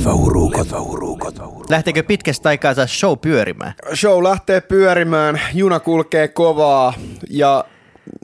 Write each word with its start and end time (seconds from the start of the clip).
Leffaurukot. 0.00 0.68
Lähteekö 1.70 2.02
pitkästä 2.02 2.48
aikaa 2.48 2.74
taas 2.74 3.00
show 3.00 3.18
pyörimään? 3.18 3.74
Show 3.94 4.22
lähtee 4.22 4.60
pyörimään, 4.60 5.40
juna 5.54 5.80
kulkee 5.80 6.28
kovaa 6.28 6.94
ja 7.30 7.64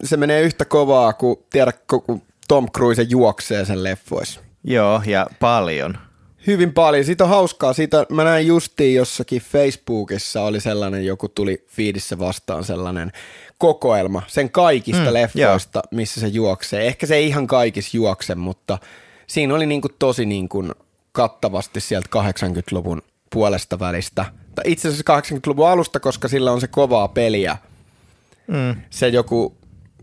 se 0.05 0.17
menee 0.17 0.43
yhtä 0.43 0.65
kovaa 0.65 1.13
kuin, 1.13 1.37
tiedä, 1.51 1.73
kun 1.87 2.23
Tom 2.49 2.67
Cruise 2.77 3.03
juoksee 3.03 3.65
sen 3.65 3.85
leffoissa. 3.85 4.41
Joo, 4.65 5.03
ja 5.07 5.27
paljon. 5.41 5.99
Hyvin 6.47 6.73
paljon. 6.73 7.05
Siitä 7.05 7.25
on 7.25 7.31
hauskaa. 7.31 7.73
Siitä 7.73 8.07
mä 8.11 8.25
näin 8.25 8.47
justiin 8.47 8.95
jossakin 8.95 9.43
Facebookissa 9.43 10.43
oli 10.43 10.61
sellainen, 10.61 11.07
joku 11.07 11.29
tuli 11.29 11.65
fiidissä 11.69 12.19
vastaan 12.19 12.65
sellainen 12.65 13.13
kokoelma 13.59 14.23
sen 14.27 14.51
kaikista 14.51 15.07
mm, 15.07 15.13
leffoista, 15.13 15.79
joo. 15.79 15.89
missä 15.91 16.21
se 16.21 16.27
juoksee. 16.27 16.87
Ehkä 16.87 17.07
se 17.07 17.17
ei 17.17 17.27
ihan 17.27 17.47
kaikissa 17.47 17.97
juokse, 17.97 18.35
mutta 18.35 18.79
siinä 19.27 19.55
oli 19.55 19.67
niinku 19.67 19.89
tosi 19.99 20.27
niinku 20.27 20.65
kattavasti 21.17 21.81
sieltä 21.81 22.09
80-luvun 22.19 23.03
puolesta 23.31 23.79
välistä. 23.79 24.25
Tai 24.55 24.65
itse 24.67 24.89
asiassa 24.89 25.37
80-luvun 25.37 25.69
alusta, 25.69 26.01
koska 26.01 26.29
sillä 26.29 26.53
on 26.53 26.61
se 26.61 26.67
kovaa 26.67 27.09
peliä. 27.09 27.57
Mm. 28.47 28.77
Se 28.91 29.09
joku 29.09 29.57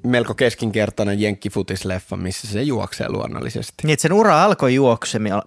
melko 0.04 0.34
keskinkertainen 0.34 1.20
jenkkifutisleffa, 1.20 2.18
missä 2.18 2.48
se 2.48 2.64
juoksee 2.64 3.10
luonnollisesti. 3.10 3.74
Niin, 3.84 4.00
sen 4.00 4.14
ura 4.14 4.44
alkoi 4.44 4.76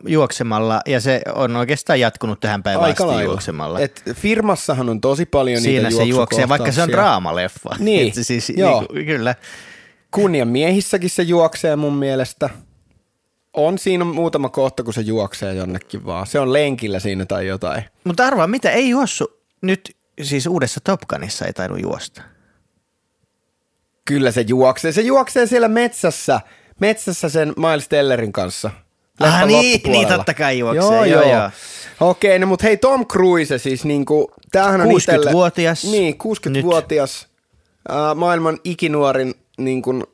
juoksemalla 0.09 0.81
ja 0.87 1.01
se 1.01 1.23
on 1.35 1.57
oikeastaan 1.57 2.01
jatkunut 2.01 2.41
tähän 2.41 2.63
päivään 2.63 2.85
Aika 2.85 3.05
asti 3.05 3.25
juoksemalla. 3.25 3.81
Et 3.81 4.03
firmassahan 4.15 4.89
on 4.89 5.01
tosi 5.01 5.27
paljon 5.27 5.61
Siinä 5.61 5.89
niitä 5.89 6.03
se 6.03 6.05
juoksee, 6.05 6.49
vaikka 6.49 6.73
se 6.73 6.83
on 6.83 6.89
draamaleffa. 6.89 7.71
Niin, 7.79 8.09
Et 8.19 8.27
siis, 8.27 8.53
joo. 8.57 8.87
Niin, 8.93 9.07
kyllä. 9.07 9.35
Kunnian 10.11 10.49
miehissäkin 10.49 11.11
se 11.11 11.23
juoksee 11.23 11.77
mun 11.77 11.95
mielestä. 11.95 12.51
On 13.57 13.79
siinä 13.79 14.05
muutama 14.05 14.49
kohta, 14.49 14.83
kun 14.83 14.95
se 14.95 15.01
juoksee 15.01 15.55
jonnekin 15.55 16.07
vaan. 16.07 16.27
Se 16.27 16.41
on 16.41 16.53
lenkillä 16.53 16.99
siinä 16.99 17.27
tai 17.27 17.47
jotain. 17.47 17.85
Mutta 18.05 18.27
arvaa, 18.27 18.47
mitä 18.47 18.71
ei 18.71 18.89
juossu 18.89 19.41
nyt, 19.63 19.97
siis 20.23 20.47
uudessa 20.47 20.81
Top 20.85 21.01
Gunissa 21.09 21.47
ei 21.47 21.53
tainnut 21.53 21.83
juosta. 21.83 22.23
Kyllä 24.05 24.31
se 24.31 24.45
juoksee. 24.49 24.93
Se 24.93 25.01
juoksee 25.01 25.47
siellä 25.47 25.69
metsässä, 25.69 26.41
metsässä 26.81 27.29
sen 27.29 27.53
Miles 27.57 27.89
Tellerin 27.89 28.33
kanssa. 28.33 28.71
Ah 29.21 29.47
niin, 29.47 29.81
niin 29.85 30.09
totta 30.09 30.35
kai 30.35 30.59
juoksee. 30.59 30.85
Joo, 30.85 31.05
joo. 31.05 31.33
joo. 31.33 31.51
Okei, 32.01 32.39
no 32.39 32.47
mutta 32.47 32.67
hei 32.67 32.77
Tom 32.77 33.07
Cruise 33.07 33.59
siis 33.59 33.85
niinku, 33.85 34.31
tämähän 34.53 34.81
on 34.81 34.87
60-vuotias. 34.87 35.85
Itelle, 35.85 36.01
niin, 36.01 36.15
60-vuotias, 36.15 37.29
äh, 37.91 38.15
maailman 38.15 38.59
ikinuorin 38.65 39.35
niin 39.59 39.83
kuin, 39.83 40.05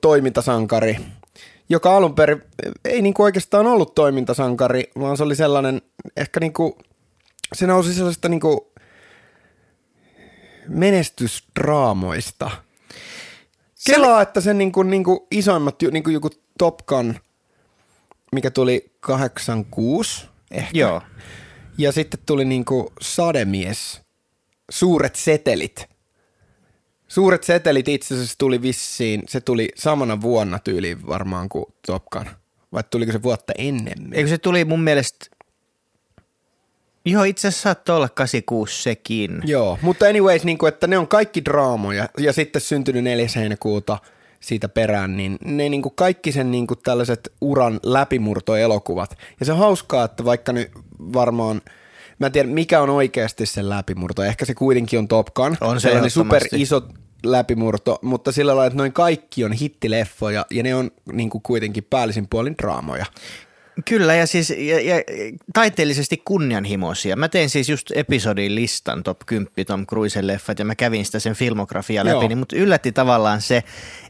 toimintasankari, 0.00 0.96
joka 1.68 1.96
alun 1.96 2.14
perin 2.14 2.42
ei 2.84 3.02
niin 3.02 3.14
kuin 3.14 3.24
oikeastaan 3.24 3.66
ollut 3.66 3.94
toimintasankari, 3.94 4.90
vaan 5.00 5.16
se 5.16 5.22
oli 5.22 5.36
sellainen, 5.36 5.82
ehkä 6.16 6.40
niin 6.40 6.52
kuin, 6.52 6.72
se 7.54 7.66
nousi 7.66 7.94
sellaista 7.94 8.28
niin 8.28 8.40
kuin 8.40 8.60
menestysdraamoista– 10.68 12.50
Kelaa, 13.86 14.22
että 14.22 14.40
sen 14.40 14.58
niinku, 14.58 14.82
niinku 14.82 15.26
isoimmat, 15.30 15.76
niinku 15.92 16.10
joku 16.10 16.30
Top 16.58 16.78
Gun, 16.86 17.14
mikä 18.32 18.50
tuli 18.50 18.92
86 19.00 20.26
ehkä. 20.50 20.78
Joo. 20.78 21.02
Ja 21.78 21.92
sitten 21.92 22.20
tuli 22.26 22.44
niinku 22.44 22.92
Sademies, 23.00 24.00
Suuret 24.70 25.14
setelit. 25.16 25.86
Suuret 27.08 27.44
setelit 27.44 27.88
itse 27.88 28.14
asiassa 28.14 28.34
tuli 28.38 28.62
vissiin, 28.62 29.22
se 29.28 29.40
tuli 29.40 29.68
samana 29.74 30.20
vuonna 30.20 30.58
tyyliin 30.58 31.06
varmaan 31.06 31.48
kuin 31.48 31.64
Top 31.86 32.04
Gun. 32.04 32.26
Vai 32.72 32.84
tuliko 32.90 33.12
se 33.12 33.22
vuotta 33.22 33.52
ennemmin? 33.58 34.14
Eikö 34.14 34.28
se 34.28 34.38
tuli 34.38 34.64
mun 34.64 34.82
mielestä 34.82 35.26
Joo, 37.06 37.24
itse 37.24 37.48
asiassa 37.48 37.62
saattoi 37.62 37.96
olla 37.96 38.08
86 38.08 38.82
sekin. 38.82 39.40
Joo, 39.44 39.78
mutta 39.82 40.06
anyways, 40.06 40.44
niin 40.44 40.58
kuin, 40.58 40.68
että 40.68 40.86
ne 40.86 40.98
on 40.98 41.08
kaikki 41.08 41.44
draamoja 41.44 42.08
ja 42.18 42.32
sitten 42.32 42.62
syntynyt 42.62 43.04
4. 43.04 43.26
heinäkuuta 43.36 43.98
siitä 44.40 44.68
perään, 44.68 45.16
niin 45.16 45.38
ne 45.44 45.68
niin 45.68 45.82
kuin 45.82 45.94
kaikki 45.96 46.32
sen 46.32 46.50
niin 46.50 46.66
kuin 46.66 46.80
tällaiset 46.82 47.32
uran 47.40 47.80
läpimurtoelokuvat. 47.82 49.18
Ja 49.40 49.46
se 49.46 49.52
on 49.52 49.58
hauskaa, 49.58 50.04
että 50.04 50.24
vaikka 50.24 50.52
nyt 50.52 50.70
varmaan, 51.12 51.60
mä 52.18 52.26
en 52.26 52.32
tiedä 52.32 52.48
mikä 52.48 52.80
on 52.80 52.90
oikeasti 52.90 53.46
sen 53.46 53.68
läpimurto, 53.68 54.22
ehkä 54.22 54.44
se 54.44 54.54
kuitenkin 54.54 54.98
on 54.98 55.08
Top 55.08 55.26
Gun. 55.34 55.56
On 55.60 55.80
se 55.80 56.08
super 56.08 56.42
iso 56.52 56.82
läpimurto, 57.24 57.98
mutta 58.02 58.32
sillä 58.32 58.50
lailla, 58.50 58.66
että 58.66 58.76
noin 58.76 58.92
kaikki 58.92 59.44
on 59.44 59.52
hittileffoja 59.52 60.46
ja 60.50 60.62
ne 60.62 60.74
on 60.74 60.90
niin 61.12 61.30
kuin 61.30 61.42
kuitenkin 61.42 61.84
päällisin 61.84 62.28
puolin 62.28 62.54
draamoja. 62.62 63.06
Kyllä, 63.84 64.14
ja 64.14 64.26
siis 64.26 64.50
ja, 64.50 64.80
ja, 64.80 64.94
taiteellisesti 65.54 66.22
kunnianhimoisia. 66.24 67.16
Mä 67.16 67.28
tein 67.28 67.50
siis 67.50 67.68
just 67.68 67.90
episodin 67.94 68.54
listan 68.54 69.02
top 69.02 69.20
10 69.26 69.50
Tom 69.66 69.86
Cruisen 69.86 70.26
leffat, 70.26 70.58
ja 70.58 70.64
mä 70.64 70.74
kävin 70.74 71.04
sitä 71.04 71.18
sen 71.18 71.34
filmografia 71.34 72.04
läpi, 72.04 72.28
niin, 72.28 72.38
mutta 72.38 72.56
yllätti 72.56 72.92
tavallaan 72.92 73.40
se, 73.40 73.64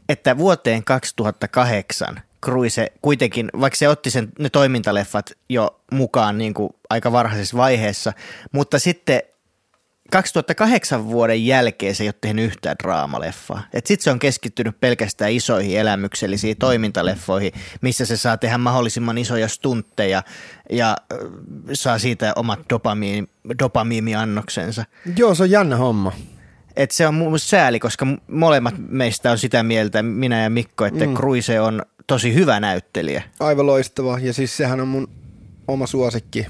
että 0.09 0.37
vuoteen 0.37 0.83
2008 0.83 2.21
Cruise 2.45 2.91
kuitenkin, 3.01 3.49
vaikka 3.59 3.77
se 3.77 3.89
otti 3.89 4.09
sen, 4.09 4.27
ne 4.39 4.49
toimintaleffat 4.49 5.31
jo 5.49 5.79
mukaan 5.91 6.37
niin 6.37 6.53
kuin 6.53 6.69
aika 6.89 7.11
varhaisessa 7.11 7.57
vaiheessa, 7.57 8.13
mutta 8.51 8.79
sitten 8.79 9.21
2008 10.11 11.05
vuoden 11.05 11.45
jälkeen 11.45 11.95
se 11.95 12.03
ei 12.03 12.07
ole 12.07 12.15
tehnyt 12.21 12.45
yhtään 12.45 12.75
draamaleffaa. 12.83 13.63
Sitten 13.73 14.03
se 14.03 14.11
on 14.11 14.19
keskittynyt 14.19 14.79
pelkästään 14.79 15.31
isoihin 15.31 15.79
elämyksellisiin 15.79 16.57
toimintaleffoihin, 16.57 17.51
missä 17.81 18.05
se 18.05 18.17
saa 18.17 18.37
tehdä 18.37 18.57
mahdollisimman 18.57 19.17
isoja 19.17 19.47
stuntteja 19.47 20.23
ja 20.69 20.97
saa 21.73 21.99
siitä 21.99 22.33
omat 22.35 22.59
dopamiini, 22.69 23.29
dopamiimiannoksensa. 23.59 24.85
Joo, 25.17 25.35
se 25.35 25.43
on 25.43 25.51
jännä 25.51 25.75
homma. 25.75 26.11
Et 26.75 26.91
se 26.91 27.07
on 27.07 27.13
mun 27.13 27.39
sääli, 27.39 27.79
koska 27.79 28.07
molemmat 28.27 28.75
meistä 28.77 29.31
on 29.31 29.37
sitä 29.37 29.63
mieltä, 29.63 30.03
minä 30.03 30.43
ja 30.43 30.49
Mikko, 30.49 30.85
että 30.85 31.05
mm. 31.05 31.13
Cruise 31.13 31.59
on 31.59 31.81
tosi 32.07 32.33
hyvä 32.33 32.59
näyttelijä. 32.59 33.23
Aivan 33.39 33.65
loistava, 33.65 34.19
ja 34.19 34.33
siis 34.33 34.57
sehän 34.57 34.81
on 34.81 34.87
mun 34.87 35.07
oma 35.67 35.87
suosikki 35.87 36.47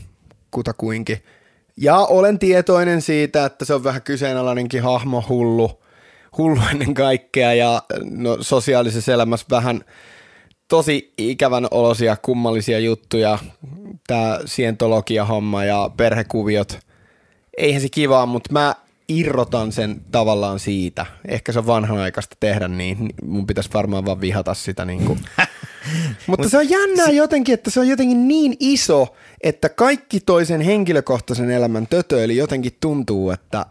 kutakuinkin– 0.51 1.17
ja 1.78 1.97
olen 1.97 2.40
tietoinen 2.40 3.02
siitä, 3.02 3.46
että 3.46 3.66
se 3.66 3.74
on 3.74 3.84
vähän 3.84 4.02
kyseenalainenkin 4.02 4.84
hahmo, 4.84 5.24
hullu, 5.30 5.84
hullu 6.38 6.62
ennen 6.72 6.94
kaikkea 6.94 7.53
ja 7.53 7.84
no, 8.03 8.38
sosiaalisessa 8.41 9.13
elämässä 9.13 9.46
vähän 9.50 9.81
tosi 10.68 11.13
ikävän 11.18 11.68
olosia, 11.72 12.18
kummallisia 12.22 12.80
juttuja, 12.80 13.40
tämä 14.08 14.40
sientologia-homma 14.46 15.63
ja 15.63 15.90
perhekuviot. 15.97 16.80
Eihän 17.58 17.81
se 17.81 17.90
kivaa, 17.90 18.25
mutta 18.25 18.53
mä 18.53 18.75
irrotan 19.07 19.72
sen 19.72 20.02
tavallaan 20.12 20.59
siitä. 20.59 21.06
Ehkä 21.28 21.52
se 21.52 21.59
on 21.59 21.68
vanhanaikaista 21.68 22.36
tehdä 22.40 22.68
niin, 22.68 23.13
mun 23.24 23.47
pitäisi 23.47 23.69
varmaan 23.74 24.06
vaan 24.06 24.22
vihata 24.22 24.53
sitä. 24.53 24.86
Niin 24.86 25.06
kuin. 25.06 25.19
Mutta 26.28 26.50
se 26.50 26.57
on 26.57 26.69
jännää 26.69 27.09
jotenkin, 27.09 27.53
että 27.53 27.69
se 27.69 27.79
on 27.79 27.88
jotenkin 27.88 28.28
niin 28.28 28.57
iso, 28.59 29.07
että 29.41 29.69
kaikki 29.69 30.19
toisen 30.19 30.62
henkilökohtaisen 30.62 31.51
elämän 31.51 31.88
tötö, 31.88 32.23
eli 32.23 32.38
jotenkin 32.38 32.78
tuntuu, 32.79 33.31
että 33.31 33.66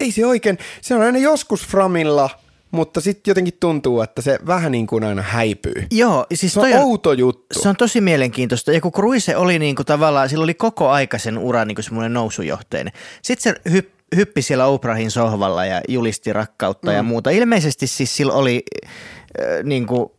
ei 0.00 0.12
se 0.12 0.26
oikein, 0.26 0.58
se 0.80 0.94
on 0.94 1.02
aina 1.02 1.18
joskus 1.18 1.66
framilla, 1.66 2.30
mutta 2.70 3.00
sitten 3.00 3.30
jotenkin 3.30 3.54
tuntuu, 3.60 4.00
että 4.00 4.22
se 4.22 4.38
vähän 4.46 4.72
niin 4.72 4.86
kuin 4.86 5.04
aina 5.04 5.22
häipyy. 5.22 5.86
Joo, 5.90 6.26
siis 6.34 6.52
se 6.52 6.60
on, 6.60 6.66
on 6.66 6.78
outo 6.78 7.12
juttu. 7.12 7.60
Se 7.60 7.68
on 7.68 7.76
tosi 7.76 8.00
mielenkiintoista. 8.00 8.72
Ja 8.72 8.80
kun 8.80 8.92
Cruise 8.92 9.36
oli 9.36 9.58
niin 9.58 9.76
kuin 9.76 9.86
tavallaan, 9.86 10.28
sillä 10.28 10.42
oli 10.44 10.54
koko 10.54 10.88
aikaisen 10.88 11.38
ura 11.38 11.64
niin 11.64 11.74
kuin 11.74 11.84
semmoinen 11.84 12.12
nousujohteinen. 12.12 12.92
Sitten 13.22 13.54
se 13.54 13.70
hypp, 13.70 13.94
hyppi 14.16 14.42
siellä 14.42 14.66
Oprahin 14.66 15.10
sohvalla 15.10 15.64
ja 15.64 15.80
julisti 15.88 16.32
rakkautta 16.32 16.90
mm. 16.90 16.96
ja 16.96 17.02
muuta. 17.02 17.30
Ilmeisesti 17.30 17.86
siis 17.86 18.16
sillä 18.16 18.32
oli 18.32 18.62
äh, 19.40 19.64
niin 19.64 19.86
kuin 19.86 20.10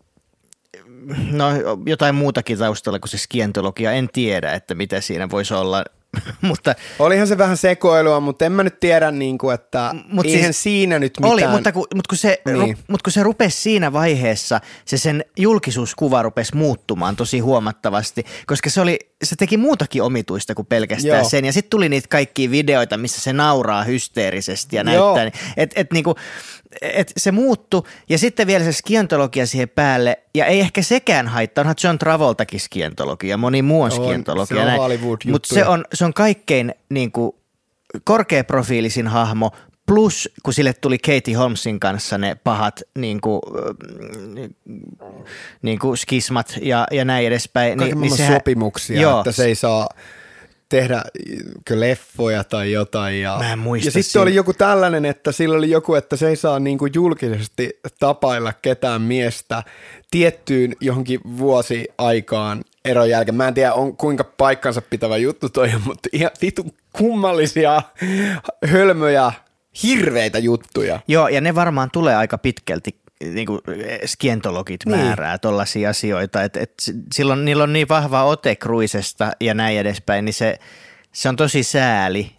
no 1.32 1.47
jotain 1.85 2.16
muutakin 2.16 2.58
taustalla 2.58 3.00
kuin 3.00 3.09
se 3.09 3.17
skientologia. 3.17 3.91
En 3.91 4.09
tiedä, 4.14 4.53
että 4.53 4.76
mitä 4.76 5.02
siinä 5.02 5.29
voisi 5.29 5.53
olla. 5.53 5.84
mutta, 6.41 6.76
Olihan 7.00 7.28
se 7.28 7.38
vähän 7.38 7.58
sekoilua, 7.58 8.20
mutta 8.20 8.46
en 8.46 8.52
mä 8.52 8.64
nyt 8.64 8.79
tiedä, 8.79 9.11
niin 9.11 9.38
kuin, 9.38 9.55
että 9.55 9.96
mut 10.09 10.26
eihän 10.26 10.53
siis, 10.53 10.64
siinä 10.64 11.00
nyt 11.00 11.14
mitään. 11.17 11.34
Oli, 11.34 11.47
mutta 11.47 11.72
kun, 11.72 11.88
mutta 11.96 12.09
kun, 12.09 12.17
se, 12.17 12.41
niin. 12.46 12.58
ru, 12.58 12.67
mutta 12.67 13.03
kun 13.03 13.11
se 13.11 13.23
rupesi 13.23 13.61
siinä 13.61 13.94
vaiheessa, 13.94 14.61
se 14.85 14.97
sen 14.97 15.26
julkisuuskuva 15.38 16.22
rupesi 16.22 16.55
muuttumaan 16.55 17.16
tosi 17.16 17.40
huomattavasti, 17.40 18.26
koska 18.47 18.70
se, 18.70 18.82
oli, 18.82 18.99
se 19.23 19.35
teki 19.35 19.58
muutakin 19.58 20.03
omituista 20.03 20.55
kuin 20.55 20.66
pelkästään 20.66 21.20
Joo. 21.20 21.29
sen. 21.29 21.46
Ja 21.46 21.53
sitten 21.53 21.70
tuli 21.70 21.90
niitä 21.90 22.08
kaikkia 22.08 22.52
videoita, 22.52 22.97
missä 22.97 23.22
se 23.22 23.34
nauraa 23.34 23.84
hysteerisesti 23.84 24.75
ja 24.75 24.84
näyttää. 24.84 25.23
Niin, 25.23 25.34
et, 25.58 25.72
et, 25.75 25.91
niin 25.91 26.03
kuin, 26.03 26.16
et 26.81 27.14
se 27.17 27.31
muuttu 27.31 27.87
ja 28.09 28.17
sitten 28.17 28.47
vielä 28.47 28.64
se 28.64 28.72
skientologia 28.72 29.46
siihen 29.46 29.70
päälle 29.70 30.20
ja 30.35 30.46
ei 30.46 30.59
ehkä 30.59 30.81
sekään 30.81 31.28
haittaa, 31.28 31.61
onhan 31.61 31.75
John 31.84 31.97
Travoltakin 31.97 32.59
skientologia, 32.59 33.37
moni 33.37 33.61
muu 33.61 33.81
on, 33.81 33.91
on 33.91 33.97
skientologia. 33.97 34.66
Se 34.66 34.79
on 34.79 34.99
Mutta 35.31 35.55
se 35.55 35.66
on, 35.66 35.85
se 35.93 36.05
on 36.05 36.14
kaikkein 36.14 36.75
niin 36.90 37.11
kuin, 37.11 37.35
korkeaprofiilisin 38.03 39.08
hahmo 39.08 39.52
Plus, 39.88 40.30
kun 40.44 40.53
sille 40.53 40.74
tuli 40.74 40.97
Katie 40.97 41.34
Holmesin 41.34 41.80
kanssa 41.80 42.18
ne 42.18 42.35
pahat 42.44 42.82
niin 42.97 43.22
kuin, 43.22 43.41
niin 45.62 45.80
kuin 45.80 45.97
skismat 45.97 46.58
ja, 46.62 46.88
ja 46.91 47.06
näin 47.06 47.28
edespäin. 47.28 47.78
Kaiken 47.78 47.97
niin, 47.97 48.09
niin 48.09 48.18
sehän, 48.18 48.34
sopimuksia, 48.34 49.02
joo. 49.02 49.20
että 49.20 49.32
se 49.32 49.46
ei 49.46 49.56
saa 49.56 49.90
tehdä 50.70 51.03
leffoja 51.70 52.44
tai 52.44 52.72
jotain. 52.72 53.22
Ja, 53.22 53.38
Mä 53.38 53.53
en 53.53 53.59
muista 53.59 53.88
ja 53.88 53.91
sitten 53.91 54.22
oli 54.22 54.35
joku 54.35 54.53
tällainen, 54.53 55.06
että 55.06 55.32
sillä 55.32 55.58
oli 55.58 55.70
joku, 55.70 55.96
että 55.96 56.16
se 56.16 56.28
ei 56.28 56.35
saa 56.35 56.59
niin 56.59 56.78
kuin 56.78 56.91
julkisesti 56.96 57.80
tapailla 58.00 58.53
ketään 58.62 59.02
miestä 59.02 59.64
tiettyyn 60.12 60.76
johonkin 60.80 61.20
vuosi 61.38 61.88
aikaan 61.97 62.64
eron 62.85 63.09
jälkeen. 63.09 63.35
Mä 63.35 63.47
en 63.47 63.53
tiedä, 63.53 63.74
on, 63.74 63.97
kuinka 63.97 64.24
paikkansa 64.24 64.82
pitävä 64.82 65.18
juttu 65.18 65.50
toi 65.50 65.72
mutta 65.85 66.09
ihan 66.12 66.32
vitun 66.41 66.72
kummallisia 66.94 67.82
hölmöjä 68.66 69.32
hirveitä 69.84 70.40
juttuja. 70.40 70.99
Joo, 71.08 71.28
ja 71.28 71.41
ne 71.41 71.55
varmaan 71.55 71.91
tulee 71.91 72.16
aika 72.16 72.37
pitkälti 72.37 72.96
niin 73.23 73.47
kuin 73.47 73.61
skientologit 74.05 74.85
niin. 74.85 74.99
määrää 74.99 75.37
tuollaisia 75.37 75.90
asioita, 75.90 76.43
että 76.43 76.59
et 76.59 76.73
silloin 77.14 77.46
niillä 77.46 77.64
on 77.64 77.73
niin 77.73 77.90
vahva 77.90 78.23
ote 78.23 78.55
kruisesta 78.55 79.31
ja 79.41 79.53
näin 79.53 79.78
edespäin, 79.78 80.25
niin 80.25 80.34
se, 80.34 80.59
se 81.11 81.29
on 81.29 81.35
tosi 81.35 81.64
sääli, 81.64 82.31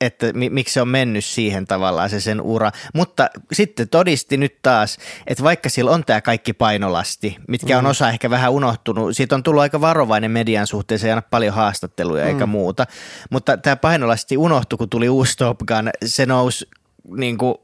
että 0.00 0.32
mi, 0.32 0.50
miksi 0.50 0.74
se 0.74 0.80
on 0.80 0.88
mennyt 0.88 1.24
siihen 1.24 1.66
tavallaan 1.66 2.10
se 2.10 2.20
sen 2.20 2.40
ura. 2.40 2.70
Mutta 2.94 3.30
sitten 3.52 3.88
todisti 3.88 4.36
nyt 4.36 4.56
taas, 4.62 4.98
että 5.26 5.44
vaikka 5.44 5.68
sillä 5.68 5.90
on 5.90 6.04
tämä 6.04 6.20
kaikki 6.20 6.52
painolasti, 6.52 7.36
mitkä 7.48 7.74
mm. 7.74 7.78
on 7.78 7.86
osa 7.86 8.08
ehkä 8.08 8.30
vähän 8.30 8.50
unohtunut, 8.50 9.16
siitä 9.16 9.34
on 9.34 9.42
tullut 9.42 9.62
aika 9.62 9.80
varovainen 9.80 10.30
median 10.30 10.66
suhteen, 10.66 10.98
se 10.98 11.06
ei 11.06 11.10
aina 11.10 11.22
paljon 11.22 11.54
haastatteluja 11.54 12.24
mm. 12.24 12.28
eikä 12.28 12.46
muuta, 12.46 12.86
mutta 13.30 13.56
tämä 13.56 13.76
painolasti 13.76 14.36
unohtui, 14.36 14.76
kun 14.76 14.90
tuli 14.90 15.08
uusi 15.08 15.36
Top 15.36 15.58
Gun, 15.58 15.90
se 16.04 16.26
nousi 16.26 16.68
niin 17.16 17.38
kuin 17.38 17.54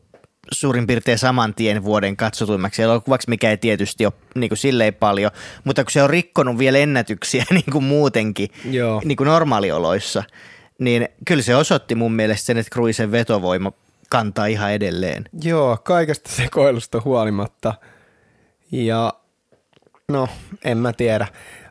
suurin 0.53 0.87
piirtein 0.87 1.19
saman 1.19 1.55
tien 1.55 1.85
vuoden 1.85 2.17
katsotuimmaksi 2.17 2.83
elokuvaksi, 2.83 3.31
mikä 3.31 3.51
ei 3.51 3.57
tietysti 3.57 4.07
ole 4.07 4.13
niin 4.35 4.51
kuin 4.51 4.59
silleen 4.59 4.95
paljon, 4.95 5.31
mutta 5.65 5.85
kun 5.85 5.91
se 5.91 6.03
on 6.03 6.11
rikkonut 6.11 6.59
vielä 6.59 6.79
ennätyksiä 6.79 7.45
niin 7.51 7.73
kuin 7.73 7.85
muutenkin 7.85 8.49
Joo. 8.71 9.03
Niin 9.05 9.17
kuin 9.17 9.27
normaalioloissa, 9.27 10.23
niin 10.79 11.09
kyllä 11.25 11.43
se 11.43 11.57
osoitti 11.57 11.95
mun 11.95 12.13
mielestä 12.13 12.47
sen, 12.47 12.59
että 12.59 12.75
Cruisen 12.75 13.13
vetovoima 13.13 13.73
kantaa 14.11 14.47
ihan 14.47 14.73
edelleen. 14.73 15.25
Joo, 15.45 15.79
kaikesta 15.85 16.31
sekoilusta 16.31 17.03
huolimatta. 17.05 17.75
Ja 18.73 19.13
no, 20.09 20.29
en 20.65 20.79
mä 20.79 20.93
tiedä. 20.93 21.27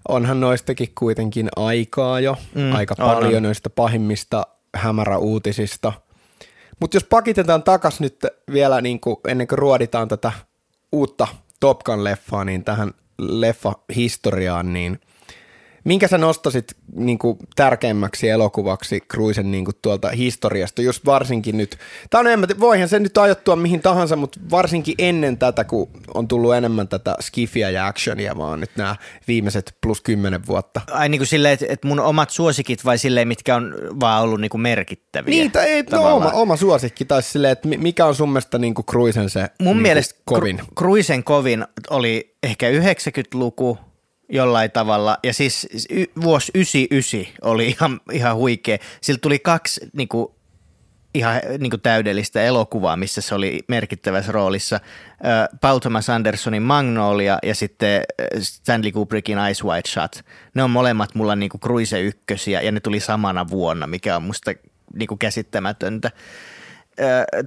Onhan 0.08 0.40
noistakin 0.40 0.92
kuitenkin 0.96 1.50
aikaa 1.56 2.20
jo, 2.20 2.38
mm, 2.56 2.76
aika 2.76 2.96
paljon 2.96 3.36
on. 3.36 3.44
noista 3.44 3.70
pahimmista 3.70 4.48
hämäräuutisista– 4.76 5.94
mutta 6.80 6.98
jos 6.98 7.04
pakitetaan 7.04 7.64
takas 7.64 8.00
nyt 8.00 8.26
vielä 8.52 8.82
niin 8.82 9.00
kuin 9.00 9.18
ennen 9.28 9.48
kuin 9.48 9.60
ruoditaan 9.60 10.08
tätä 10.08 10.32
uutta 10.92 11.28
Top 11.60 11.80
Gun-leffaa, 11.80 12.46
niin 12.46 12.64
tähän 12.64 12.92
leffa-historiaan, 13.18 14.74
niin– 14.74 15.00
Minkä 15.84 16.08
sä 16.08 16.18
nostasit 16.18 16.76
niin 16.96 17.18
kuin, 17.18 17.38
tärkeimmäksi 17.56 18.30
elokuvaksi 18.30 19.02
Cruisen 19.12 19.52
niin 19.52 19.66
kuin, 19.66 19.76
tuolta 19.82 20.10
historiasta, 20.10 20.82
just 20.82 21.06
varsinkin 21.06 21.58
nyt, 21.58 21.78
tämä 22.10 22.20
on 22.20 22.28
enemmän, 22.28 22.50
voihan 22.60 22.90
se 22.90 23.00
nyt 23.00 23.18
ajoittua 23.18 23.56
mihin 23.56 23.82
tahansa, 23.82 24.16
mutta 24.16 24.40
varsinkin 24.52 24.96
ennen 24.98 25.38
tätä, 25.38 25.64
kun 25.64 25.90
on 26.14 26.28
tullut 26.28 26.56
enemmän 26.56 26.88
tätä 26.88 27.16
skifia 27.22 27.70
ja 27.70 27.88
actionia, 27.88 28.38
vaan 28.38 28.60
nyt 28.60 28.72
nämä 28.76 28.96
viimeiset 29.28 29.78
plus 29.82 30.02
kymmenen 30.02 30.48
vuotta. 30.48 30.82
Ai 30.92 31.10
niin 31.10 31.20
kuin 31.20 31.28
silleen, 31.28 31.54
että, 31.54 31.66
että 31.70 31.88
mun 31.88 32.00
omat 32.00 32.30
suosikit 32.30 32.86
vai 32.86 32.98
silleen, 32.98 33.28
mitkä 33.28 33.56
on 33.56 33.76
vaan 34.00 34.24
ollut 34.24 34.42
niin 34.42 34.50
kuin 34.50 34.62
merkittäviä? 34.62 35.30
Niin, 35.30 35.52
tai 35.52 35.66
ei, 35.66 35.84
no, 35.92 36.16
oma, 36.16 36.32
oma 36.32 36.56
suosikki, 36.58 37.06
tai 37.06 37.24
silleen, 37.24 37.52
että 37.52 37.68
mikä 37.68 38.06
on 38.06 38.16
sun 38.16 38.30
mielestä 38.30 38.58
niin 38.58 38.74
kuin 38.74 38.86
Cruisen 38.86 39.30
se 39.30 39.50
Mun 39.60 39.76
niin 39.76 39.82
mielestä 39.82 40.22
kovin? 40.26 40.62
Cruisen 40.78 41.24
kovin 41.24 41.66
oli 41.90 42.36
ehkä 42.44 42.72
90-luku, 42.72 43.78
jollain 44.30 44.72
tavalla. 44.72 45.18
Ja 45.24 45.34
siis 45.34 45.68
y- 45.90 46.06
vuosi 46.22 46.52
99 46.56 47.38
oli 47.42 47.68
ihan, 47.68 48.00
ihan 48.12 48.36
huikea. 48.36 48.78
Sillä 49.02 49.20
tuli 49.22 49.40
kaksi 49.40 49.90
niin 49.94 50.08
kuin, 50.08 50.28
ihan 51.14 51.42
niin 51.60 51.70
kuin 51.70 51.82
täydellistä 51.82 52.44
elokuvaa, 52.44 52.98
missä 52.98 53.22
se 53.22 53.36
oli 53.36 53.60
merkittävässä 53.68 54.32
roolissa. 54.32 54.80
Paul 55.62 55.80
Thomas 55.80 56.10
Andersonin 56.10 56.64
Magnolia 56.64 57.40
ja 57.44 57.56
sitten 57.56 58.04
Stanley 58.40 58.92
Kubrickin 58.92 59.38
Ice 59.52 59.64
White 59.64 59.90
Shot. 59.90 60.22
Ne 60.54 60.64
on 60.64 60.70
molemmat 60.70 61.16
mulla 61.16 61.36
niin 61.36 61.50
kuin 61.50 61.62
ykkösiä 62.06 62.62
ja 62.62 62.72
ne 62.72 62.80
tuli 62.80 63.00
samana 63.00 63.50
vuonna, 63.50 63.88
mikä 63.88 64.16
on 64.16 64.24
musta 64.24 64.54
niin 64.94 65.08
kuin 65.08 65.20
käsittämätöntä. 65.20 66.12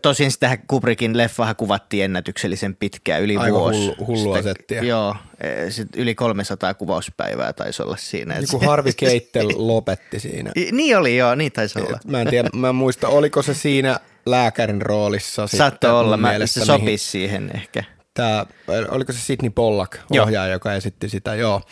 Tosin 0.03 0.31
sitä 0.31 0.59
Kubrickin 0.69 1.17
leffahan 1.17 1.57
kuvattiin 1.57 2.05
ennätyksellisen 2.05 2.77
pitkään, 2.77 3.23
yli 3.23 3.37
Aika 3.37 3.59
vuosi. 3.59 3.79
Hullu, 3.79 4.07
hullua 4.07 4.37
sitä, 4.37 4.49
settiä. 4.49 4.83
Joo, 4.83 5.17
e, 5.41 5.71
sit 5.71 5.89
yli 5.97 6.15
300 6.15 6.75
kuvauspäivää 6.75 7.53
taisi 7.53 7.83
olla 7.83 7.97
siinä. 7.97 8.35
Niin 8.35 8.49
kuin 8.51 8.67
Harvi 8.67 8.93
Keitel 8.97 9.49
lopetti 9.57 10.21
siinä. 10.21 10.53
niin 10.73 10.99
oli 10.99 11.17
joo, 11.17 11.35
niin 11.35 11.53
taisi 11.53 11.81
olla. 11.81 11.99
Mä 12.07 12.21
en 12.21 12.31
tiedä, 12.31 12.51
mä 12.55 12.69
en 12.69 12.75
muista, 12.75 13.09
oliko 13.09 13.43
se 13.43 13.55
siinä 13.55 14.01
lääkärin 14.27 14.83
roolissa. 14.83 15.47
Saattoi 15.47 16.01
olla, 16.01 16.17
mä, 16.17 16.47
se 16.47 16.65
sopisi 16.65 17.11
siihen 17.11 17.51
ehkä. 17.55 17.85
Tää, 18.15 18.47
oliko 18.89 19.13
se 19.13 19.19
Sidney 19.19 19.51
Pollack 19.51 19.99
ohjaaja, 20.21 20.53
joka 20.53 20.75
esitti 20.75 21.09
sitä, 21.09 21.35
joo. 21.35 21.63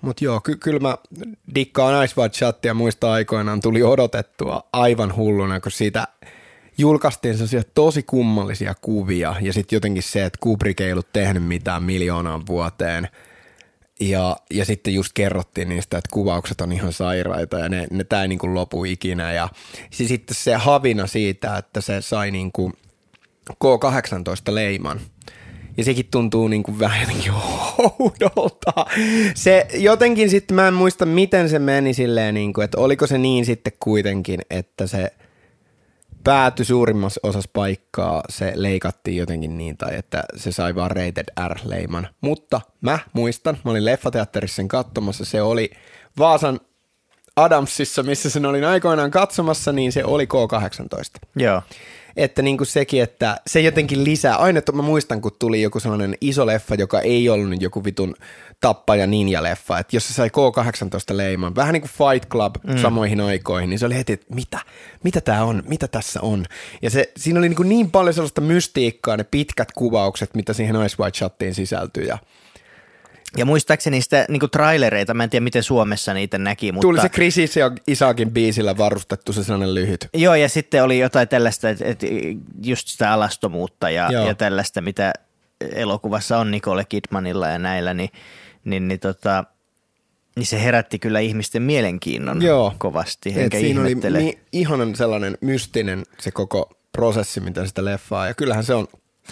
Mutta 0.00 0.24
joo, 0.24 0.40
ky- 0.40 0.56
kyllä 0.56 0.80
mä 0.80 0.96
dikkaan 1.54 2.04
Ice 2.04 2.14
White 2.20 2.36
Shotia 2.36 2.74
muista 2.74 3.12
aikoinaan 3.12 3.60
tuli 3.60 3.82
odotettua 3.82 4.68
aivan 4.72 5.16
hulluna, 5.16 5.60
kun 5.60 5.72
siitä– 5.72 6.08
julkaistiin 6.78 7.34
sellaisia 7.34 7.62
tosi 7.74 8.02
kummallisia 8.02 8.74
kuvia 8.80 9.34
ja 9.40 9.52
sitten 9.52 9.76
jotenkin 9.76 10.02
se, 10.02 10.24
että 10.24 10.38
Kubrick 10.42 10.80
ei 10.80 10.92
ollut 10.92 11.12
tehnyt 11.12 11.44
mitään 11.44 11.82
miljoonaan 11.82 12.46
vuoteen. 12.46 13.08
Ja, 14.00 14.36
ja 14.50 14.64
sitten 14.64 14.94
just 14.94 15.10
kerrottiin 15.14 15.68
niistä, 15.68 15.98
että 15.98 16.08
kuvaukset 16.12 16.60
on 16.60 16.72
ihan 16.72 16.92
sairaita 16.92 17.58
ja 17.58 17.68
ne, 17.68 17.86
ne 17.90 18.04
tämä 18.04 18.22
ei 18.22 18.28
niin 18.28 18.54
lopu 18.54 18.84
ikinä. 18.84 19.32
Ja 19.32 19.48
se, 19.90 20.04
sitten 20.04 20.36
se 20.36 20.54
havina 20.54 21.06
siitä, 21.06 21.56
että 21.56 21.80
se 21.80 22.00
sai 22.00 22.30
niin 22.30 22.52
kuin 22.52 22.72
K18 23.52 24.54
leiman– 24.54 25.00
ja 25.76 25.84
sekin 25.84 26.06
tuntuu 26.10 26.48
niin 26.48 26.62
kuin 26.62 26.78
vähän 26.78 27.00
jotenkin 27.00 27.32
oudolta. 27.78 28.86
Se 29.34 29.66
jotenkin 29.74 30.30
sitten, 30.30 30.54
mä 30.54 30.68
en 30.68 30.74
muista 30.74 31.06
miten 31.06 31.48
se 31.48 31.58
meni 31.58 31.94
silleen, 31.94 32.34
niin 32.34 32.52
kuin, 32.52 32.64
että 32.64 32.78
oliko 32.78 33.06
se 33.06 33.18
niin 33.18 33.44
sitten 33.44 33.72
kuitenkin, 33.80 34.40
että 34.50 34.86
se– 34.86 35.10
päätyi 36.26 36.64
suurimmassa 36.64 37.20
osassa 37.22 37.50
paikkaa, 37.52 38.22
se 38.28 38.52
leikattiin 38.54 39.16
jotenkin 39.16 39.58
niin, 39.58 39.76
tai 39.76 39.96
että 39.96 40.24
se 40.36 40.52
sai 40.52 40.74
vaan 40.74 40.90
rated 40.90 41.48
R-leiman. 41.48 42.08
Mutta 42.20 42.60
mä 42.80 42.98
muistan, 43.12 43.58
mä 43.64 43.70
olin 43.70 43.84
leffateatterissa 43.84 44.56
sen 44.56 44.68
katsomassa, 44.68 45.24
se 45.24 45.42
oli 45.42 45.70
Vaasan 46.18 46.60
Adamsissa, 47.36 48.02
missä 48.02 48.30
sen 48.30 48.46
olin 48.46 48.64
aikoinaan 48.64 49.10
katsomassa, 49.10 49.72
niin 49.72 49.92
se 49.92 50.04
oli 50.04 50.24
K18. 50.24 51.28
Joo 51.36 51.62
että 52.16 52.42
niin 52.42 52.56
kuin 52.56 52.66
sekin, 52.66 53.02
että 53.02 53.40
se 53.46 53.60
jotenkin 53.60 54.04
lisää. 54.04 54.36
Aina 54.36 54.58
että 54.58 54.72
mä 54.72 54.82
muistan, 54.82 55.20
kun 55.20 55.32
tuli 55.38 55.62
joku 55.62 55.80
sellainen 55.80 56.14
iso 56.20 56.46
leffa, 56.46 56.74
joka 56.74 57.00
ei 57.00 57.28
ollut 57.28 57.62
joku 57.62 57.84
vitun 57.84 58.14
tappaja 58.60 59.06
ninja-leffa, 59.06 59.78
että 59.78 59.96
jos 59.96 60.08
se 60.08 60.14
sai 60.14 60.30
K-18 60.30 61.16
leiman, 61.16 61.54
vähän 61.54 61.72
niin 61.72 61.80
kuin 61.80 61.90
Fight 61.90 62.30
Club 62.30 62.56
mm. 62.64 62.78
samoihin 62.78 63.20
aikoihin, 63.20 63.70
niin 63.70 63.78
se 63.78 63.86
oli 63.86 63.94
heti, 63.94 64.12
että 64.12 64.34
mitä, 64.34 64.58
mitä 65.04 65.20
tämä 65.20 65.44
on, 65.44 65.62
mitä 65.66 65.88
tässä 65.88 66.20
on. 66.20 66.44
Ja 66.82 66.90
se, 66.90 67.12
siinä 67.16 67.38
oli 67.38 67.48
niin, 67.48 67.56
kuin 67.56 67.68
niin 67.68 67.90
paljon 67.90 68.14
sellaista 68.14 68.40
mystiikkaa, 68.40 69.16
ne 69.16 69.24
pitkät 69.24 69.72
kuvaukset, 69.72 70.34
mitä 70.34 70.52
siihen 70.52 70.76
Ice 70.86 70.96
White 71.02 71.18
Shottiin 71.18 71.54
sisältyi 71.54 72.06
ja 72.06 72.18
ja 73.36 73.44
muistaakseni 73.44 73.96
niistä 73.96 74.26
niin 74.28 74.50
trailereita, 74.52 75.14
mä 75.14 75.24
en 75.24 75.30
tiedä 75.30 75.44
miten 75.44 75.62
Suomessa 75.62 76.14
niitä 76.14 76.38
näki. 76.38 76.72
Mutta... 76.72 76.86
Tuli 76.86 77.00
se 77.00 77.08
Chris 77.08 77.56
ja 77.56 77.70
Isakin 77.86 78.30
biisillä 78.30 78.76
varustettu 78.76 79.32
se 79.32 79.44
sellainen 79.44 79.74
lyhyt. 79.74 80.08
Joo, 80.14 80.34
ja 80.34 80.48
sitten 80.48 80.84
oli 80.84 80.98
jotain 80.98 81.28
tällaista, 81.28 81.70
että, 81.70 81.84
että 81.84 82.06
just 82.62 82.88
sitä 82.88 83.12
alastomuutta 83.12 83.90
ja, 83.90 84.12
ja 84.12 84.34
tällaista, 84.34 84.80
mitä 84.80 85.12
elokuvassa 85.60 86.38
on 86.38 86.50
Nicole 86.50 86.84
Kidmanilla 86.84 87.48
ja 87.48 87.58
näillä, 87.58 87.94
niin, 87.94 88.10
niin, 88.64 88.88
niin, 88.88 89.00
tota, 89.00 89.44
niin 90.36 90.46
se 90.46 90.62
herätti 90.62 90.98
kyllä 90.98 91.20
ihmisten 91.20 91.62
mielenkiinnon 91.62 92.42
Joo. 92.42 92.74
kovasti. 92.78 93.32
Enkä 93.36 93.58
siinä 93.58 93.88
ihmettele. 93.88 94.18
oli 94.18 94.24
niin 94.24 94.38
ihanan 94.52 94.96
sellainen 94.96 95.38
mystinen 95.40 96.02
se 96.20 96.30
koko 96.30 96.70
prosessi, 96.92 97.40
mitä 97.40 97.66
sitä 97.66 97.84
leffaa, 97.84 98.26
ja 98.26 98.34
kyllähän 98.34 98.64
se 98.64 98.74
on 98.74 98.88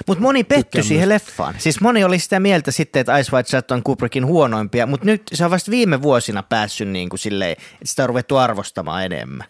mutta 0.07 0.23
moni 0.23 0.45
pettyi 0.45 0.83
siihen 0.83 1.09
leffaan. 1.09 1.55
Siis 1.59 1.81
moni 1.81 2.05
oli 2.05 2.19
sitä 2.19 2.41
mieltä 2.41 2.71
sitten, 2.71 3.01
että 3.01 3.19
Ice 3.19 3.33
White 3.33 3.49
Shot 3.49 3.71
on 3.71 3.83
Kubrickin 3.83 4.27
huonoimpia, 4.27 4.87
mutta 4.87 5.07
nyt 5.07 5.23
se 5.33 5.45
on 5.45 5.51
vasta 5.51 5.71
viime 5.71 6.03
vuosina 6.03 6.43
päässyt 6.43 6.89
niin 6.89 7.09
kuin 7.09 7.21
silleen, 7.21 7.53
että 7.53 7.85
sitä 7.85 8.03
on 8.03 8.09
ruvettu 8.09 8.37
arvostamaan 8.37 9.05
enemmän. 9.05 9.47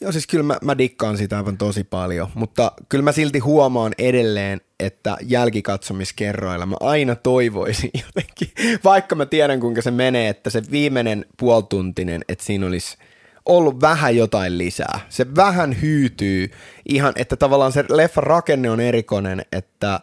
Joo, 0.00 0.12
siis 0.12 0.26
kyllä 0.26 0.44
mä, 0.44 0.58
mä 0.62 0.78
dikkaan 0.78 1.18
sitä 1.18 1.36
aivan 1.36 1.58
tosi 1.58 1.84
paljon, 1.84 2.28
mutta 2.34 2.72
kyllä 2.88 3.04
mä 3.04 3.12
silti 3.12 3.38
huomaan 3.38 3.92
edelleen, 3.98 4.60
että 4.80 5.16
jälkikatsomiskerroilla 5.22 6.66
mä 6.66 6.76
aina 6.80 7.14
toivoisin 7.14 7.90
jotenkin, 8.06 8.78
vaikka 8.84 9.14
mä 9.14 9.26
tiedän 9.26 9.60
kuinka 9.60 9.82
se 9.82 9.90
menee, 9.90 10.28
että 10.28 10.50
se 10.50 10.62
viimeinen 10.70 11.26
puoltuntinen, 11.36 12.24
että 12.28 12.44
siinä 12.44 12.66
olisi 12.66 12.96
ollut 13.46 13.80
vähän 13.80 14.16
jotain 14.16 14.58
lisää. 14.58 15.00
Se 15.08 15.34
vähän 15.36 15.82
hyytyy 15.82 16.50
ihan, 16.88 17.12
että 17.16 17.36
tavallaan 17.36 17.72
se 17.72 17.84
leffan 17.88 18.24
rakenne 18.24 18.70
on 18.70 18.80
erikoinen, 18.80 19.42
että 19.52 20.00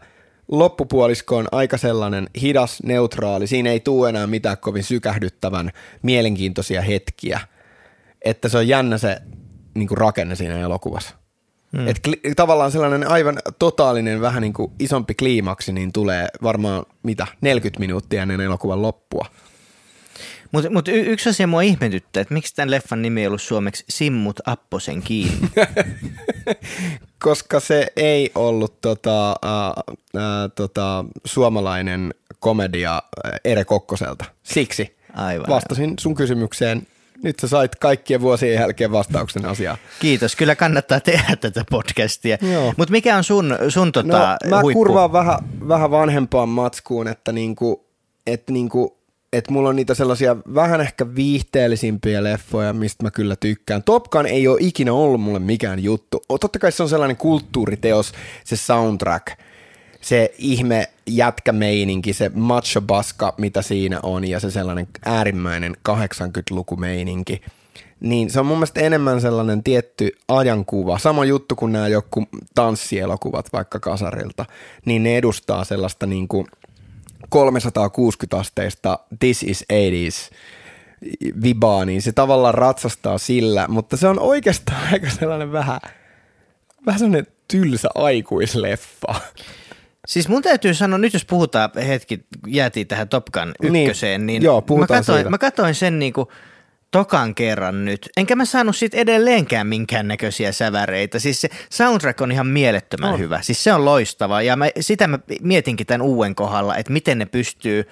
loppupuolisko 0.48 1.38
on 1.38 1.48
aika 1.51 1.77
sellainen 1.77 2.29
hidas, 2.41 2.84
neutraali. 2.84 3.48
Siinä 3.48 3.69
ei 3.69 3.79
tule 3.79 4.10
enää 4.10 4.27
mitään 4.27 4.58
kovin 4.58 4.84
sykähdyttävän 4.84 5.72
mielenkiintoisia 6.01 6.81
hetkiä. 6.81 7.39
Että 8.22 8.50
se 8.50 8.58
on 8.58 8.67
jännä 8.67 8.98
se 8.98 9.17
niin 9.74 9.88
kuin 9.88 9.98
rakenne 9.98 10.36
siinä 10.36 10.60
elokuvassa. 10.60 11.15
Hmm. 11.77 11.88
Et 11.88 12.00
kli- 12.08 12.34
tavallaan 12.36 12.72
sellainen 12.72 13.10
aivan 13.10 13.39
totaalinen 13.60 14.22
vähän 14.22 14.41
niin 14.41 14.53
kuin 14.53 14.72
isompi 14.79 15.13
kliimaksi, 15.13 15.74
niin 15.74 15.93
tulee 15.93 16.27
varmaan 16.43 16.86
mitä, 17.03 17.27
40 17.41 17.79
minuuttia 17.79 18.22
ennen 18.22 18.41
elokuvan 18.41 18.81
loppua. 18.81 19.25
Mutta 20.51 20.70
mut 20.70 20.88
y- 20.88 21.06
yksi 21.12 21.29
asia 21.29 21.48
mua 21.48 21.62
ihmetyttää, 21.62 22.22
että 22.22 22.34
miksi 22.34 22.56
tämän 22.56 22.72
leffan 22.72 23.01
nimi 23.01 23.22
ei 23.22 23.27
ollut 23.27 23.41
suomeksi 23.41 23.84
Simmut 23.89 24.39
Apposen 24.46 25.01
kiinni? 25.01 25.50
Koska 27.24 27.60
se 27.60 27.88
ei 27.96 28.32
ollut 28.36 28.82
tota, 28.82 29.29
äh, 29.29 29.96
äh, 30.18 30.51
tota, 30.56 31.06
suomalainen 31.25 32.13
komedia 32.39 33.01
Ere 33.46 33.65
Kokkoselta. 33.65 34.25
Siksi 34.44 34.98
Aivan. 35.13 35.48
vastasin 35.50 35.94
sun 36.00 36.15
kysymykseen. 36.15 36.88
Nyt 37.24 37.39
sä 37.39 37.48
sait 37.48 37.75
kaikkien 37.75 38.22
vuosien 38.22 38.53
jälkeen 38.53 38.91
vastauksen 38.91 39.46
asiaan. 39.46 39.77
Kiitos, 40.00 40.36
kyllä 40.36 40.56
kannattaa 40.56 41.00
tehdä 41.00 41.36
tätä 41.36 41.65
podcastia. 41.72 42.38
Mutta 42.77 42.91
mikä 42.91 43.18
on 43.18 43.24
sun, 43.24 43.58
sun 43.70 43.91
tota, 43.91 44.38
no, 44.44 44.50
mä 44.50 44.62
huippu? 44.62 44.79
kurvaan 44.79 45.12
vähän, 45.12 45.39
vähän 45.68 45.91
vanhempaan 45.91 46.50
matskuun, 46.50 47.08
että 47.08 47.32
niinku, 47.32 47.86
et 48.27 48.50
niinku, 48.50 48.99
et 49.33 49.50
mulla 49.50 49.69
on 49.69 49.75
niitä 49.75 49.93
sellaisia 49.93 50.36
vähän 50.55 50.81
ehkä 50.81 51.15
viihteellisimpiä 51.15 52.24
leffoja, 52.24 52.74
mistä 52.74 53.03
mä 53.03 53.12
kyllä 53.12 53.36
tykkään. 53.36 53.83
Top 53.83 54.03
Gun 54.03 54.25
ei 54.25 54.48
ole 54.48 54.57
ikinä 54.62 54.93
ollut 54.93 55.21
mulle 55.21 55.39
mikään 55.39 55.83
juttu. 55.83 56.24
Totta 56.39 56.59
kai 56.59 56.71
se 56.71 56.83
on 56.83 56.89
sellainen 56.89 57.17
kulttuuriteos, 57.17 58.12
se 58.43 58.55
soundtrack, 58.55 59.27
se 60.01 60.33
ihme 60.38 60.88
jätkämeininki, 61.07 62.13
se 62.13 62.31
macho 62.33 62.81
baska, 62.81 63.33
mitä 63.38 63.62
siinä 63.62 64.00
on, 64.03 64.27
ja 64.27 64.39
se 64.39 64.51
sellainen 64.51 64.88
äärimmäinen 65.05 65.75
80-lukumeininki. 65.89 67.41
Niin 68.00 68.29
se 68.29 68.39
on 68.39 68.45
mun 68.45 68.57
mielestä 68.57 68.81
enemmän 68.81 69.21
sellainen 69.21 69.63
tietty 69.63 70.12
ajankuva. 70.27 71.00
Sama 71.00 71.25
juttu 71.25 71.55
kuin 71.55 71.71
nämä 71.71 71.88
joku 71.88 72.27
tanssielokuvat 72.55 73.53
vaikka 73.53 73.79
kasarilta. 73.79 74.45
Niin 74.86 75.03
ne 75.03 75.17
edustaa 75.17 75.63
sellaista 75.63 76.05
niin 76.05 76.27
kuin 76.27 76.48
360 77.29 78.38
asteista 78.38 79.00
This 79.19 79.43
is 79.43 79.65
80s 79.74 80.36
vibaa, 81.43 81.86
niin 81.86 82.01
se 82.01 82.12
tavallaan 82.12 82.53
ratsastaa 82.53 83.17
sillä, 83.17 83.67
mutta 83.67 83.98
se 83.98 84.07
on 84.07 84.19
oikeastaan 84.19 84.88
aika 84.93 85.09
sellainen 85.09 85.51
vähän, 85.51 85.79
vähän 86.86 87.00
sellainen 87.00 87.27
tylsä 87.48 87.89
aikuisleffa. 87.95 89.15
Siis 90.07 90.27
mun 90.27 90.41
täytyy 90.41 90.74
sanoa, 90.74 90.98
nyt 90.98 91.13
jos 91.13 91.25
puhutaan 91.25 91.69
hetki, 91.88 92.25
jäätiin 92.48 92.88
tähän 92.88 93.09
Top 93.09 93.25
Gun 93.25 93.53
ykköseen, 93.63 94.25
niin, 94.25 94.39
Niin, 94.39 94.45
joo, 94.45 94.63
mä, 94.89 95.01
siitä. 95.01 95.29
mä 95.29 95.38
katoin 95.38 95.75
sen 95.75 96.00
niinku 96.00 96.31
tokan 96.91 97.36
kerran 97.36 97.86
nyt. 97.86 98.10
Enkä 98.17 98.36
mä 98.36 98.46
saanut 98.46 98.75
siitä 98.75 98.98
edelleenkään 98.98 99.67
minkäännäköisiä 99.67 100.51
säväreitä. 100.51 101.19
Siis 101.19 101.41
se 101.41 101.50
soundtrack 101.69 102.22
on 102.22 102.31
ihan 102.31 102.48
mielettömän 102.48 103.13
On. 103.13 103.19
hyvä. 103.19 103.41
Siis 103.41 103.63
se 103.63 103.74
on 103.74 103.86
loistava 103.86 104.41
ja 104.41 104.55
mä, 104.55 104.69
sitä 104.79 105.08
mä 105.08 105.19
mietinkin 105.41 105.88
tämän 105.88 106.01
uuden 106.01 106.36
kohdalla, 106.36 106.75
että 106.75 106.93
miten 106.93 107.17
ne 107.17 107.25
pystyy 107.25 107.89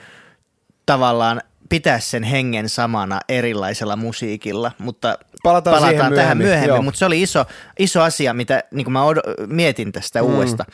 tavallaan 0.85 1.41
pitää 1.69 1.99
sen 1.99 2.23
hengen 2.23 2.69
samana 2.69 3.19
erilaisella 3.29 3.95
musiikilla, 3.95 4.71
mutta 4.77 5.17
Palataan 5.43 5.75
palataan 5.75 5.97
tähän 5.97 6.13
myöhemmin, 6.13 6.47
myöhemmin, 6.47 6.67
joo. 6.67 6.81
mutta 6.81 6.97
se 6.97 7.05
oli 7.05 7.21
iso, 7.21 7.45
iso 7.79 8.01
asia, 8.01 8.33
mitä 8.33 8.63
niin 8.71 8.91
mä 8.91 9.05
od- 9.05 9.47
mietin 9.47 9.91
tästä 9.91 10.21
mm. 10.21 10.27
uudesta. 10.27 10.65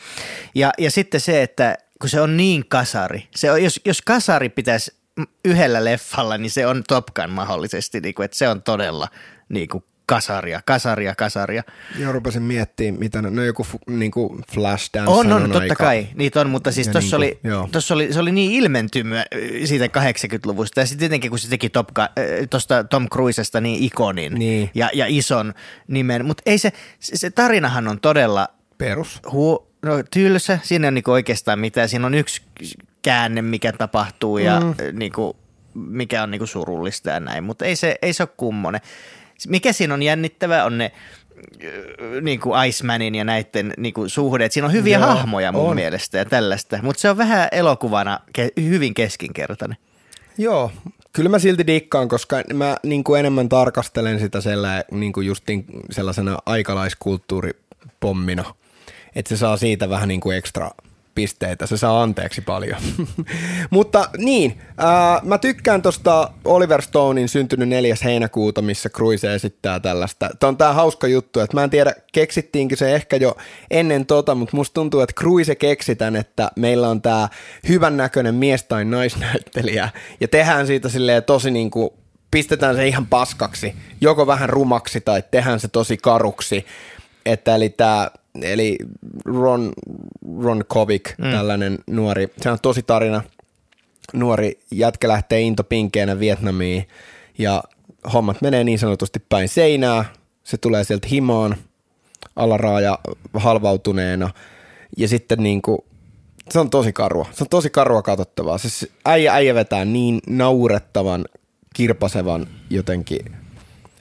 Ja, 0.54 0.72
ja 0.78 0.90
sitten 0.90 1.20
se, 1.20 1.42
että 1.42 1.76
kun 2.00 2.08
se 2.08 2.20
on 2.20 2.36
niin 2.36 2.64
kasari, 2.68 3.28
se 3.36 3.52
on, 3.52 3.62
jos, 3.62 3.80
jos 3.84 4.02
kasari 4.02 4.48
pitäisi 4.48 4.92
yhdellä 5.44 5.84
leffalla, 5.84 6.38
niin 6.38 6.50
se 6.50 6.66
on 6.66 6.82
Top 6.88 7.06
Gun 7.14 7.30
mahdollisesti, 7.30 8.00
niin 8.00 8.14
kuin, 8.14 8.24
että 8.24 8.36
se 8.36 8.48
on 8.48 8.62
todella 8.62 9.08
niin 9.48 9.68
kuin 9.68 9.84
kasaria, 10.06 10.60
kasaria, 10.64 11.14
kasaria. 11.14 11.62
Joo, 11.98 12.12
rupesin 12.12 12.42
miettimään, 12.42 12.98
mitä 12.98 13.22
ne, 13.22 13.28
on 13.28 13.46
joku 13.46 13.66
niin 13.86 14.10
kuin 14.10 14.42
Flashdance. 14.52 15.10
On, 15.10 15.32
on, 15.32 15.50
totta 15.50 15.74
kai, 15.74 16.08
niitä 16.14 16.40
on, 16.40 16.50
mutta 16.50 16.72
siis 16.72 16.88
tuossa 16.88 17.18
niinku, 17.18 17.38
oli, 17.46 17.52
joo. 17.52 17.68
tossa 17.72 17.94
oli, 17.94 18.12
se 18.12 18.20
oli 18.20 18.32
niin 18.32 18.52
ilmentymä 18.52 19.24
siitä 19.64 19.86
80-luvusta 19.86 20.80
ja 20.80 20.86
sitten 20.86 20.98
tietenkin 20.98 21.30
kun 21.30 21.38
se 21.38 21.48
teki 21.48 21.70
Top, 21.70 21.88
tuosta 22.50 22.84
Tom 22.84 23.08
Cruisesta 23.08 23.60
niin 23.60 23.82
ikonin 23.82 24.34
Niin. 24.34 24.70
Ja, 24.74 24.90
ja 24.94 25.06
ison 25.08 25.54
nimen, 25.88 26.26
mutta 26.26 26.42
ei 26.46 26.58
se, 26.58 26.72
se, 27.00 27.30
tarinahan 27.30 27.88
on 27.88 28.00
todella 28.00 28.48
Perus. 28.78 29.20
hu, 29.32 29.68
no, 29.82 30.02
tylsä, 30.10 30.58
siinä 30.62 30.88
on 30.88 30.94
niinku 30.94 31.10
oikeastaan 31.10 31.58
mitään, 31.58 31.88
siinä 31.88 32.06
on 32.06 32.14
yksi 32.14 32.42
käänne, 33.04 33.42
mikä 33.42 33.72
tapahtuu 33.72 34.38
ja 34.38 34.60
mm. 34.60 34.74
niinku, 34.98 35.36
mikä 35.74 36.22
on 36.22 36.30
niinku 36.30 36.46
surullista 36.46 37.10
ja 37.10 37.20
näin, 37.20 37.44
mutta 37.44 37.64
ei 37.64 37.76
se, 37.76 37.96
ei 38.02 38.12
se 38.12 38.22
ole 38.22 38.30
kummonen. 38.36 38.80
Mikä 39.48 39.72
siinä 39.72 39.94
on 39.94 40.02
jännittävää 40.02 40.64
on 40.64 40.78
ne 40.78 40.92
ö, 41.64 42.20
niin 42.20 42.40
kuin 42.40 42.66
Icemanin 42.66 43.14
ja 43.14 43.24
näiden 43.24 43.74
niin 43.76 43.94
kuin 43.94 44.10
suhde. 44.10 44.44
Et 44.44 44.52
Siinä 44.52 44.66
on 44.66 44.72
hyviä 44.72 44.98
Joo, 44.98 45.08
hahmoja 45.08 45.52
mun 45.52 45.70
on. 45.70 45.76
mielestä 45.76 46.18
ja 46.18 46.24
tällaista, 46.24 46.78
mutta 46.82 47.00
se 47.00 47.10
on 47.10 47.18
vähän 47.18 47.48
elokuvana 47.52 48.20
ke- 48.38 48.62
hyvin 48.62 48.94
keskinkertainen. 48.94 49.76
Joo, 50.38 50.72
kyllä 51.12 51.28
mä 51.28 51.38
silti 51.38 51.66
dikkaan, 51.66 52.08
koska 52.08 52.36
mä 52.54 52.76
niin 52.82 53.04
kuin 53.04 53.20
enemmän 53.20 53.48
tarkastelen 53.48 54.20
sitä 54.20 54.40
sellä, 54.40 54.84
niin 54.90 55.12
kuin 55.12 55.26
justin 55.26 55.64
sellaisena 55.90 56.38
aikalaiskulttuuripommina, 56.46 58.54
että 59.14 59.28
se 59.28 59.36
saa 59.36 59.56
siitä 59.56 59.88
vähän 59.88 60.08
niin 60.08 60.20
kuin 60.20 60.38
ekstra 60.38 60.70
pisteitä, 61.14 61.66
se 61.66 61.76
saa 61.76 62.02
anteeksi 62.02 62.40
paljon. 62.40 62.76
Mutta 63.70 64.08
niin, 64.18 64.60
ää, 64.78 65.20
mä 65.22 65.38
tykkään 65.38 65.82
tosta 65.82 66.30
Oliver 66.44 66.82
Stonein 66.82 67.28
syntynyt 67.28 67.68
4. 67.68 67.94
heinäkuuta, 68.04 68.62
missä 68.62 68.88
Cruise 68.88 69.34
esittää 69.34 69.80
tällaista. 69.80 70.30
Tämä 70.40 70.48
on 70.48 70.56
tää 70.56 70.72
hauska 70.72 71.06
juttu, 71.06 71.40
että 71.40 71.56
mä 71.56 71.64
en 71.64 71.70
tiedä, 71.70 71.94
keksittiinkö 72.12 72.76
se 72.76 72.94
ehkä 72.94 73.16
jo 73.16 73.36
ennen 73.70 74.06
tota, 74.06 74.34
mutta 74.34 74.56
musta 74.56 74.74
tuntuu, 74.74 75.00
että 75.00 75.20
Cruise 75.20 75.54
keksi 75.54 75.96
tän, 75.96 76.16
että 76.16 76.50
meillä 76.56 76.88
on 76.88 77.02
tää 77.02 77.28
hyvän 77.68 77.96
näköinen 77.96 78.34
mies- 78.34 78.64
tai 78.64 78.84
naisnäyttelijä, 78.84 79.88
ja 80.20 80.28
tehdään 80.28 80.66
siitä 80.66 80.88
silleen 80.88 81.24
tosi 81.24 81.50
niin 81.50 81.70
kuin 81.70 81.90
pistetään 82.30 82.76
se 82.76 82.88
ihan 82.88 83.06
paskaksi, 83.06 83.74
joko 84.00 84.26
vähän 84.26 84.48
rumaksi 84.48 85.00
tai 85.00 85.22
tehdään 85.30 85.60
se 85.60 85.68
tosi 85.68 85.96
karuksi. 85.96 86.66
Että 87.26 87.54
eli 87.54 87.68
tämä, 87.68 88.10
eli 88.42 88.78
Ron, 89.24 89.72
Ron 90.42 90.64
Kovic, 90.68 91.18
mm. 91.18 91.30
tällainen 91.30 91.78
nuori, 91.86 92.28
se 92.40 92.50
on 92.50 92.58
tosi 92.62 92.82
tarina, 92.82 93.22
nuori 94.12 94.58
jätkä 94.70 95.08
lähtee 95.08 95.40
intopinkeenä 95.40 96.20
Vietnamiin 96.20 96.88
ja 97.38 97.62
hommat 98.12 98.42
menee 98.42 98.64
niin 98.64 98.78
sanotusti 98.78 99.22
päin 99.28 99.48
seinää, 99.48 100.04
se 100.44 100.56
tulee 100.56 100.84
sieltä 100.84 101.08
himoon 101.10 101.56
alaraaja 102.36 102.98
halvautuneena 103.34 104.30
ja 104.96 105.08
sitten 105.08 105.42
niin 105.42 105.62
kuin, 105.62 105.78
se 106.50 106.58
on 106.58 106.70
tosi 106.70 106.92
karua, 106.92 107.26
se 107.32 107.44
on 107.44 107.48
tosi 107.48 107.70
karua 107.70 108.02
katsottavaa. 108.02 108.58
Se 108.58 108.88
äijä, 109.04 109.34
äijä 109.34 109.54
vetää 109.54 109.84
niin 109.84 110.20
naurettavan, 110.28 111.24
kirpasevan 111.74 112.46
jotenkin 112.70 113.36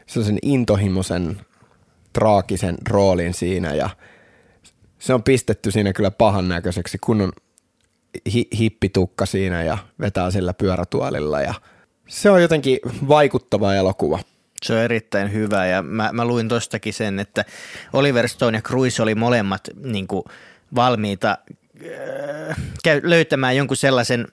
sellaisen 0.08 0.40
intohimoisen, 0.42 1.42
traagisen 2.14 2.78
roolin 2.90 3.34
siinä 3.34 3.74
ja 3.74 3.90
se 5.04 5.14
on 5.14 5.24
pistetty 5.24 5.72
siinä 5.72 5.94
kyllä 5.94 6.12
pahan 6.12 6.50
näköiseksi, 6.50 6.98
kun 6.98 7.22
on 7.22 7.32
hi- 8.34 8.48
hippitukka 8.58 9.26
siinä 9.26 9.64
ja 9.64 9.78
vetää 10.00 10.32
sillä 10.32 10.54
pyörätuolilla 10.54 11.42
ja 11.42 11.54
se 12.08 12.30
on 12.30 12.42
jotenkin 12.42 12.80
vaikuttava 13.08 13.74
elokuva. 13.74 14.20
Se 14.64 14.74
on 14.74 14.80
erittäin 14.80 15.34
hyvä 15.34 15.66
ja 15.66 15.82
mä, 15.82 16.10
mä 16.14 16.26
luin 16.26 16.48
tostakin 16.48 16.94
sen, 16.94 17.20
että 17.20 17.46
Oliver 17.94 18.28
Stone 18.28 18.58
ja 18.58 18.62
Cruise 18.62 19.04
oli 19.04 19.16
molemmat 19.16 19.62
niin 19.84 20.08
kuin, 20.08 20.24
valmiita 20.76 21.38
äh, 22.50 22.58
löytämään 23.04 23.58
jonkun 23.58 23.78
sellaisen, 23.78 24.28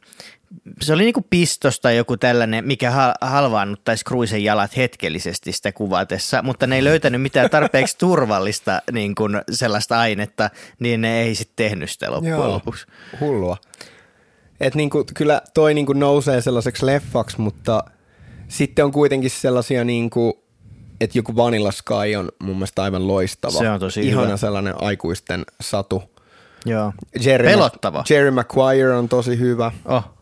se 0.82 0.92
oli 0.92 1.02
niin 1.02 1.12
kuin 1.14 1.26
pistos 1.30 1.80
tai 1.80 1.96
joku 1.96 2.16
tällainen, 2.16 2.66
mikä 2.66 2.90
hal- 2.90 3.14
halvaannuttaisi 3.20 4.04
Cruisen 4.04 4.44
jalat 4.44 4.76
hetkellisesti 4.76 5.52
sitä 5.52 5.72
kuvatessa, 5.72 6.42
mutta 6.42 6.66
ne 6.66 6.76
ei 6.76 6.84
löytänyt 6.84 7.22
mitään 7.22 7.50
tarpeeksi 7.50 7.98
turvallista 7.98 8.82
niin 8.92 9.14
kuin 9.14 9.40
sellaista 9.50 10.00
ainetta, 10.00 10.50
niin 10.78 11.00
ne 11.00 11.22
ei 11.22 11.34
sitten 11.34 11.56
tehnyt 11.56 11.90
sitä 11.90 12.10
loppujen 12.10 12.36
Joo. 12.36 12.48
lopuksi. 12.48 12.86
Hullua. 13.20 13.56
Et 14.60 14.74
niinku, 14.74 15.04
kyllä 15.14 15.42
toi 15.54 15.74
niinku 15.74 15.92
nousee 15.92 16.40
sellaiseksi 16.40 16.86
leffaksi, 16.86 17.40
mutta 17.40 17.84
sitten 18.48 18.84
on 18.84 18.92
kuitenkin 18.92 19.30
sellaisia, 19.30 19.84
niinku, 19.84 20.44
että 21.00 21.18
joku 21.18 21.36
Vanilla 21.36 21.70
Sky 21.72 22.14
on 22.18 22.28
mun 22.38 22.56
mielestä 22.56 22.82
aivan 22.82 23.08
loistava. 23.08 23.58
Se 23.58 23.70
on 23.70 23.80
tosi 23.80 24.00
Ihana 24.08 24.26
hyvä. 24.26 24.36
sellainen 24.36 24.74
aikuisten 24.82 25.44
satu. 25.60 26.02
Joo. 26.66 26.92
Jerry 27.24 27.48
Pelottava. 27.48 28.04
Jerry 28.10 28.30
Maguire 28.30 28.94
on 28.96 29.08
tosi 29.08 29.38
hyvä. 29.38 29.72
Oh. 29.84 30.19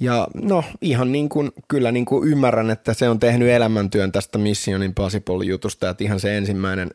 Ja 0.00 0.28
no 0.34 0.64
ihan 0.80 1.12
niin 1.12 1.28
kuin, 1.28 1.52
kyllä 1.68 1.92
niin 1.92 2.04
kuin 2.04 2.28
ymmärrän, 2.28 2.70
että 2.70 2.94
se 2.94 3.08
on 3.08 3.20
tehnyt 3.20 3.48
elämäntyön 3.48 4.12
tästä 4.12 4.38
Mission 4.38 4.82
Impossible-jutusta, 4.82 5.90
että 5.90 6.04
ihan 6.04 6.20
se 6.20 6.36
ensimmäinen 6.36 6.90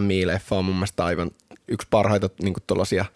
MI-leffa 0.00 0.56
on 0.56 0.64
mun 0.64 0.74
mielestä 0.74 1.04
aivan 1.04 1.30
yksi 1.68 1.88
parhaita 1.90 2.30
niin 2.42 2.54
kuin 2.54 3.06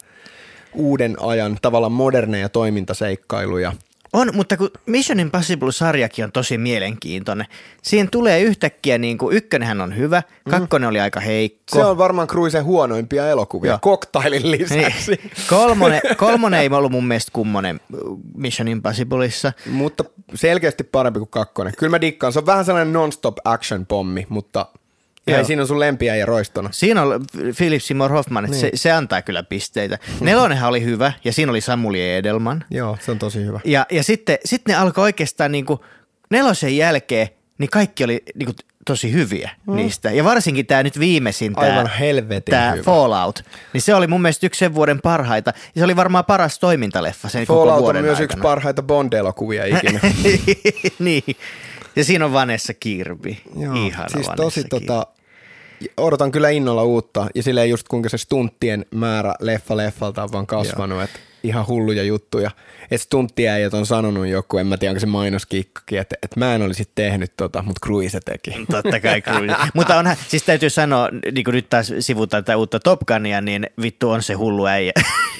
uuden 0.73 1.15
ajan 1.19 1.57
tavallaan 1.61 1.91
moderneja 1.91 2.49
toimintaseikkailuja– 2.49 3.73
on, 4.13 4.29
mutta 4.33 4.57
kun 4.57 4.71
Mission 4.85 5.19
Impossible-sarjakin 5.19 6.23
on 6.23 6.31
tosi 6.31 6.57
mielenkiintoinen. 6.57 7.47
Siihen 7.81 8.09
tulee 8.09 8.41
yhtäkkiä, 8.41 8.97
niin 8.97 9.17
kuin 9.17 9.35
ykkönenhän 9.35 9.81
on 9.81 9.97
hyvä, 9.97 10.23
mm. 10.45 10.49
kakkonen 10.49 10.89
oli 10.89 10.99
aika 10.99 11.19
heikko. 11.19 11.61
Se 11.79 11.85
on 11.85 11.97
varmaan 11.97 12.27
Cruisen 12.27 12.63
huonoimpia 12.63 13.29
elokuvia, 13.29 13.79
koktailin 13.81 14.51
lisäksi. 14.51 15.11
Niin. 15.11 15.31
Kolmonen, 15.49 16.01
kolmonen 16.17 16.59
ei 16.59 16.69
ollut 16.71 16.91
mun 16.91 17.07
mielestä 17.07 17.31
kummonen 17.33 17.79
Mission 18.35 18.67
Impossibleissa. 18.67 19.53
Mutta 19.65 20.03
selkeästi 20.35 20.83
parempi 20.83 21.19
kuin 21.19 21.29
kakkonen. 21.29 21.73
Kyllä 21.77 21.91
mä 21.91 22.01
dikkaan, 22.01 22.33
se 22.33 22.39
on 22.39 22.45
vähän 22.45 22.65
sellainen 22.65 22.93
non-stop 22.93 23.37
action 23.45 23.85
pommi, 23.85 24.27
ja 25.27 25.43
siinä 25.43 25.61
on 25.61 25.67
sun 25.67 25.79
lempiä 25.79 26.15
ja 26.15 26.25
roistona. 26.25 26.69
Siinä 26.71 27.01
on 27.01 27.25
Philip 27.57 27.81
Seymour 27.81 28.11
Hoffman, 28.11 28.45
että 28.45 28.57
niin. 28.57 28.61
se, 28.61 28.71
se, 28.75 28.91
antaa 28.91 29.21
kyllä 29.21 29.43
pisteitä. 29.43 29.97
Nelonenhan 30.19 30.69
oli 30.69 30.83
hyvä 30.83 31.13
ja 31.23 31.33
siinä 31.33 31.51
oli 31.51 31.61
Samuli 31.61 32.15
Edelman. 32.15 32.63
Joo, 32.71 32.97
se 32.99 33.11
on 33.11 33.19
tosi 33.19 33.45
hyvä. 33.45 33.59
Ja, 33.63 33.85
ja 33.91 34.03
sitten, 34.03 34.37
sitten 34.45 34.73
ne 34.73 34.79
alkoi 34.79 35.03
oikeastaan 35.03 35.51
niin 35.51 35.65
kuin 35.65 35.79
nelosen 36.29 36.77
jälkeen, 36.77 37.29
niin 37.57 37.69
kaikki 37.69 38.03
oli 38.03 38.23
niin 38.35 38.45
kuin 38.45 38.55
tosi 38.85 39.13
hyviä 39.13 39.51
mm. 39.67 39.75
niistä. 39.75 40.11
Ja 40.11 40.23
varsinkin 40.23 40.65
tämä 40.65 40.83
nyt 40.83 40.99
viimeisin, 40.99 41.53
tämä, 41.53 41.67
Aivan 41.67 41.91
helvetin 41.99 42.51
tämä 42.51 42.71
hyvä. 42.71 42.83
Fallout, 42.83 43.43
niin 43.73 43.81
se 43.81 43.95
oli 43.95 44.07
mun 44.07 44.21
mielestä 44.21 44.45
yksi 44.45 44.59
sen 44.59 44.75
vuoden 44.75 45.01
parhaita. 45.01 45.53
Ja 45.75 45.79
se 45.79 45.83
oli 45.83 45.95
varmaan 45.95 46.25
paras 46.25 46.59
toimintaleffa 46.59 47.29
sen 47.29 47.45
Fallout 47.45 47.69
koko 47.69 47.81
vuoden 47.81 47.99
on 47.99 48.05
myös 48.05 48.19
aikana. 48.19 48.23
yksi 48.23 48.41
parhaita 48.41 48.83
Bond-elokuvia 48.83 49.65
ikinä. 49.65 49.99
niin. 50.99 51.23
Ja 51.95 52.03
siinä 52.03 52.25
on 52.25 52.33
Vanessa 52.33 52.73
Kirby. 52.73 53.35
Joo, 53.59 53.73
Ihana 53.73 54.09
siis 54.09 54.13
Vanessa 54.27 54.35
tosi 54.35 54.63
Kirby. 54.63 54.69
tota, 54.69 55.07
odotan 55.97 56.31
kyllä 56.31 56.49
innolla 56.49 56.83
uutta 56.83 57.27
ja 57.35 57.43
silleen 57.43 57.69
just 57.69 57.87
kuinka 57.87 58.09
se 58.09 58.17
stunttien 58.17 58.85
määrä 58.91 59.33
leffa 59.39 59.77
leffalta 59.77 60.23
on 60.23 60.31
vaan 60.31 60.47
kasvanut, 60.47 61.01
että 61.01 61.19
ihan 61.43 61.67
hulluja 61.67 62.03
juttuja. 62.03 62.51
Että 62.91 63.03
stunttiäijät 63.03 63.73
on 63.73 63.85
sanonut 63.85 64.27
joku, 64.27 64.57
en 64.57 64.67
mä 64.67 64.77
tiedä 64.77 64.91
onko 64.91 64.99
se 64.99 65.05
mainoskikkakin, 65.05 65.99
että, 65.99 66.15
että 66.23 66.39
mä 66.39 66.55
en 66.55 66.61
olisi 66.61 66.89
tehnyt 66.95 67.33
tota, 67.37 67.63
mutta 67.63 67.85
Cruise 67.85 68.19
teki. 68.19 68.51
Totta 68.71 68.99
kai 68.99 69.21
Cruise. 69.21 69.55
mutta 69.73 69.97
onhan, 69.97 70.15
siis 70.27 70.43
täytyy 70.43 70.69
sanoa, 70.69 71.09
niin 71.31 71.43
kuin 71.43 71.55
nyt 71.55 71.69
taas 71.69 71.93
sivutaan 71.99 72.43
tätä 72.43 72.57
uutta 72.57 72.79
Top 72.79 72.99
Gunia, 73.07 73.41
niin 73.41 73.67
vittu 73.81 74.09
on 74.09 74.23
se 74.23 74.33
hullu 74.33 74.65
äijä. 74.65 74.91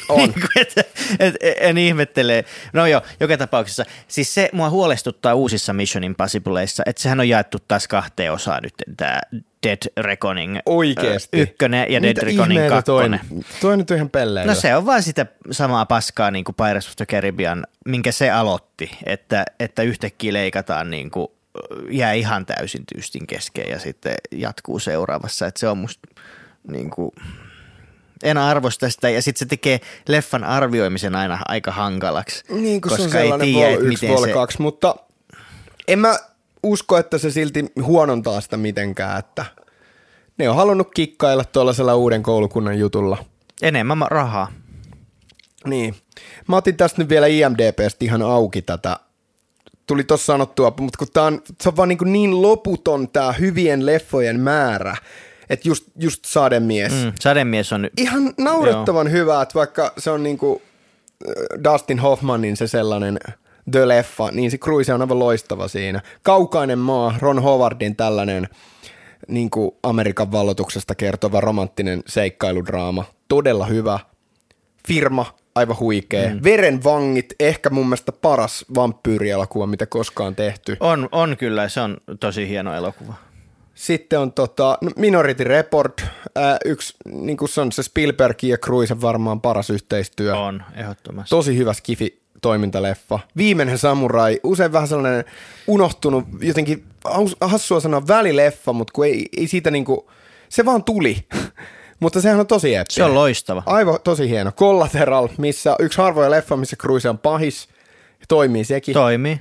On. 0.10 0.20
niin 0.30 0.34
kuin, 0.34 0.50
et, 0.56 0.74
et, 1.20 1.36
en 1.60 1.78
ihmettele. 1.78 2.46
No 2.74 2.86
joo, 2.86 3.02
joka 3.20 3.38
tapauksessa. 3.38 3.86
Siis 4.08 4.34
se 4.34 4.50
mua 4.54 4.70
huolestuttaa 4.70 5.34
uusissa 5.34 5.74
Mission 5.74 6.04
Impossibleissa, 6.04 6.84
että 6.86 7.02
sehän 7.02 7.20
on 7.20 7.30
jaettu 7.30 7.58
taas 7.68 7.88
kahteen 7.88 8.34
osaan 8.34 8.64
nyt 8.64 8.74
tämä 8.98 9.22
Dead 9.68 9.78
Reckoning 9.98 10.58
Oikeesti? 10.66 11.42
Ykkönen 11.42 11.92
ja 11.92 12.02
Dead 12.02 12.10
Mitä 12.10 12.26
Reckoning 12.26 12.70
kakkonen. 12.70 13.20
Toi, 13.30 13.40
toi 13.62 13.78
nyt 13.78 13.92
on 13.92 13.98
ihan 13.98 14.10
pelleä. 14.10 14.46
No 14.46 14.56
se 14.56 14.76
on 14.76 14.86
vaan 14.86 15.04
sitä 15.04 15.26
samaa 15.52 15.86
paskaa 15.86 16.32
niin 16.32 16.44
kuin 16.44 16.56
Pirates 16.56 16.88
of 16.88 16.96
the 16.96 17.06
Caribbean, 17.06 17.68
minkä 17.86 18.12
se 18.12 18.32
aloitti, 18.32 18.92
että, 19.06 19.46
että 19.60 19.82
yhtäkkiä 19.82 20.34
leikataan 20.34 20.90
niin 20.90 21.12
kuin, 21.12 21.28
jää 21.90 22.14
ihan 22.14 22.46
täysin 22.46 22.84
tyystin 22.94 23.28
kesken 23.28 23.70
ja 23.70 23.80
sitten 23.80 24.14
jatkuu 24.32 24.80
seuraavassa. 24.80 25.48
Että 25.48 25.60
se 25.60 25.68
on 25.68 25.78
musta 25.78 26.08
niin 26.68 26.90
kuin, 26.90 27.12
en 28.24 28.38
arvosta 28.38 28.90
sitä 28.90 29.10
ja 29.10 29.22
sitten 29.22 29.40
se 29.40 29.46
tekee 29.46 29.80
leffan 30.08 30.44
arvioimisen 30.44 31.16
aina 31.16 31.40
aika 31.48 31.72
hankalaksi. 31.72 32.44
Niin 32.50 32.82
kuin 32.82 32.90
koska 32.90 32.98
se 32.98 33.04
on 33.04 33.12
sellainen 33.12 33.48
ei 33.48 33.54
tiedä, 33.54 33.76
vol 33.76 33.82
1, 33.82 33.88
miten 33.88 34.18
vol 34.18 34.26
se, 34.26 34.34
2, 34.34 34.62
mutta 34.62 34.96
en 35.88 36.00
mä 36.00 36.20
usko, 36.64 36.98
että 36.98 37.18
se 37.18 37.32
silti 37.32 37.66
huonontaa 37.84 38.42
sitä 38.42 38.58
mitenkään, 38.58 39.20
että 39.20 39.46
ne 40.38 40.50
on 40.50 40.56
halunnut 40.56 40.92
kikkailla 40.94 41.46
tuollaisella 41.46 41.96
uuden 41.96 42.24
koulukunnan 42.24 42.80
jutulla. 42.80 43.18
enemmän 43.62 43.98
rahaa. 44.10 44.52
Niin. 45.66 45.96
Mä 46.48 46.56
otin 46.56 46.78
tästä 46.78 47.02
nyt 47.02 47.10
vielä 47.10 47.28
IMDBstä 47.28 48.06
ihan 48.06 48.22
auki 48.22 48.62
tätä. 48.62 48.98
Tuli 49.88 50.04
tossa 50.04 50.26
sanottua, 50.26 50.74
mutta 50.80 50.98
kun 50.98 51.08
tää 51.14 51.24
on, 51.24 51.42
se 51.62 51.70
on 51.70 51.78
vaan 51.78 51.90
niin, 51.90 51.98
niin 52.06 52.42
loputon 52.42 53.10
tää 53.10 53.32
hyvien 53.32 53.86
leffojen 53.86 54.40
määrä, 54.40 54.98
että 55.50 55.70
just, 55.70 55.84
just 56.00 56.26
Sademies. 56.26 56.92
Mm. 56.92 57.12
Sademies 57.20 57.74
on 57.74 57.90
Ihan 57.98 58.34
naurettavan 58.38 59.08
Joo. 59.08 59.14
hyvä, 59.14 59.42
että 59.42 59.56
vaikka 59.56 59.94
se 59.98 60.12
on 60.12 60.24
niinku 60.24 60.62
äh, 61.28 61.64
Dustin 61.64 62.00
Hoffmanin 62.00 62.58
se 62.58 62.68
sellainen 62.68 63.20
The 63.72 63.88
Leffa, 63.88 64.32
niin 64.32 64.52
se 64.52 64.58
Cruise 64.58 64.94
on 64.94 65.02
aivan 65.02 65.20
loistava 65.20 65.68
siinä. 65.68 66.02
Kaukainen 66.24 66.80
maa, 66.80 67.16
Ron 67.20 67.44
Howardin 67.44 67.96
tällainen 67.96 68.48
niin 69.28 69.50
kuin 69.50 69.72
Amerikan 69.84 70.32
vallotuksesta 70.32 70.96
kertova 70.96 71.42
romanttinen 71.42 72.04
seikkailudraama. 72.08 73.06
Todella 73.28 73.66
hyvä. 73.66 74.00
Firma, 74.88 75.26
aivan 75.56 75.80
huikea. 75.80 76.30
Mm. 76.30 76.40
Verenvangit, 76.44 77.34
ehkä 77.40 77.70
mun 77.70 77.86
mielestä 77.86 78.12
paras 78.12 78.66
vampyyrielokuva, 78.76 79.68
mitä 79.68 79.86
koskaan 79.86 80.36
tehty. 80.36 80.78
on, 80.80 81.10
on 81.12 81.38
kyllä, 81.38 81.70
se 81.70 81.82
on 81.82 81.98
tosi 82.20 82.48
hieno 82.48 82.76
elokuva. 82.76 83.14
Sitten 83.76 84.20
on 84.20 84.32
tota, 84.32 84.78
no 84.82 84.92
Minority 84.96 85.44
Report, 85.44 86.06
ää, 86.36 86.58
yksi, 86.66 86.94
niin 87.12 87.38
kuin 87.38 87.50
se 87.50 87.62
on 87.62 87.72
se 87.72 87.84
Spielberg 87.84 88.44
ja 88.44 88.58
Cruisen 88.58 89.02
varmaan 89.02 89.42
paras 89.42 89.70
yhteistyö. 89.70 90.38
On, 90.38 90.64
ehdottomasti. 90.76 91.30
Tosi 91.30 91.58
hyvä 91.58 91.74
skifi 91.74 92.21
toimintaleffa. 92.42 93.20
Viimeinen 93.38 93.78
samurai, 93.78 94.40
usein 94.44 94.74
vähän 94.74 94.88
sellainen 94.88 95.26
unohtunut, 95.68 96.26
jotenkin 96.42 96.84
hassua 97.42 97.80
sanoa 97.80 98.08
välileffa, 98.08 98.74
mutta 98.74 98.92
kun 98.94 99.06
ei, 99.06 99.26
ei 99.38 99.48
siitä 99.48 99.72
niinku, 99.72 100.10
se 100.50 100.66
vaan 100.66 100.84
tuli. 100.84 101.18
mutta 102.00 102.22
sehän 102.22 102.40
on 102.40 102.48
tosi 102.48 102.76
eeppinen. 102.76 102.96
Se 102.96 103.04
on 103.04 103.16
loistava. 103.16 103.64
Aivan 103.66 104.00
tosi 104.04 104.30
hieno. 104.30 104.52
Collateral, 104.52 105.30
missä 105.38 105.76
yksi 105.80 105.98
harvoja 105.98 106.32
leffa, 106.32 106.58
missä 106.58 106.76
Cruise 106.76 107.10
on 107.10 107.18
pahis. 107.18 107.70
Toimii 108.28 108.64
sekin. 108.64 108.94
Toimii. 108.94 109.40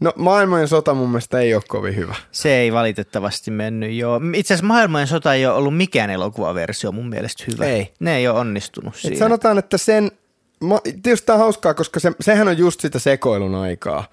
no 0.00 0.12
maailmojen 0.16 0.68
sota 0.68 0.94
mun 0.94 1.08
mielestä 1.08 1.40
ei 1.40 1.54
ole 1.54 1.62
kovin 1.68 1.96
hyvä. 1.96 2.14
Se 2.32 2.54
ei 2.56 2.72
valitettavasti 2.72 3.50
mennyt, 3.50 3.92
joo. 3.92 4.20
Itse 4.34 4.54
asiassa 4.54 4.66
maailmojen 4.66 5.06
sota 5.06 5.34
ei 5.34 5.46
ole 5.46 5.54
ollut 5.54 5.76
mikään 5.76 6.10
elokuvaversio 6.10 6.92
mun 6.92 7.08
mielestä 7.08 7.44
hyvä. 7.52 7.64
Ei. 7.64 7.92
Ne 8.00 8.16
ei 8.16 8.28
ole 8.28 8.38
onnistunut 8.38 8.94
Et 8.94 9.00
siinä. 9.00 9.18
sanotaan, 9.18 9.58
että 9.58 9.78
sen, 9.78 10.10
ma- 10.60 10.80
tietysti 11.02 11.26
tämä 11.26 11.34
on 11.34 11.40
hauskaa, 11.40 11.74
koska 11.74 12.00
se, 12.00 12.12
sehän 12.20 12.48
on 12.48 12.58
just 12.58 12.80
sitä 12.80 12.98
sekoilun 12.98 13.54
aikaa. 13.54 14.04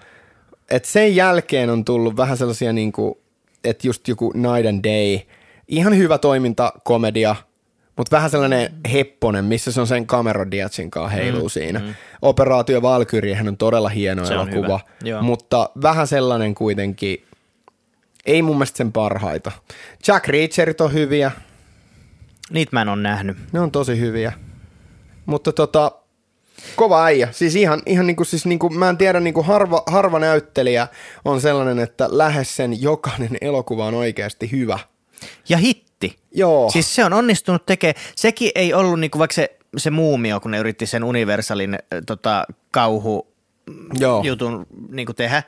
Et 0.70 0.84
sen 0.84 1.16
jälkeen 1.16 1.70
on 1.70 1.84
tullut 1.84 2.16
vähän 2.16 2.36
sellaisia, 2.36 2.72
niin 2.72 2.92
kuin, 2.92 3.14
että 3.64 3.86
just 3.86 4.08
joku 4.08 4.32
Night 4.34 4.68
and 4.68 4.84
Day, 4.84 5.20
ihan 5.68 5.96
hyvä 5.96 6.18
toimintakomedia, 6.18 7.36
mutta 7.96 8.16
vähän 8.16 8.30
sellainen 8.30 8.74
hepponen, 8.92 9.44
missä 9.44 9.72
se 9.72 9.80
on 9.80 9.86
sen 9.86 10.06
Cameron 10.06 10.50
Diazin 10.50 10.90
kanssa 10.90 11.16
heiluu 11.16 11.42
mm, 11.42 11.48
siinä. 11.50 11.78
Mm. 11.78 11.94
Operaatio 12.22 12.82
Valkyriehän 12.82 13.48
on 13.48 13.56
todella 13.56 13.88
hieno 13.88 14.24
Se 14.24 14.34
elokuva, 14.34 14.80
mutta 15.22 15.70
vähän 15.82 16.06
sellainen 16.06 16.54
kuitenkin, 16.54 17.24
ei 18.26 18.42
mun 18.42 18.56
mielestä 18.56 18.76
sen 18.76 18.92
parhaita. 18.92 19.52
Jack 20.08 20.28
Reacherit 20.28 20.80
on 20.80 20.92
hyviä, 20.92 21.30
Niitä 22.50 22.70
mä 22.72 22.82
en 22.82 22.88
ole 22.88 23.02
nähnyt. 23.02 23.36
ne 23.52 23.60
on 23.60 23.70
tosi 23.70 24.00
hyviä. 24.00 24.32
Mutta 25.26 25.52
tota, 25.52 25.92
kova 26.76 27.04
äijä. 27.04 27.28
Siis 27.32 27.56
ihan, 27.56 27.82
ihan 27.86 28.06
niinku, 28.06 28.24
siis 28.24 28.46
niinku, 28.46 28.70
mä 28.70 28.88
en 28.88 28.96
tiedä, 28.96 29.20
niinku 29.20 29.42
harva, 29.42 29.82
harva 29.86 30.18
näyttelijä 30.18 30.88
on 31.24 31.40
sellainen, 31.40 31.78
että 31.78 32.08
lähes 32.10 32.56
sen 32.56 32.82
jokainen 32.82 33.36
elokuva 33.40 33.86
on 33.86 33.94
oikeasti 33.94 34.50
hyvä. 34.50 34.78
Ja 35.48 35.56
hitti. 35.56 36.18
Joo. 36.34 36.70
Siis 36.70 36.94
se 36.94 37.04
on 37.04 37.12
onnistunut 37.12 37.66
tekemään. 37.66 38.02
Sekin 38.16 38.50
ei 38.54 38.74
ollut 38.74 39.00
niinku 39.00 39.18
vaikka 39.18 39.34
se, 39.34 39.56
se 39.76 39.90
muumio, 39.90 40.40
kun 40.40 40.50
ne 40.50 40.58
yritti 40.58 40.86
sen 40.86 41.04
Universalin 41.04 41.74
äh, 41.74 41.80
tota, 42.06 42.44
kauhu 42.70 43.26
Joo. 44.00 44.22
jutun 44.24 44.66
niinku 44.90 45.14
tehdä, 45.14 45.42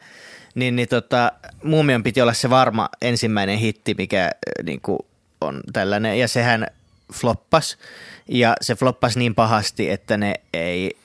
niin, 0.54 0.76
niin 0.76 0.88
tota, 0.88 1.32
Muumion 1.64 2.02
piti 2.02 2.20
olla 2.20 2.32
se 2.32 2.50
varma 2.50 2.88
ensimmäinen 3.02 3.58
hitti, 3.58 3.94
mikä 3.98 4.24
äh, 4.24 4.64
niinku 4.64 5.06
on 5.40 5.60
tällainen, 5.72 6.18
ja 6.18 6.28
sehän 6.28 6.66
floppas, 7.12 7.78
ja 8.28 8.56
se 8.60 8.74
floppas 8.74 9.16
niin 9.16 9.34
pahasti, 9.34 9.90
että 9.90 10.16
ne 10.16 10.34
ei, 10.54 10.96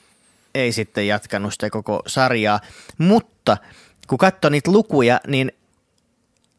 ei 0.56 0.72
sitten 0.72 1.06
jatkanut 1.06 1.52
sitä 1.52 1.70
koko 1.70 2.02
sarjaa, 2.06 2.60
mutta 2.98 3.56
kun 4.08 4.18
katsoi 4.18 4.50
niitä 4.50 4.70
lukuja, 4.70 5.20
niin 5.26 5.52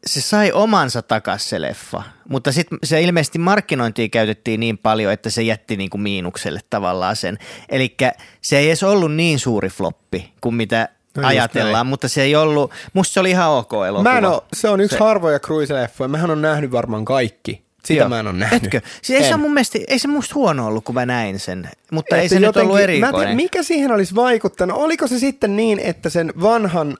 se 0.06 0.20
sai 0.20 0.52
omansa 0.52 1.02
takas 1.02 1.48
se 1.50 1.60
leffa, 1.60 2.02
mutta 2.28 2.52
sitten 2.52 2.78
se 2.84 3.02
ilmeisesti 3.02 3.38
markkinointia 3.38 4.08
käytettiin 4.08 4.60
niin 4.60 4.78
paljon, 4.78 5.12
että 5.12 5.30
se 5.30 5.42
jätti 5.42 5.76
niinku 5.76 5.98
miinukselle 5.98 6.60
tavallaan 6.70 7.16
sen. 7.16 7.38
Eli 7.68 7.96
se 8.42 8.58
ei 8.58 8.66
edes 8.66 8.82
ollut 8.82 9.14
niin 9.14 9.38
suuri 9.38 9.68
floppi 9.68 10.32
kuin 10.40 10.54
mitä 10.54 10.88
No 11.16 11.28
ajatellaan, 11.28 11.72
näin. 11.72 11.86
mutta 11.86 12.08
se 12.08 12.22
ei 12.22 12.36
ollut, 12.36 12.72
musta 12.92 13.12
se 13.12 13.20
oli 13.20 13.30
ihan 13.30 13.50
ok 13.50 13.72
elokuva. 13.88 14.10
Mä 14.12 14.18
en 14.18 14.24
oo, 14.24 14.46
se 14.52 14.68
on 14.68 14.80
yksi 14.80 14.96
se. 14.96 15.04
harvoja 15.04 15.38
cruise-leffoja. 15.38 16.08
Mähän 16.08 16.30
on 16.30 16.42
nähnyt 16.42 16.72
varmaan 16.72 17.04
kaikki. 17.04 17.67
Sitä 17.88 18.00
Joo. 18.00 18.08
mä 18.08 18.20
en 18.20 18.26
ole 18.26 18.36
nähnyt. 18.38 18.64
Etkö? 18.64 18.80
Siis 19.02 19.20
ei, 19.22 19.28
se 19.28 19.34
on 19.34 19.40
mun 19.40 19.54
mielestä, 19.54 19.78
ei 19.88 19.98
se 19.98 20.08
musta 20.08 20.34
huono 20.34 20.66
ollut, 20.66 20.84
kun 20.84 20.94
mä 20.94 21.06
näin 21.06 21.38
sen, 21.38 21.70
mutta 21.92 22.16
että 22.16 22.22
ei 22.22 22.28
se 22.28 22.34
jotenkin, 22.34 22.48
nyt 22.48 22.56
ollut 22.56 22.80
erikoinen. 22.80 23.14
Mä 23.14 23.18
tiedän, 23.18 23.36
mikä 23.36 23.62
siihen 23.62 23.92
olisi 23.92 24.14
vaikuttanut? 24.14 24.76
Oliko 24.76 25.06
se 25.06 25.18
sitten 25.18 25.56
niin, 25.56 25.78
että 25.78 26.10
sen 26.10 26.32
vanhan 26.42 26.98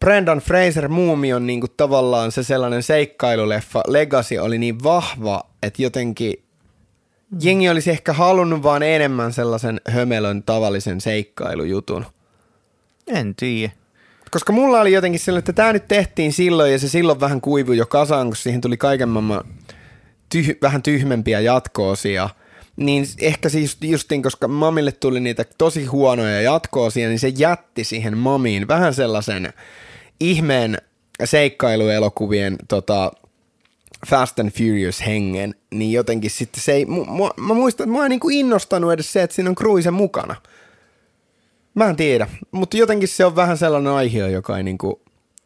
Brendan 0.00 0.38
Fraser 0.38 0.88
Muumion 0.88 1.46
niin 1.46 1.60
kuin 1.60 1.72
tavallaan 1.76 2.32
se 2.32 2.42
sellainen 2.42 2.82
seikkailuleffa 2.82 3.82
Legacy 3.86 4.38
oli 4.38 4.58
niin 4.58 4.82
vahva, 4.82 5.42
että 5.62 5.82
jotenkin 5.82 6.34
jengi 7.40 7.68
olisi 7.68 7.90
ehkä 7.90 8.12
halunnut 8.12 8.62
vaan 8.62 8.82
enemmän 8.82 9.32
sellaisen 9.32 9.80
hömelön 9.88 10.42
tavallisen 10.42 11.00
seikkailujutun. 11.00 12.06
En 13.06 13.34
tiedä. 13.34 13.72
Koska 14.30 14.52
mulla 14.52 14.80
oli 14.80 14.92
jotenkin 14.92 15.20
sellainen, 15.20 15.38
että 15.38 15.52
tämä 15.52 15.72
nyt 15.72 15.88
tehtiin 15.88 16.32
silloin 16.32 16.72
ja 16.72 16.78
se 16.78 16.88
silloin 16.88 17.20
vähän 17.20 17.40
kuivui 17.40 17.76
jo 17.76 17.86
kasaan, 17.86 18.26
kun 18.26 18.36
siihen 18.36 18.60
tuli 18.60 18.76
kaiken 18.76 19.08
maailman 19.08 19.44
tyh- 20.34 20.58
vähän 20.62 20.82
tyhmempiä 20.82 21.40
jatkoosia. 21.40 22.28
Niin 22.76 23.06
ehkä 23.20 23.48
siis 23.48 23.76
justiin, 23.80 24.22
koska 24.22 24.48
mamille 24.48 24.92
tuli 24.92 25.20
niitä 25.20 25.44
tosi 25.58 25.84
huonoja 25.84 26.40
jatkoosia, 26.40 27.08
niin 27.08 27.18
se 27.18 27.28
jätti 27.28 27.84
siihen 27.84 28.18
mamiin 28.18 28.68
vähän 28.68 28.94
sellaisen 28.94 29.52
ihmeen 30.20 30.78
seikkailuelokuvien 31.24 32.56
tota, 32.68 33.12
Fast 34.08 34.38
and 34.38 34.50
Furious 34.50 35.06
hengen, 35.06 35.54
niin 35.70 35.92
jotenkin 35.92 36.30
sitten 36.30 36.62
se 36.62 36.72
ei, 36.72 36.84
mua, 36.86 37.34
mä 37.36 37.54
muistan, 37.54 37.88
että 37.88 37.98
mä 37.98 38.04
en 38.04 38.10
niin 38.10 38.20
kuin 38.20 38.36
innostanut 38.36 38.92
edes 38.92 39.12
se, 39.12 39.22
että 39.22 39.36
siinä 39.36 39.50
on 39.50 39.56
Cruise 39.56 39.90
mukana. 39.90 40.36
Mä 41.74 41.88
en 41.88 41.96
tiedä, 41.96 42.28
mutta 42.52 42.76
jotenkin 42.76 43.08
se 43.08 43.24
on 43.24 43.36
vähän 43.36 43.58
sellainen 43.58 43.92
aihe, 43.92 44.28
joka 44.28 44.56
ei 44.56 44.62
niin 44.62 44.78
kuin 44.78 44.96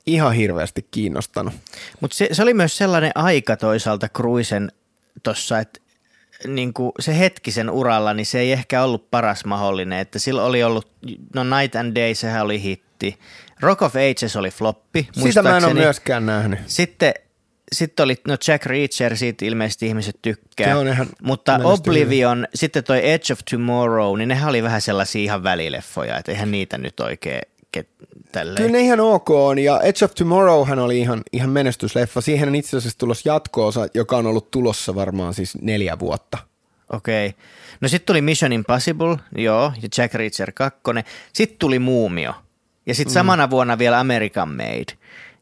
ihan 0.07 0.33
hirveästi 0.33 0.87
kiinnostanut. 0.91 1.55
Mutta 2.01 2.17
se, 2.17 2.29
se, 2.33 2.43
oli 2.43 2.55
myös 2.55 2.77
sellainen 2.77 3.13
aika 3.15 3.57
toisaalta 3.57 4.09
Cruisen 4.09 4.73
tuossa, 5.23 5.59
että 5.59 5.81
niin 6.47 6.75
kuin 6.75 6.93
se 7.01 7.19
hetkisen 7.19 7.71
uralla, 7.71 8.15
niin 8.15 8.27
se 8.27 8.39
ei 8.39 8.53
ehkä 8.53 8.83
ollut 8.83 9.11
paras 9.11 9.45
mahdollinen. 9.45 9.99
Että 9.99 10.19
sillä 10.19 10.45
oli 10.45 10.63
ollut, 10.63 10.93
no 11.35 11.45
Night 11.45 11.77
and 11.77 11.97
Day, 11.97 12.15
sehän 12.15 12.45
oli 12.45 12.63
hitti. 12.63 13.19
Rock 13.61 13.83
of 13.83 13.95
Ages 13.97 14.37
oli 14.37 14.51
floppi, 14.51 15.09
Sitä 15.13 15.43
mä 15.43 15.57
en 15.57 15.65
ole 15.65 15.75
myöskään 15.75 16.27
nähnyt. 16.27 16.59
Sitten 16.67 17.15
sitten 17.73 18.05
oli, 18.05 18.17
no 18.29 18.37
Jack 18.49 18.67
Reacher, 18.67 19.17
siitä 19.17 19.45
ilmeisesti 19.45 19.87
ihmiset 19.87 20.17
tykkää. 20.23 20.67
Se 20.67 20.75
on 20.75 20.89
ihan 20.89 21.07
Mutta 21.23 21.61
Oblivion, 21.65 22.39
hyvin. 22.39 22.49
sitten 22.55 22.85
toi 22.85 23.11
Edge 23.11 23.33
of 23.33 23.39
Tomorrow, 23.51 24.19
niin 24.19 24.29
nehän 24.29 24.49
oli 24.49 24.63
vähän 24.63 24.83
sellaisia 24.83 25.23
ihan 25.23 25.43
välileffoja, 25.43 26.19
että 26.19 26.33
eihän 26.33 26.51
niitä 26.51 26.79
nyt 26.79 27.01
oikein 27.01 27.41
tälleen. 28.33 28.57
Kyllä 28.57 28.73
ne 28.73 28.81
ihan 28.81 29.01
ok 29.01 29.31
on, 29.31 29.59
ja 29.59 29.81
Edge 29.81 30.05
of 30.05 30.15
Tomorrowhan 30.15 30.79
oli 30.79 30.99
ihan, 30.99 31.23
ihan 31.33 31.51
menestysleffa. 31.51 32.21
Siihen 32.21 32.49
on 32.49 32.55
itse 32.55 32.77
asiassa 32.77 32.99
tulossa 32.99 33.29
jatkoosa, 33.29 33.87
joka 33.95 34.17
on 34.17 34.27
ollut 34.27 34.51
tulossa 34.51 34.95
varmaan 34.95 35.35
siis 35.35 35.59
neljä 35.61 35.99
vuotta. 35.99 36.39
Okei. 36.93 37.27
Okay. 37.27 37.41
No 37.81 37.89
sitten 37.89 38.07
tuli 38.07 38.21
Mission 38.21 38.53
Impossible, 38.53 39.17
joo, 39.37 39.73
ja 39.83 39.89
Jack 39.99 40.15
Reacher 40.15 40.53
2. 40.53 40.81
Sitten 41.33 41.59
tuli 41.59 41.79
Muumio. 41.79 42.35
Ja 42.87 42.95
sitten 42.95 43.13
mm. 43.13 43.15
samana 43.15 43.51
vuonna 43.51 43.79
vielä 43.79 44.01
American 44.01 44.49
Made. 44.49 44.99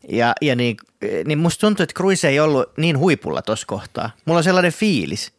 Ja, 0.09 0.33
ja 0.41 0.57
niin, 0.57 0.77
niin 1.25 1.39
musta 1.39 1.61
tuntuu, 1.61 1.83
että 1.83 1.95
Cruise 1.95 2.29
ei 2.29 2.41
ollut 2.41 2.73
niin 2.77 2.99
huipulla 2.99 3.43
tuossa 3.43 3.67
kohtaa. 3.67 4.11
Mulla 4.25 4.39
on 4.39 4.45
sellainen 4.45 4.73
fiilis, 4.73 5.33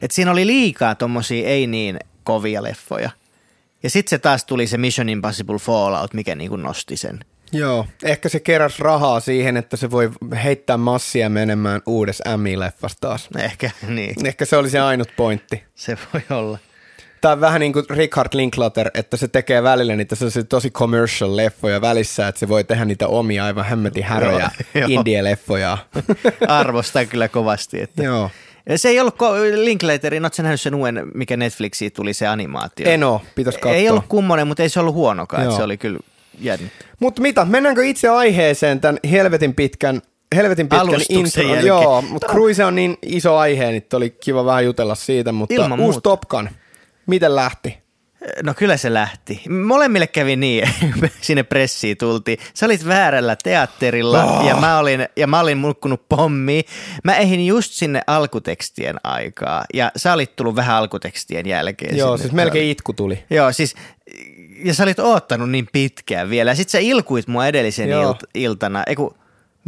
että 0.00 0.14
siinä 0.14 0.30
oli 0.30 0.46
liikaa 0.46 0.94
tommosia 0.94 1.48
ei 1.48 1.66
niin 1.66 1.98
kovia 2.24 2.62
leffoja. 2.62 3.10
Ja 3.82 3.90
sitten 3.90 4.10
se 4.10 4.18
taas 4.18 4.44
tuli 4.44 4.66
se 4.66 4.78
Mission 4.78 5.08
Impossible 5.08 5.58
Fallout, 5.58 6.14
mikä 6.14 6.34
niin 6.34 6.50
kuin 6.50 6.62
nosti 6.62 6.96
sen. 6.96 7.20
Joo, 7.52 7.86
ehkä 8.02 8.28
se 8.28 8.40
keräs 8.40 8.78
rahaa 8.78 9.20
siihen, 9.20 9.56
että 9.56 9.76
se 9.76 9.90
voi 9.90 10.10
heittää 10.44 10.76
massia 10.76 11.28
menemään 11.28 11.82
uudessa 11.86 12.36
M-leffassa 12.36 12.98
taas. 13.00 13.28
Ehkä, 13.38 13.70
niin. 13.88 14.26
Ehkä 14.26 14.44
se 14.44 14.56
oli 14.56 14.70
se 14.70 14.80
ainut 14.80 15.08
pointti. 15.16 15.64
Se 15.74 15.98
voi 16.12 16.38
olla. 16.38 16.58
Tämä 17.20 17.32
on 17.32 17.40
vähän 17.40 17.60
niin 17.60 17.72
kuin 17.72 17.84
Richard 17.90 18.28
Linklater, 18.32 18.90
että 18.94 19.16
se 19.16 19.28
tekee 19.28 19.62
välillä 19.62 19.96
niitä 19.96 20.16
tosi 20.48 20.70
commercial 20.70 21.36
leffoja 21.36 21.80
välissä, 21.80 22.28
että 22.28 22.38
se 22.38 22.48
voi 22.48 22.64
tehdä 22.64 22.84
niitä 22.84 23.08
omia 23.08 23.44
aivan 23.44 23.64
hämmetin 23.64 24.04
häröjä 24.04 24.50
indie-leffoja. 24.88 25.78
Arvostan 26.48 27.08
kyllä 27.08 27.28
kovasti. 27.28 27.82
Että 27.82 28.02
Joo. 28.02 28.30
Se 28.76 28.88
ei 28.88 29.00
ollut 29.00 29.14
Linklaterin, 29.54 30.24
ootko 30.24 30.42
nähnyt 30.42 30.60
sen 30.60 30.74
uuden, 30.74 31.06
mikä 31.14 31.36
Netflixiin 31.36 31.92
tuli 31.92 32.14
se 32.14 32.26
animaatio? 32.26 32.90
En 32.90 33.04
oo, 33.04 33.22
pitäisi 33.34 33.58
katsoa. 33.58 33.76
Ei 33.76 33.90
ollut 33.90 34.04
kummonen, 34.08 34.46
mutta 34.46 34.62
ei 34.62 34.68
se 34.68 34.80
ollut 34.80 34.94
huonokaan, 34.94 35.42
että 35.42 35.56
se 35.56 35.62
oli 35.62 35.76
kyllä 35.76 35.98
jännittävä. 36.40 36.90
Mutta 37.00 37.22
mitä, 37.22 37.44
mennäänkö 37.44 37.84
itse 37.84 38.08
aiheeseen 38.08 38.80
tämän 38.80 38.98
helvetin 39.10 39.54
pitkän 39.54 40.02
helvetin 40.36 40.68
pitkän 40.68 41.00
intro. 41.08 41.42
Joo, 41.66 42.02
mutta 42.02 42.26
Cruise 42.26 42.64
on 42.64 42.74
niin 42.74 42.98
iso 43.02 43.36
aihe, 43.36 43.70
niin 43.70 43.86
oli 43.94 44.10
kiva 44.10 44.44
vähän 44.44 44.64
jutella 44.64 44.94
siitä, 44.94 45.32
mutta 45.32 45.54
Ilman 45.54 45.80
uusi 45.80 46.00
Top 46.02 46.20
Gun. 46.28 46.48
Miten 47.06 47.36
lähti? 47.36 47.78
No 48.42 48.54
kyllä 48.54 48.76
se 48.76 48.94
lähti. 48.94 49.42
Molemmille 49.48 50.06
kävi 50.06 50.36
niin, 50.36 50.68
sinne 51.20 51.42
pressiin 51.42 51.96
tultiin. 51.96 52.38
Sä 52.54 52.66
olit 52.66 52.86
väärällä 52.86 53.36
teatterilla 53.44 54.24
oh. 54.24 54.46
ja, 54.46 54.56
mä 54.56 54.78
olin, 54.78 55.08
ja 55.16 55.26
mä 55.26 55.40
olin 55.40 55.58
mulkkunut 55.58 56.08
pommi. 56.08 56.64
Mä 57.04 57.16
ehin 57.16 57.46
just 57.46 57.72
sinne 57.72 58.02
alkutekstien 58.06 58.96
aikaa 59.04 59.64
ja 59.74 59.92
sä 59.96 60.12
olit 60.12 60.36
tullut 60.36 60.56
vähän 60.56 60.76
alkutekstien 60.76 61.46
jälkeen. 61.46 61.96
Joo, 61.96 62.08
sinne. 62.08 62.22
siis 62.22 62.32
melkein 62.32 62.70
itku 62.70 62.92
tuli. 62.92 63.24
Joo, 63.30 63.52
siis 63.52 63.74
ja 64.64 64.74
sä 64.74 64.82
olit 64.82 64.98
oottanut 64.98 65.50
niin 65.50 65.68
pitkään 65.72 66.30
vielä. 66.30 66.54
Sitten 66.54 66.72
sä 66.72 66.78
ilkuit 66.78 67.26
mua 67.26 67.46
edellisen 67.46 67.88
ilt- 67.88 68.30
iltana. 68.34 68.82
Eiku, 68.86 69.16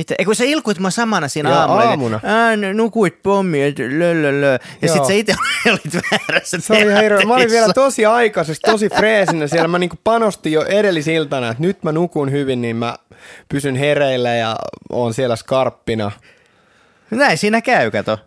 mitä? 0.01 0.15
Eikö 0.19 0.35
sä 0.35 0.45
ilkuit 0.45 0.79
mua 0.79 0.91
samana 0.91 1.29
siinä 1.29 1.49
Joo, 1.49 1.59
aamulla? 1.59 1.83
aamuna. 1.83 2.21
Ää, 2.23 2.57
nukuit 2.57 3.23
pommi, 3.23 3.63
että 3.63 3.83
lö, 3.83 4.23
lö, 4.23 4.41
lö. 4.41 4.59
Ja 4.83 4.93
sit 4.93 5.05
sä 5.05 5.13
itse 5.13 5.35
olit 5.71 5.95
väärässä 5.95 6.59
Se 6.61 6.73
oli 6.73 6.83
ihan 6.83 7.29
Mä 7.29 7.35
olin 7.35 7.51
vielä 7.51 7.73
tosi 7.73 8.07
aikaisesti, 8.07 8.71
tosi 8.71 8.89
freesinä 8.89 9.47
siellä. 9.47 9.69
Mä 9.69 9.79
niinku 9.79 9.97
panostin 10.05 10.53
jo 10.53 10.65
edellisiltana, 10.65 11.49
että 11.49 11.63
nyt 11.63 11.83
mä 11.83 11.93
nukun 11.93 12.31
hyvin, 12.31 12.63
niin 12.63 12.77
mä 12.77 12.97
pysyn 13.49 13.77
hereillä 13.77 14.35
ja 14.35 14.57
oon 14.93 15.15
siellä 15.15 15.37
skarppina. 15.37 16.11
Näin 17.11 17.39
siinä 17.39 17.61
käy, 17.61 17.91
kato. 17.91 18.19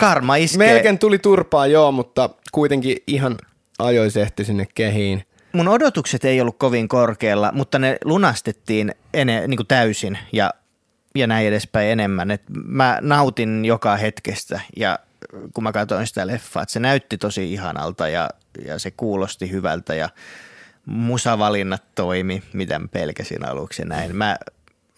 Karma 0.00 0.36
iskee. 0.36 0.72
Melkein 0.72 0.98
tuli 0.98 1.18
turpaa, 1.18 1.66
joo, 1.66 1.92
mutta 1.92 2.30
kuitenkin 2.52 2.96
ihan 3.06 3.36
ajoisehti 3.78 4.44
sinne 4.44 4.66
kehiin. 4.74 5.24
Mun 5.52 5.68
odotukset 5.68 6.24
ei 6.24 6.40
ollut 6.40 6.58
kovin 6.58 6.88
korkealla, 6.88 7.52
mutta 7.52 7.78
ne 7.78 7.98
lunastettiin 8.04 8.94
ene, 9.14 9.46
niin 9.46 9.56
kuin 9.56 9.66
täysin 9.66 10.18
ja 10.32 10.50
ja 11.14 11.26
näin 11.26 11.46
edespäin 11.46 11.88
enemmän. 11.88 12.30
Et 12.30 12.42
mä 12.64 12.98
nautin 13.00 13.64
joka 13.64 13.96
hetkestä 13.96 14.60
ja 14.76 14.98
kun 15.54 15.64
mä 15.64 15.72
katsoin 15.72 16.06
sitä 16.06 16.26
leffaa, 16.26 16.62
että 16.62 16.72
se 16.72 16.80
näytti 16.80 17.18
tosi 17.18 17.52
ihanalta 17.52 18.08
ja, 18.08 18.30
ja 18.66 18.78
se 18.78 18.90
kuulosti 18.90 19.50
hyvältä 19.50 19.94
ja 19.94 20.08
musavalinnat 20.86 21.82
toimi, 21.94 22.42
mitä 22.52 22.78
mä 22.78 22.88
pelkäsin 22.88 23.48
aluksi 23.48 23.84
näin. 23.84 24.16
Mä, 24.16 24.36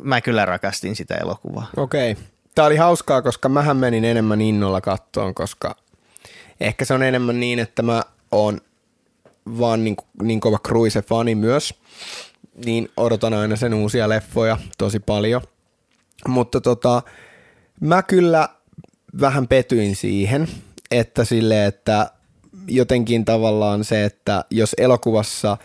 mä 0.02 0.20
kyllä 0.20 0.44
rakastin 0.44 0.96
sitä 0.96 1.14
elokuvaa. 1.14 1.66
Okei. 1.76 2.12
Okay. 2.12 2.24
Tämä 2.54 2.66
oli 2.66 2.76
hauskaa, 2.76 3.22
koska 3.22 3.48
mähän 3.48 3.76
menin 3.76 4.04
enemmän 4.04 4.40
innolla 4.40 4.80
kattoon, 4.80 5.34
koska 5.34 5.76
ehkä 6.60 6.84
se 6.84 6.94
on 6.94 7.02
enemmän 7.02 7.40
niin, 7.40 7.58
että 7.58 7.82
mä 7.82 8.02
oon 8.32 8.60
vaan 9.58 9.84
niin, 9.84 9.96
niin 10.22 10.40
kova 10.40 10.58
Cruise-fani 10.68 11.34
myös, 11.34 11.74
niin 12.64 12.88
odotan 12.96 13.34
aina 13.34 13.56
sen 13.56 13.74
uusia 13.74 14.08
leffoja 14.08 14.58
tosi 14.78 15.00
paljon– 15.00 15.42
mutta 16.28 16.60
tota, 16.60 17.02
mä 17.80 18.02
kyllä 18.02 18.48
vähän 19.20 19.48
petyin 19.48 19.96
siihen, 19.96 20.48
että 20.90 21.24
sille, 21.24 21.66
että 21.66 22.10
jotenkin 22.68 23.24
tavallaan 23.24 23.84
se, 23.84 24.04
että 24.04 24.44
jos 24.50 24.74
elokuvassa, 24.78 25.56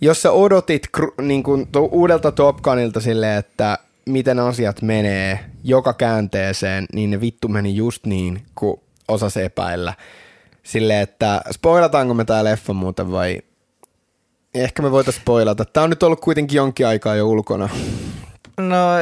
jos 0.00 0.22
sä 0.22 0.30
odotit 0.30 0.82
niin 1.20 1.42
kuin 1.42 1.68
uudelta 1.90 2.32
Top 2.32 2.56
Gunilta 2.56 3.00
sille, 3.00 3.36
että 3.36 3.78
miten 4.06 4.38
asiat 4.38 4.82
menee 4.82 5.40
joka 5.64 5.92
käänteeseen, 5.92 6.86
niin 6.92 7.10
ne 7.10 7.20
vittu 7.20 7.48
meni 7.48 7.76
just 7.76 8.06
niin, 8.06 8.42
kuin 8.54 8.80
osasi 9.08 9.42
epäillä. 9.42 9.94
Sille, 10.62 11.00
että 11.00 11.42
spoilataanko 11.52 12.14
me 12.14 12.24
tää 12.24 12.44
leffa 12.44 12.72
muuten 12.72 13.12
vai 13.12 13.42
ehkä 14.54 14.82
me 14.82 14.90
voitaisiin 14.90 15.22
spoilata. 15.22 15.64
Tää 15.64 15.82
on 15.82 15.90
nyt 15.90 16.02
ollut 16.02 16.20
kuitenkin 16.20 16.56
jonkin 16.56 16.86
aikaa 16.86 17.14
jo 17.14 17.28
ulkona. 17.28 17.68
No 18.58 18.98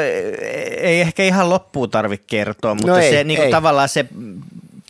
ei 0.80 1.00
ehkä 1.00 1.22
ihan 1.22 1.50
loppuun 1.50 1.90
tarvitse 1.90 2.24
kertoa, 2.26 2.74
mutta 2.74 2.90
no 2.90 2.98
ei, 2.98 3.10
se 3.10 3.24
niin 3.24 3.40
kuin, 3.40 3.50
tavallaan 3.50 3.88
se 3.88 4.06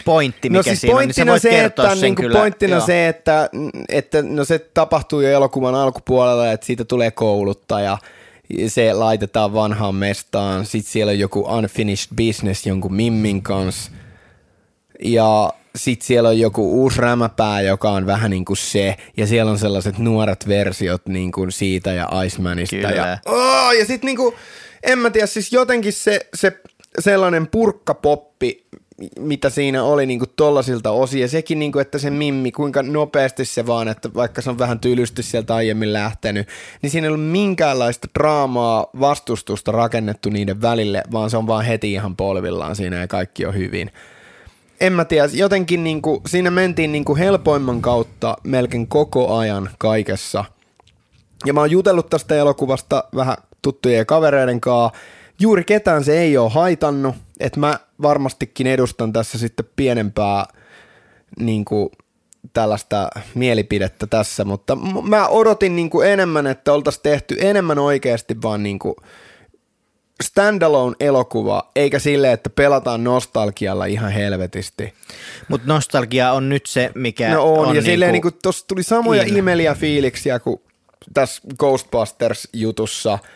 pointti, 0.05 0.51
mikä 0.51 0.59
no 0.59 0.63
siis 0.63 0.81
siinä 0.81 0.97
on, 0.97 1.03
niin 1.03 1.15
sä 1.15 1.27
voit 1.27 1.43
se, 1.43 1.51
kertoa 1.51 1.85
että, 1.85 1.95
sen 1.95 2.03
niin 2.03 2.15
kyllä. 2.15 2.39
Pointtina 2.39 2.77
joo. 2.77 2.87
se, 2.87 3.09
että, 3.09 3.51
että 3.89 4.23
no 4.23 4.45
se 4.45 4.59
tapahtuu 4.59 5.21
jo 5.21 5.31
elokuvan 5.31 5.75
alkupuolella, 5.75 6.53
että 6.53 6.67
siitä 6.67 6.85
tulee 6.85 7.11
kouluttaja, 7.11 7.99
se 8.67 8.93
laitetaan 8.93 9.55
vanhaan 9.55 9.95
mestaan, 9.95 10.67
sitten 10.67 10.93
siellä 10.93 11.11
on 11.11 11.19
joku 11.19 11.41
unfinished 11.41 12.17
business 12.17 12.67
jonkun 12.67 12.95
Mimmin 12.95 13.43
kanssa, 13.43 13.91
ja 15.05 15.53
sitten 15.77 16.07
siellä 16.07 16.29
on 16.29 16.39
joku 16.39 16.83
uusi 16.83 17.01
rämäpää, 17.01 17.61
joka 17.61 17.91
on 17.91 18.07
vähän 18.07 18.31
niin 18.31 18.45
kuin 18.45 18.57
se, 18.57 18.97
ja 19.17 19.27
siellä 19.27 19.53
on 19.53 19.59
sellaiset 19.59 19.99
nuoret 19.99 20.49
versiot 20.49 21.07
niin 21.07 21.33
kuin 21.33 21.53
siitä 21.53 21.93
ja 21.93 22.09
Icemanista. 22.25 22.77
Kyllä. 22.77 22.91
Ja, 22.91 23.19
oh, 23.27 23.73
ja 23.73 23.87
sitten 23.87 24.07
niin 24.07 24.17
kuin, 24.17 24.35
en 24.83 24.99
mä 24.99 25.11
tiedä, 25.11 25.27
siis 25.27 25.53
jotenkin 25.53 25.93
se, 25.93 26.27
se 26.35 26.61
sellainen 26.99 27.47
purkkapoppi, 27.47 28.67
mitä 29.19 29.51
siinä 29.51 29.85
oli 29.85 30.07
niin 30.07 30.19
kuin 30.19 30.31
tollasilta 30.37 30.91
osin. 30.91 31.21
Ja 31.21 31.29
sekin, 31.29 31.59
niin 31.59 31.73
kuin, 31.73 31.83
että 31.83 31.99
se 31.99 32.11
mimmi, 32.11 32.53
kuinka 32.53 32.83
nopeasti 32.83 33.45
se 33.45 33.67
vaan, 33.67 33.89
että 33.89 34.15
vaikka 34.15 34.43
se 34.43 34.51
on 34.51 34.59
vähän 34.59 34.81
tylysty 34.81 35.23
sieltä 35.23 35.55
aiemmin 35.55 35.93
lähtenyt, 35.93 36.49
niin 36.83 36.91
siinä 36.91 37.07
ei 37.07 37.09
ollut 37.13 37.27
minkäänlaista 37.27 38.09
draamaa, 38.19 38.87
vastustusta 39.01 39.73
rakennettu 39.73 40.29
niiden 40.31 40.63
välille, 40.63 41.03
vaan 41.13 41.31
se 41.31 41.37
on 41.37 41.47
vaan 41.47 41.65
heti 41.65 41.93
ihan 41.93 42.17
polvillaan 42.17 42.77
siinä 42.77 42.97
ja 42.97 43.09
kaikki 43.09 43.47
on 43.47 43.55
hyvin. 43.55 43.91
En 44.83 44.93
mä 44.93 45.05
tiedä, 45.05 45.29
jotenkin 45.33 45.85
niin 45.85 46.03
kuin, 46.03 46.21
siinä 46.27 46.51
mentiin 46.51 46.93
niin 46.93 47.05
kuin 47.05 47.19
helpoimman 47.19 47.83
kautta 47.83 48.37
melkein 48.45 48.87
koko 48.87 49.37
ajan 49.37 49.71
kaikessa. 49.79 50.45
Ja 51.47 51.53
mä 51.53 51.61
oon 51.61 51.71
jutellut 51.71 52.11
tästä 52.11 52.35
elokuvasta 52.35 53.05
vähän 53.15 53.37
tuttujen 53.63 54.07
kavereiden 54.07 54.61
kanssa, 54.61 54.99
juuri 55.41 55.65
ketään 55.65 56.05
se 56.05 56.21
ei 56.21 56.37
ole 56.37 56.51
haitannut, 56.51 57.15
että 57.41 57.61
mä 57.61 57.79
varmastikin 58.03 58.67
edustan 58.67 59.13
tässä 59.13 59.39
sitten 59.39 59.67
pienempää 59.77 60.47
niin 61.39 61.65
kuin, 61.65 61.91
tällaista 62.53 63.09
mielipidettä 63.35 64.07
tässä, 64.07 64.45
mutta 64.45 64.77
mä 65.03 65.29
odotin 65.29 65.77
niin 65.77 65.91
kuin 65.91 66.09
enemmän, 66.09 66.47
että 66.47 66.73
oltaisiin 66.73 67.03
tehty 67.03 67.37
enemmän 67.41 67.79
oikeasti 67.79 68.43
vaan 68.43 68.63
niin 68.63 68.79
kuin 68.79 68.95
standalone 70.23 70.97
elokuva, 71.01 71.71
eikä 71.77 71.99
sille, 71.99 72.33
että 72.33 72.51
pelataan 72.51 73.05
nostalgialla 73.05 73.85
ihan 73.85 74.13
helvetisti. 74.13 74.95
Mutta 75.49 75.67
nostalgia 75.67 76.33
on 76.33 76.49
nyt 76.49 76.67
se, 76.67 76.91
mikä 76.95 77.35
no 77.35 77.53
on. 77.53 77.59
on 77.59 77.67
ja 77.67 77.73
niinku 77.73 77.87
silleen 77.91 78.13
niin 78.13 78.23
kuin, 78.23 78.35
tossa 78.43 78.67
tuli 78.67 78.83
samoja 78.83 79.23
imeliä 79.27 79.75
fiiliksiä 79.75 80.39
kuin 80.39 80.61
tässä 81.15 81.43
Ghostbusters-jutussa– 81.59 83.19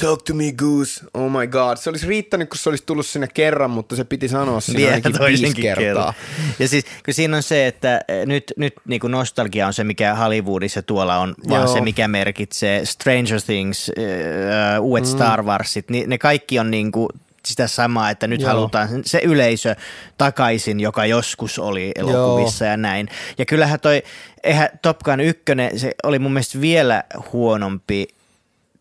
Talk 0.00 0.22
to 0.22 0.34
me, 0.34 0.52
Goose. 0.52 1.04
Oh 1.14 1.30
my 1.30 1.46
god. 1.46 1.76
Se 1.76 1.90
olisi 1.90 2.06
riittänyt, 2.06 2.48
kun 2.48 2.58
se 2.58 2.68
olisi 2.68 2.82
tullut 2.86 3.06
sinne 3.06 3.28
kerran, 3.34 3.70
mutta 3.70 3.96
se 3.96 4.04
piti 4.04 4.28
sanoa 4.28 4.58
Vielä 4.76 4.92
ainakin 4.94 5.26
viisi 5.26 5.62
kertaa. 5.62 5.82
kerran. 5.84 6.14
Ja 6.58 6.68
siis 6.68 6.84
kun 7.04 7.14
siinä 7.14 7.36
on 7.36 7.42
se, 7.42 7.66
että 7.66 8.00
eh, 8.08 8.26
nyt, 8.26 8.52
nyt 8.56 8.74
niin 8.84 9.00
kuin 9.00 9.10
nostalgia 9.10 9.66
on 9.66 9.74
se, 9.74 9.84
mikä 9.84 10.14
Hollywoodissa 10.14 10.82
tuolla 10.82 11.16
on, 11.18 11.34
vaan 11.48 11.62
Joo. 11.62 11.74
se, 11.74 11.80
mikä 11.80 12.08
merkitsee 12.08 12.84
Stranger 12.84 13.40
Things, 13.40 13.90
äh, 13.98 14.82
uudet 14.82 15.04
mm. 15.04 15.10
Star 15.10 15.42
Warsit, 15.42 15.90
niin 15.90 16.10
ne 16.10 16.18
kaikki 16.18 16.58
on 16.58 16.70
niin 16.70 16.92
kuin 16.92 17.08
sitä 17.46 17.66
samaa, 17.66 18.10
että 18.10 18.26
nyt 18.26 18.40
Joo. 18.40 18.48
halutaan 18.50 18.88
se 19.04 19.20
yleisö 19.24 19.76
takaisin, 20.18 20.80
joka 20.80 21.06
joskus 21.06 21.58
oli 21.58 21.92
elokuvissa 21.94 22.64
ja 22.64 22.76
näin. 22.76 23.08
Ja 23.38 23.44
kyllähän 23.44 23.80
toi, 23.80 24.02
eihän 24.42 24.68
Top 24.82 24.98
Gun 24.98 25.20
1, 25.20 25.42
se 25.76 25.94
oli 26.02 26.18
mun 26.18 26.32
mielestä 26.32 26.60
vielä 26.60 27.04
huonompi 27.32 28.08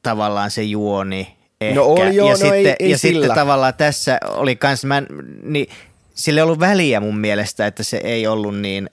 tavallaan 0.02 0.52
se 0.52 0.64
juoni 0.64 1.38
ehkä. 1.62 1.76
No 1.76 1.86
oli 1.86 2.16
joo, 2.16 2.28
ja 2.28 2.34
no 2.34 2.38
sitten, 2.38 2.54
ei- 2.54 2.76
ei 2.80 2.90
ja 2.92 2.98
sillä. 2.98 3.22
sitten 3.22 3.36
tavallaan 3.36 3.74
tässä 3.74 4.18
oli 4.28 4.56
kans, 4.56 4.86
mä, 4.86 5.04
niin, 5.44 5.68
sillä 6.14 6.40
ei 6.40 6.44
ollut 6.44 6.60
väliä 6.60 7.00
mun 7.00 7.18
mielestä, 7.18 7.68
että 7.68 7.84
se 7.84 7.98
ei 7.98 8.28
ollut 8.28 8.60
niin, 8.60 8.90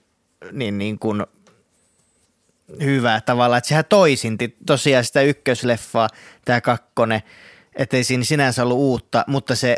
niin, 0.51 0.77
niin 0.77 0.99
kuin 0.99 1.23
hyvä 2.83 3.21
tavallaan, 3.25 3.57
että 3.57 3.67
sehän 3.67 3.85
toisinti 3.89 4.57
tosiaan 4.65 5.05
sitä 5.05 5.21
ykkösleffaa, 5.21 6.09
tämä 6.45 6.61
kakkonen, 6.61 7.21
ettei 7.75 8.03
siinä 8.03 8.23
sinänsä 8.23 8.63
ollut 8.63 8.77
uutta, 8.77 9.23
mutta 9.27 9.55
se 9.55 9.77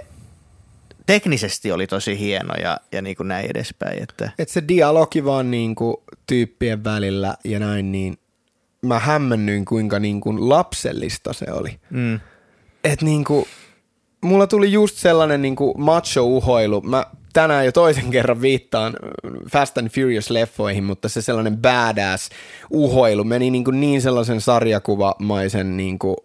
teknisesti 1.05 1.71
oli 1.71 1.87
tosi 1.87 2.19
hieno 2.19 2.53
ja, 2.55 2.77
ja 2.91 3.01
niin 3.01 3.15
kuin 3.15 3.27
näin 3.27 3.51
edespäin. 3.51 4.03
Että. 4.03 4.31
Että 4.39 4.53
se 4.53 4.63
dialogi 4.67 5.25
vaan 5.25 5.51
niin 5.51 5.75
kuin 5.75 5.97
tyyppien 6.27 6.83
välillä 6.83 7.35
ja 7.43 7.59
näin, 7.59 7.91
niin 7.91 8.17
mä 8.81 8.99
hämmennyin 8.99 9.65
kuinka 9.65 9.99
niin 9.99 10.21
kuin 10.21 10.49
lapsellista 10.49 11.33
se 11.33 11.45
oli. 11.51 11.79
Mm. 11.89 12.19
Et 12.83 13.01
niin 13.01 13.23
kuin, 13.23 13.45
mulla 14.21 14.47
tuli 14.47 14.71
just 14.71 14.97
sellainen 14.97 15.41
niin 15.41 15.55
kuin 15.55 15.73
macho-uhoilu. 15.77 16.81
Mä 16.81 17.05
tänään 17.33 17.65
jo 17.65 17.71
toisen 17.71 18.11
kerran 18.11 18.41
viittaan 18.41 18.93
Fast 19.51 19.77
and 19.77 19.87
Furious-leffoihin, 19.87 20.83
mutta 20.83 21.09
se 21.09 21.21
sellainen 21.21 21.57
badass 21.57 22.29
uhoilu 22.69 23.23
meni 23.23 23.49
niin, 23.49 23.63
kuin 23.63 23.81
niin 23.81 24.01
sellaisen 24.01 24.41
sarjakuvamaisen 24.41 25.77
niin 25.77 25.99
kuin 25.99 26.17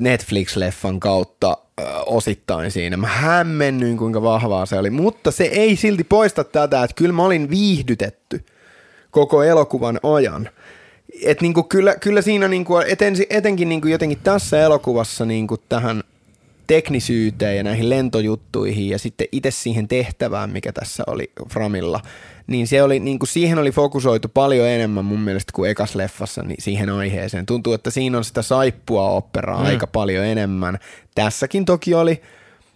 Netflix-leffan 0.00 0.98
kautta 0.98 1.58
ö, 1.80 1.82
osittain 2.06 2.70
siinä. 2.70 2.96
Mä 2.96 3.06
hämmennyin, 3.06 3.96
kuinka 3.96 4.22
vahvaa 4.22 4.66
se 4.66 4.78
oli, 4.78 4.90
mutta 4.90 5.30
se 5.30 5.44
ei 5.44 5.76
silti 5.76 6.04
poista 6.04 6.44
tätä, 6.44 6.82
että 6.82 6.94
kyllä 6.94 7.12
mä 7.12 7.24
olin 7.24 7.50
viihdytetty 7.50 8.44
koko 9.10 9.42
elokuvan 9.42 10.00
ajan. 10.02 10.50
Et 11.24 11.40
niinku 11.40 11.62
kyllä, 11.62 11.94
kyllä 11.96 12.22
siinä 12.22 12.48
niinku, 12.48 12.76
eten, 12.76 13.14
etenkin 13.30 13.68
niinku 13.68 13.88
jotenkin 13.88 14.18
tässä 14.24 14.60
elokuvassa 14.60 15.24
niinku 15.24 15.56
tähän 15.56 16.02
teknisyyteen 16.66 17.56
ja 17.56 17.62
näihin 17.62 17.90
lentojuttuihin 17.90 18.88
ja 18.88 18.98
sitten 18.98 19.26
itse 19.32 19.50
siihen 19.50 19.88
tehtävään, 19.88 20.50
mikä 20.50 20.72
tässä 20.72 21.02
oli 21.06 21.32
Framilla, 21.52 22.00
niin 22.46 22.66
se 22.66 22.82
oli, 22.82 23.00
niin 23.00 23.18
kuin 23.18 23.28
siihen 23.28 23.58
oli 23.58 23.70
fokusoitu 23.70 24.28
paljon 24.28 24.68
enemmän 24.68 25.04
mun 25.04 25.20
mielestä 25.20 25.52
kuin 25.52 25.70
ekas 25.70 25.94
leffassa 25.94 26.42
niin 26.42 26.62
siihen 26.62 26.90
aiheeseen. 26.90 27.46
Tuntuu, 27.46 27.72
että 27.72 27.90
siinä 27.90 28.18
on 28.18 28.24
sitä 28.24 28.42
saippua 28.42 29.10
operaa 29.10 29.60
mm. 29.60 29.66
aika 29.66 29.86
paljon 29.86 30.24
enemmän. 30.24 30.78
Tässäkin 31.14 31.64
toki 31.64 31.94
oli, 31.94 32.22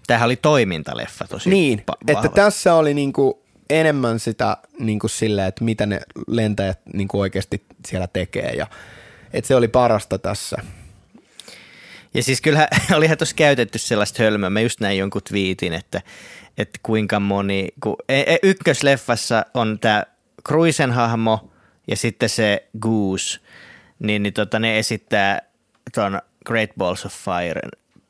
Tämähän 0.07 0.27
oli 0.27 0.37
toimintaleffa 0.37 1.27
tosi 1.29 1.51
niin, 1.51 1.83
pa- 1.93 2.13
että 2.17 2.29
tässä 2.29 2.75
oli 2.75 2.95
niinku 2.95 3.43
enemmän 3.71 4.21
sitä 4.21 4.57
niinku 4.79 5.09
silleen, 5.09 5.49
että 5.49 5.65
mitä 5.65 5.87
ne 5.87 6.01
lentäjät 6.27 6.81
niinku 6.95 7.21
oikeasti 7.21 7.63
siellä 7.87 8.07
tekee 8.07 8.51
ja 8.53 8.67
että 9.33 9.49
se 9.49 9.55
oli 9.55 9.69
parasta 9.69 10.19
tässä. 10.19 10.57
Ja 12.15 12.23
siis 12.23 12.41
kyllähän 12.41 12.69
olihan 12.97 13.19
tuossa 13.19 13.37
käytetty 13.37 13.79
sellaista 13.79 14.23
hölmöä, 14.23 14.51
mä 14.51 14.61
just 14.61 14.81
näin 14.81 14.99
jonkun 14.99 15.23
twiitin, 15.29 15.73
että, 15.73 16.03
että 16.59 16.79
kuinka 16.83 17.21
moni, 17.21 17.69
kun 17.83 17.97
e- 18.09 18.35
e- 18.35 18.39
ykkösleffassa 18.43 19.47
on 19.55 19.79
tämä 19.81 20.03
Cruisen 20.47 20.93
hahmo 20.93 21.51
ja 21.89 21.97
sitten 21.97 22.29
se 22.29 22.69
Goose, 22.81 23.41
niin, 23.99 24.23
niin 24.23 24.33
tota, 24.33 24.59
ne 24.59 24.79
esittää 24.79 25.43
tuon 25.95 26.21
Great 26.47 26.71
Balls 26.79 27.07
of 27.07 27.13
Fire 27.13 27.61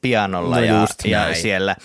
pianolla 0.01 0.57
No 0.57 0.63
ja, 0.63 0.87
ja 1.05 1.19
näin. 1.19 1.37
siellä. 1.37 1.77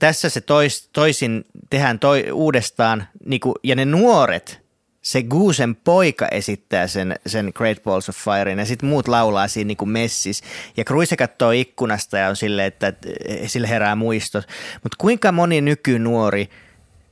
Tässä 0.00 0.28
se 0.28 0.40
tois, 0.40 0.88
toisin 0.92 1.44
tehdään 1.70 1.98
toi, 1.98 2.30
uudestaan, 2.32 3.08
niinku, 3.24 3.54
ja 3.62 3.76
ne 3.76 3.84
nuoret, 3.84 4.60
se 5.02 5.22
Goosen 5.22 5.76
poika 5.76 6.28
esittää 6.28 6.86
sen, 6.86 7.16
sen 7.26 7.52
Great 7.54 7.82
Balls 7.82 8.08
of 8.08 8.16
Firein 8.16 8.58
ja 8.58 8.64
sitten 8.64 8.88
muut 8.88 9.08
laulaa 9.08 9.48
siinä 9.48 9.66
niinku 9.66 9.86
messis. 9.86 10.42
Ja 10.76 10.84
Cruise 10.84 11.16
katsoo 11.16 11.50
ikkunasta 11.50 12.18
ja 12.18 12.28
on 12.28 12.36
silleen, 12.36 12.68
että, 12.68 12.86
että 12.88 13.08
sille 13.46 13.68
herää 13.68 13.96
muistot. 13.96 14.44
Mutta 14.82 14.96
kuinka 14.98 15.32
moni 15.32 15.60
nykynuori 15.60 16.48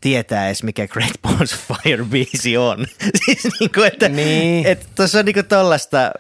tietää 0.01 0.47
edes, 0.47 0.63
mikä 0.63 0.89
Great 0.89 1.23
Balls 1.23 1.53
of 1.53 1.79
Fire 1.83 2.05
biisi 2.05 2.57
on. 2.57 2.87
siis 3.25 3.49
niinku, 3.61 3.83
että 3.83 4.09
Niin. 4.09 4.67
et 4.67 4.87
tuossa 4.95 5.19
on 5.19 5.25
niinku 5.25 5.43
tollasta 5.43 6.11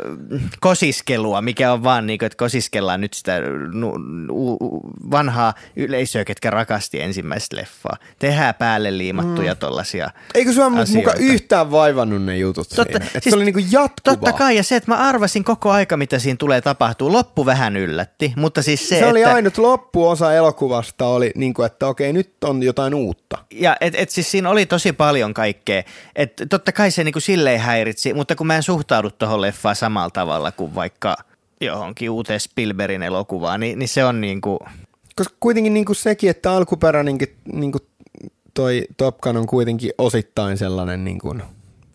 kosiskelua, 0.60 1.42
mikä 1.42 1.72
on 1.72 1.82
vaan 1.82 2.06
niinku, 2.06 2.24
että 2.24 2.36
kosiskellaan 2.36 3.00
nyt 3.00 3.14
sitä 3.14 3.40
u, 4.30 4.56
vanhaa 5.10 5.54
yleisöä, 5.76 6.24
ketkä 6.24 6.50
rakasti 6.50 7.00
ensimmäistä 7.00 7.56
leffaa. 7.56 7.96
Tehdään 8.18 8.54
päälle 8.54 8.98
liimattuja 8.98 9.54
mm. 9.54 9.58
tollasia 9.58 10.10
Eikö 10.34 10.52
sua 10.52 10.68
mu- 10.68 10.96
muka 10.96 11.12
yhtään 11.18 11.70
vaivannut 11.70 12.22
ne 12.22 12.36
jutut 12.36 12.68
Totta, 12.68 12.98
siinä? 12.98 13.06
Että 13.14 13.30
se 13.30 13.36
oli 13.36 13.44
niinku 13.44 13.60
jatkuvaa. 13.70 14.16
Totta 14.16 14.32
kai, 14.32 14.56
ja 14.56 14.62
se, 14.62 14.76
että 14.76 14.90
mä 14.90 14.96
arvasin 14.96 15.44
koko 15.44 15.70
aika, 15.70 15.96
mitä 15.96 16.18
siinä 16.18 16.36
tulee 16.36 16.60
tapahtuu. 16.60 17.12
Loppu 17.12 17.46
vähän 17.46 17.76
yllätti, 17.76 18.32
mutta 18.36 18.62
siis 18.62 18.80
se, 18.80 18.88
se 18.88 18.96
että... 18.96 19.08
oli 19.08 19.24
ainut 19.24 19.58
loppuosa 19.58 20.34
elokuvasta, 20.34 21.06
oli 21.06 21.32
niinku, 21.34 21.62
että 21.62 21.86
okei, 21.86 22.12
nyt 22.12 22.44
on 22.44 22.62
jotain 22.62 22.94
uutta. 22.94 23.38
Ja 23.50 23.67
et, 23.80 23.94
et 23.94 24.10
siis 24.10 24.30
siinä 24.30 24.50
oli 24.50 24.66
tosi 24.66 24.92
paljon 24.92 25.34
kaikkea. 25.34 25.82
Et 26.16 26.42
totta 26.50 26.72
kai 26.72 26.90
se 26.90 27.04
niinku 27.04 27.20
silleen 27.20 27.60
häiritsi, 27.60 28.14
mutta 28.14 28.36
kun 28.36 28.46
mä 28.46 28.56
en 28.56 28.62
suhtaudu 28.62 29.10
tuohon 29.10 29.40
leffaan 29.40 29.76
samalla 29.76 30.10
tavalla 30.10 30.52
kuin 30.52 30.74
vaikka 30.74 31.16
johonkin 31.60 32.10
uuteen 32.10 32.40
Spielbergin 32.40 33.02
elokuvaan, 33.02 33.60
niin, 33.60 33.78
niin 33.78 33.88
se 33.88 34.04
on 34.04 34.20
niinku... 34.20 34.58
Koska 35.16 35.34
kuitenkin 35.40 35.74
niinku 35.74 35.94
sekin, 35.94 36.30
että 36.30 36.52
alkuperäinenkin 36.52 37.36
niinku 37.52 37.78
toi 38.54 38.86
Top 38.96 39.18
Gun 39.18 39.36
on 39.36 39.46
kuitenkin 39.46 39.90
osittain 39.98 40.58
sellainen, 40.58 41.04
niin 41.04 41.18
kuin 41.18 41.42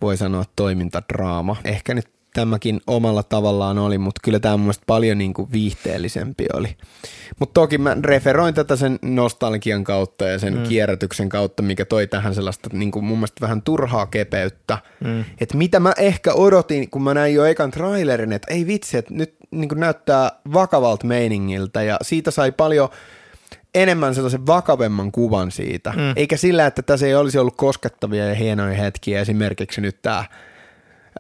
voi 0.02 0.18
sanoa, 0.18 0.44
toimintadraama. 0.56 1.56
Ehkä 1.66 1.94
nyt 1.94 2.08
tämäkin 2.34 2.82
omalla 2.88 3.24
tavallaan 3.24 3.78
oli, 3.78 3.98
mutta 3.98 4.22
kyllä 4.24 4.40
tämä 4.40 4.58
mun 4.58 4.66
mielestä 4.66 4.84
paljon 4.88 5.18
niin 5.18 5.34
kuin 5.34 5.52
viihteellisempi 5.52 6.46
oli. 6.54 6.78
Mutta 7.40 7.54
toki 7.54 7.78
mä 7.78 7.98
referoin 8.04 8.54
tätä 8.54 8.76
sen 8.76 9.00
nostalgian 9.02 9.84
kautta 9.84 10.26
ja 10.26 10.40
sen 10.40 10.58
mm. 10.58 10.64
kierrätyksen 10.64 11.30
kautta, 11.30 11.64
mikä 11.64 11.86
toi 11.86 12.08
tähän 12.08 12.36
sellaista 12.36 12.70
niin 12.74 12.92
kuin 12.92 13.06
mun 13.06 13.18
mielestä 13.18 13.42
vähän 13.42 13.62
turhaa 13.62 14.06
kepeyttä. 14.06 14.78
Mm. 15.04 15.26
Että 15.42 15.58
mitä 15.58 15.80
mä 15.80 15.94
ehkä 15.98 16.34
odotin, 16.34 16.90
kun 16.90 17.04
mä 17.04 17.14
näin 17.14 17.34
jo 17.34 17.46
ekan 17.46 17.72
trailerin, 17.72 18.34
että 18.34 18.54
ei 18.54 18.68
vitsi, 18.68 18.98
että 18.98 19.14
nyt 19.14 19.36
niin 19.52 19.70
kuin 19.70 19.80
näyttää 19.80 20.32
vakavalta 20.54 21.08
meiningiltä 21.08 21.84
ja 21.84 21.98
siitä 22.02 22.32
sai 22.32 22.52
paljon 22.52 22.90
enemmän 23.76 24.16
sellaisen 24.16 24.48
vakavemman 24.48 25.12
kuvan 25.12 25.52
siitä. 25.52 25.92
Mm. 25.92 26.14
Eikä 26.16 26.38
sillä, 26.38 26.66
että 26.66 26.82
tässä 26.82 27.06
ei 27.06 27.16
olisi 27.16 27.38
ollut 27.38 27.58
koskettavia 27.58 28.28
ja 28.28 28.36
hienoja 28.36 28.78
hetkiä. 28.78 29.22
Esimerkiksi 29.22 29.82
nyt 29.82 30.02
tämä 30.02 30.26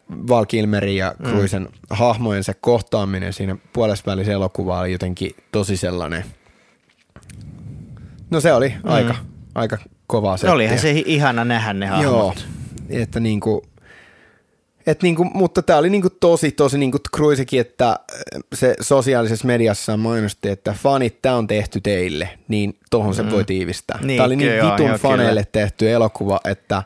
Val 0.09 0.45
Kilmerin 0.45 0.97
ja 0.97 1.15
Cruisen 1.23 1.61
mm. 1.61 1.69
hahmojen 1.89 2.43
se 2.43 2.53
kohtaaminen 2.53 3.33
siinä 3.33 3.55
puolesvälisessä 3.73 4.33
elokuvaa 4.33 4.79
oli 4.79 4.91
jotenkin 4.91 5.31
tosi 5.51 5.77
sellainen. 5.77 6.25
No 8.29 8.41
se 8.41 8.53
oli 8.53 8.69
mm. 8.69 8.89
aika, 8.89 9.15
aika 9.55 9.77
kovaa 10.07 10.37
settiä. 10.37 10.53
Olihan 10.53 10.79
se 10.79 10.91
ihana 10.91 11.45
nähdä 11.45 11.73
ne 11.73 11.85
hahmot. 11.85 12.05
Joo, 12.05 12.33
että 12.89 13.19
niinku, 13.19 13.65
et 14.87 15.03
niinku, 15.03 15.23
mutta 15.23 15.61
tämä 15.61 15.79
oli 15.79 15.89
niinku 15.89 16.09
tosi, 16.09 16.51
tosi 16.51 16.77
niinku 16.77 16.97
Cruisekin, 17.15 17.61
että 17.61 17.89
äh, 17.89 17.97
se 18.53 18.75
sosiaalisessa 18.81 19.47
mediassa 19.47 19.97
mainosti, 19.97 20.49
että 20.49 20.75
fanit, 20.83 21.21
tämä 21.21 21.35
on 21.35 21.47
tehty 21.47 21.81
teille, 21.81 22.29
niin 22.47 22.77
tuohon 22.89 23.15
se 23.15 23.23
mm. 23.23 23.31
voi 23.31 23.45
tiivistää. 23.45 23.99
Niin, 24.01 24.17
tämä 24.17 24.27
oli 24.27 24.35
niin 24.35 24.51
vitun 24.51 24.99
faneille 24.99 25.47
tehty 25.51 25.91
elokuva, 25.91 26.39
että 26.45 26.83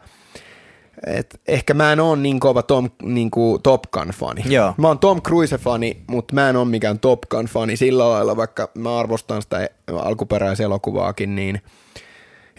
et 1.06 1.42
ehkä 1.48 1.74
mä 1.74 1.92
en 1.92 2.00
ole 2.00 2.18
niin 2.18 2.40
kova 2.40 2.64
Tom, 2.64 2.90
niin 3.04 3.32
kuin 3.32 3.62
Top 3.62 3.84
Gun-fani. 3.98 4.44
Joo. 4.46 4.74
Mä 4.78 4.88
oon 4.88 5.00
Tom 5.00 5.22
Cruise-fani, 5.22 5.98
mutta 6.08 6.34
mä 6.34 6.50
en 6.50 6.56
ole 6.56 6.68
mikään 6.68 7.00
Top 7.00 7.20
Gun-fani 7.36 7.78
sillä 7.78 8.10
lailla, 8.10 8.38
vaikka 8.38 8.70
mä 8.74 9.00
arvostan 9.00 9.42
sitä 9.42 9.70
alkuperäiselokuvaakin, 9.88 11.36
niin– 11.36 11.62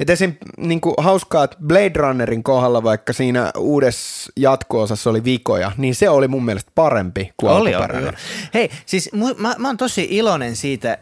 et 0.01 0.11
esim. 0.11 0.35
Niin 0.57 0.81
kuin, 0.81 0.94
hauskaa, 0.98 1.44
että 1.44 1.57
Blade 1.66 1.92
Runnerin 1.94 2.42
kohdalla, 2.42 2.83
vaikka 2.83 3.12
siinä 3.12 3.51
uudessa 3.57 4.33
jatko-osassa 4.37 5.11
oli 5.11 5.24
vikoja, 5.24 5.72
niin 5.77 5.94
se 5.94 6.09
oli 6.09 6.29
mun 6.29 6.44
mielestä 6.44 6.72
parempi 6.74 7.33
kuin 7.37 7.53
oli, 7.53 7.74
alkuperäinen. 7.74 8.09
Oli. 8.09 8.16
Hei, 8.55 8.70
siis 8.87 9.11
mä, 9.38 9.55
mä 9.59 9.68
oon 9.68 9.77
tosi 9.77 10.09
iloinen 10.11 10.57
siitä, 10.57 10.98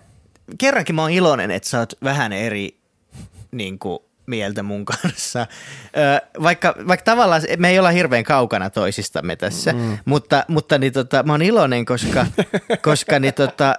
kerrankin 0.59 0.94
mä 0.94 1.03
oon 1.03 1.11
iloinen, 1.11 1.51
että 1.51 1.68
sä 1.68 1.79
oot 1.79 1.92
vähän 2.05 2.33
eri 2.33 2.81
niin 3.51 3.79
kuin, 3.79 3.99
mieltä 4.26 4.62
mun 4.62 4.84
kanssa. 4.84 5.46
vaikka, 6.42 6.74
vaikka 6.88 7.04
tavallaan 7.04 7.42
me 7.58 7.68
ei 7.68 7.78
olla 7.78 7.90
hirveän 7.90 8.24
kaukana 8.24 8.70
toisistamme 8.70 9.36
tässä, 9.36 9.72
mm. 9.72 9.98
mutta, 10.04 10.44
mutta 10.48 10.78
niin 10.78 10.92
tota, 10.92 11.22
mä 11.22 11.32
oon 11.32 11.42
iloinen, 11.42 11.84
koska, 11.84 12.26
koska 12.82 13.18
niin 13.18 13.34
tota, 13.34 13.74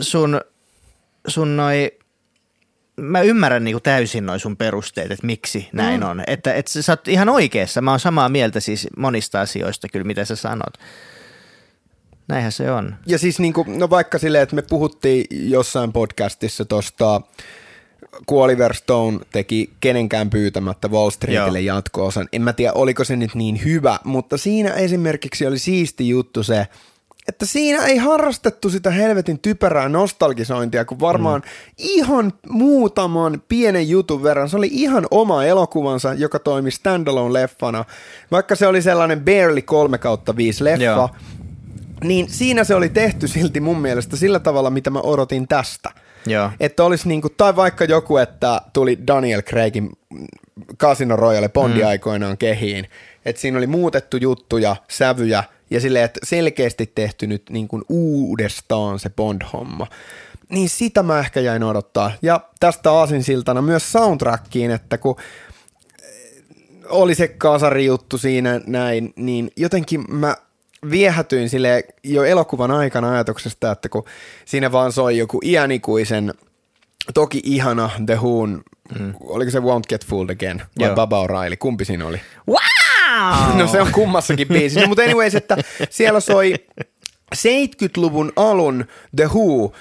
sun, 0.00 0.40
sun 1.26 1.56
noi 1.56 1.98
mä 2.98 3.20
ymmärrän 3.20 3.64
niinku 3.64 3.80
täysin 3.80 4.26
noin 4.26 4.40
sun 4.40 4.56
perusteet, 4.56 5.10
että 5.10 5.26
miksi 5.26 5.68
näin 5.72 6.00
mm. 6.00 6.08
on. 6.08 6.22
Että, 6.26 6.54
että 6.54 6.82
sä 6.82 6.92
oot 6.92 7.08
ihan 7.08 7.28
oikeassa. 7.28 7.80
Mä 7.80 7.90
oon 7.90 8.00
samaa 8.00 8.28
mieltä 8.28 8.60
siis 8.60 8.88
monista 8.96 9.40
asioista 9.40 9.88
kyllä, 9.88 10.04
mitä 10.04 10.24
sä 10.24 10.36
sanot. 10.36 10.74
Näinhän 12.28 12.52
se 12.52 12.70
on. 12.70 12.96
Ja 13.06 13.18
siis 13.18 13.38
niinku, 13.38 13.64
no 13.68 13.90
vaikka 13.90 14.18
silleen, 14.18 14.42
että 14.42 14.56
me 14.56 14.62
puhuttiin 14.62 15.26
jossain 15.30 15.92
podcastissa 15.92 16.64
tosta, 16.64 17.20
kun 18.26 18.42
Oliver 18.42 18.74
Stone 18.74 19.18
teki 19.32 19.70
kenenkään 19.80 20.30
pyytämättä 20.30 20.88
Wall 20.88 21.10
Streetille 21.10 21.60
jatko-osan. 21.60 22.28
En 22.32 22.42
mä 22.42 22.52
tiedä, 22.52 22.72
oliko 22.72 23.04
se 23.04 23.16
nyt 23.16 23.34
niin 23.34 23.64
hyvä, 23.64 23.98
mutta 24.04 24.36
siinä 24.36 24.72
esimerkiksi 24.72 25.46
oli 25.46 25.58
siisti 25.58 26.08
juttu 26.08 26.42
se, 26.42 26.66
että 27.28 27.46
siinä 27.46 27.84
ei 27.86 27.96
harrastettu 27.96 28.70
sitä 28.70 28.90
helvetin 28.90 29.38
typerää 29.38 29.88
nostalgisointia, 29.88 30.84
kun 30.84 31.00
varmaan 31.00 31.40
mm. 31.40 31.48
ihan 31.78 32.32
muutaman 32.48 33.42
pienen 33.48 33.88
jutun 33.88 34.22
verran. 34.22 34.48
Se 34.48 34.56
oli 34.56 34.68
ihan 34.72 35.06
oma 35.10 35.44
elokuvansa, 35.44 36.14
joka 36.14 36.38
toimi 36.38 36.70
standalone-leffana. 36.70 37.84
Vaikka 38.30 38.56
se 38.56 38.66
oli 38.66 38.82
sellainen 38.82 39.20
barely 39.20 39.62
3 39.62 39.98
kautta 39.98 40.36
5 40.36 40.64
leffa, 40.64 40.84
Joo. 40.84 41.10
niin 42.04 42.30
siinä 42.30 42.64
se 42.64 42.74
oli 42.74 42.88
tehty 42.88 43.28
silti 43.28 43.60
mun 43.60 43.80
mielestä 43.80 44.16
sillä 44.16 44.38
tavalla, 44.38 44.70
mitä 44.70 44.90
mä 44.90 45.00
odotin 45.00 45.48
tästä. 45.48 45.90
Joo. 46.26 46.50
Että 46.60 46.84
olisi 46.84 47.08
niinku, 47.08 47.28
tai 47.28 47.56
vaikka 47.56 47.84
joku, 47.84 48.16
että 48.16 48.60
tuli 48.72 48.98
Daniel 49.06 49.42
Craigin 49.42 49.90
Casino 50.78 51.16
Royale 51.16 51.48
Bondi 51.48 51.80
mm. 51.80 51.88
aikoinaan 51.88 52.38
kehiin, 52.38 52.88
että 53.24 53.40
siinä 53.40 53.58
oli 53.58 53.66
muutettu 53.66 54.16
juttuja, 54.16 54.76
sävyjä– 54.88 55.44
ja 55.70 55.80
silleen, 55.80 56.04
että 56.04 56.20
selkeästi 56.22 56.92
tehty 56.94 57.26
nyt 57.26 57.42
niin 57.50 57.68
kuin 57.68 57.82
uudestaan 57.88 58.98
se 58.98 59.10
Bond-homma. 59.10 59.86
Niin 60.48 60.68
sitä 60.68 61.02
mä 61.02 61.18
ehkä 61.18 61.40
jäin 61.40 61.62
odottaa. 61.62 62.12
Ja 62.22 62.40
tästä 62.60 62.92
aasinsiltana 62.92 63.62
myös 63.62 63.92
soundtrackiin, 63.92 64.70
että 64.70 64.98
kun 64.98 65.16
eh, 66.02 66.06
oli 66.88 67.14
se 67.14 67.36
juttu 67.84 68.18
siinä 68.18 68.60
näin, 68.66 69.12
niin 69.16 69.50
jotenkin 69.56 70.04
mä 70.08 70.36
viehätyin 70.90 71.48
sille 71.48 71.84
jo 72.04 72.24
elokuvan 72.24 72.70
aikana 72.70 73.12
ajatuksesta, 73.12 73.72
että 73.72 73.88
kun 73.88 74.04
siinä 74.44 74.72
vaan 74.72 74.92
soi 74.92 75.18
joku 75.18 75.40
iänikuisen, 75.44 76.34
toki 77.14 77.40
ihana 77.44 77.90
The 78.06 78.14
Who'n, 78.16 78.62
mm. 78.98 79.14
oliko 79.20 79.50
se 79.50 79.58
Won't 79.58 79.88
Get 79.88 80.06
Fooled 80.06 80.30
Again 80.30 80.62
vai 80.78 80.88
Joo. 80.88 80.94
Baba 80.94 81.26
O'Reilly, 81.26 81.56
kumpi 81.58 81.84
siinä 81.84 82.06
oli? 82.06 82.20
Wow! 82.48 82.58
No 83.58 83.66
se 83.66 83.80
on 83.80 83.92
kummassakin 83.92 84.48
biisissä, 84.48 84.80
no, 84.80 84.86
mutta 84.86 85.02
anyways, 85.02 85.34
että 85.34 85.56
siellä 85.90 86.20
soi 86.20 86.54
70-luvun 87.36 88.32
alun 88.36 88.84
The 89.16 89.26
Who, 89.26 89.72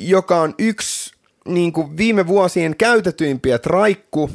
joka 0.00 0.40
on 0.40 0.54
yksi 0.58 1.12
niin 1.48 1.72
kuin 1.72 1.96
viime 1.96 2.26
vuosien 2.26 2.76
käytetyimpiä 2.76 3.58
traikku 3.58 4.30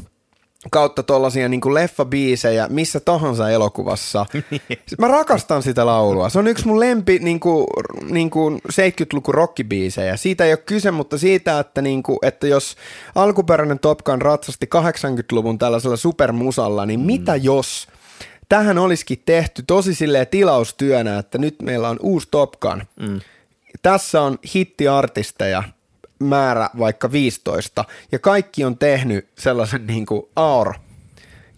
kautta 0.71 1.03
tollasia 1.03 1.49
niin 1.49 1.73
leffabiisejä 1.73 2.67
missä 2.69 2.99
tahansa 2.99 3.49
elokuvassa. 3.49 4.25
Mä 4.99 5.07
rakastan 5.07 5.63
sitä 5.63 5.85
laulua. 5.85 6.29
Se 6.29 6.39
on 6.39 6.47
yksi 6.47 6.67
mun 6.67 6.79
lempi 6.79 7.19
niin 7.19 7.39
kuin, 7.39 7.67
niin 8.09 8.29
kuin 8.29 8.61
70-luku 8.71 9.31
rockibiisejä. 9.31 10.17
Siitä 10.17 10.45
ei 10.45 10.51
ole 10.51 10.57
kyse, 10.57 10.91
mutta 10.91 11.17
siitä, 11.17 11.59
että, 11.59 11.81
niin 11.81 12.03
kuin, 12.03 12.17
että 12.21 12.47
jos 12.47 12.75
alkuperäinen 13.15 13.79
Top 13.79 13.99
Gun 13.99 14.21
ratsasti 14.21 14.69
80-luvun 14.75 15.57
tällaisella 15.57 15.97
supermusalla, 15.97 16.85
niin 16.85 16.99
mm. 16.99 17.05
mitä 17.05 17.35
jos 17.35 17.87
tähän 18.49 18.77
olisikin 18.77 19.23
tehty 19.25 19.63
tosi 19.67 19.95
silleen 19.95 20.27
tilaustyönä, 20.27 21.19
että 21.19 21.37
nyt 21.37 21.55
meillä 21.61 21.89
on 21.89 21.97
uusi 22.01 22.27
Top 22.31 22.51
Gun. 22.51 22.83
Mm. 22.99 23.21
Tässä 23.81 24.21
on 24.21 24.37
hittiartisteja, 24.55 25.63
määrä 26.19 26.69
vaikka 26.79 27.11
15, 27.11 27.85
ja 28.11 28.19
kaikki 28.19 28.63
on 28.63 28.77
tehnyt 28.77 29.27
sellaisen 29.37 29.87
niin 29.91 30.05
kuin 30.05 30.23
aur, 30.35 30.73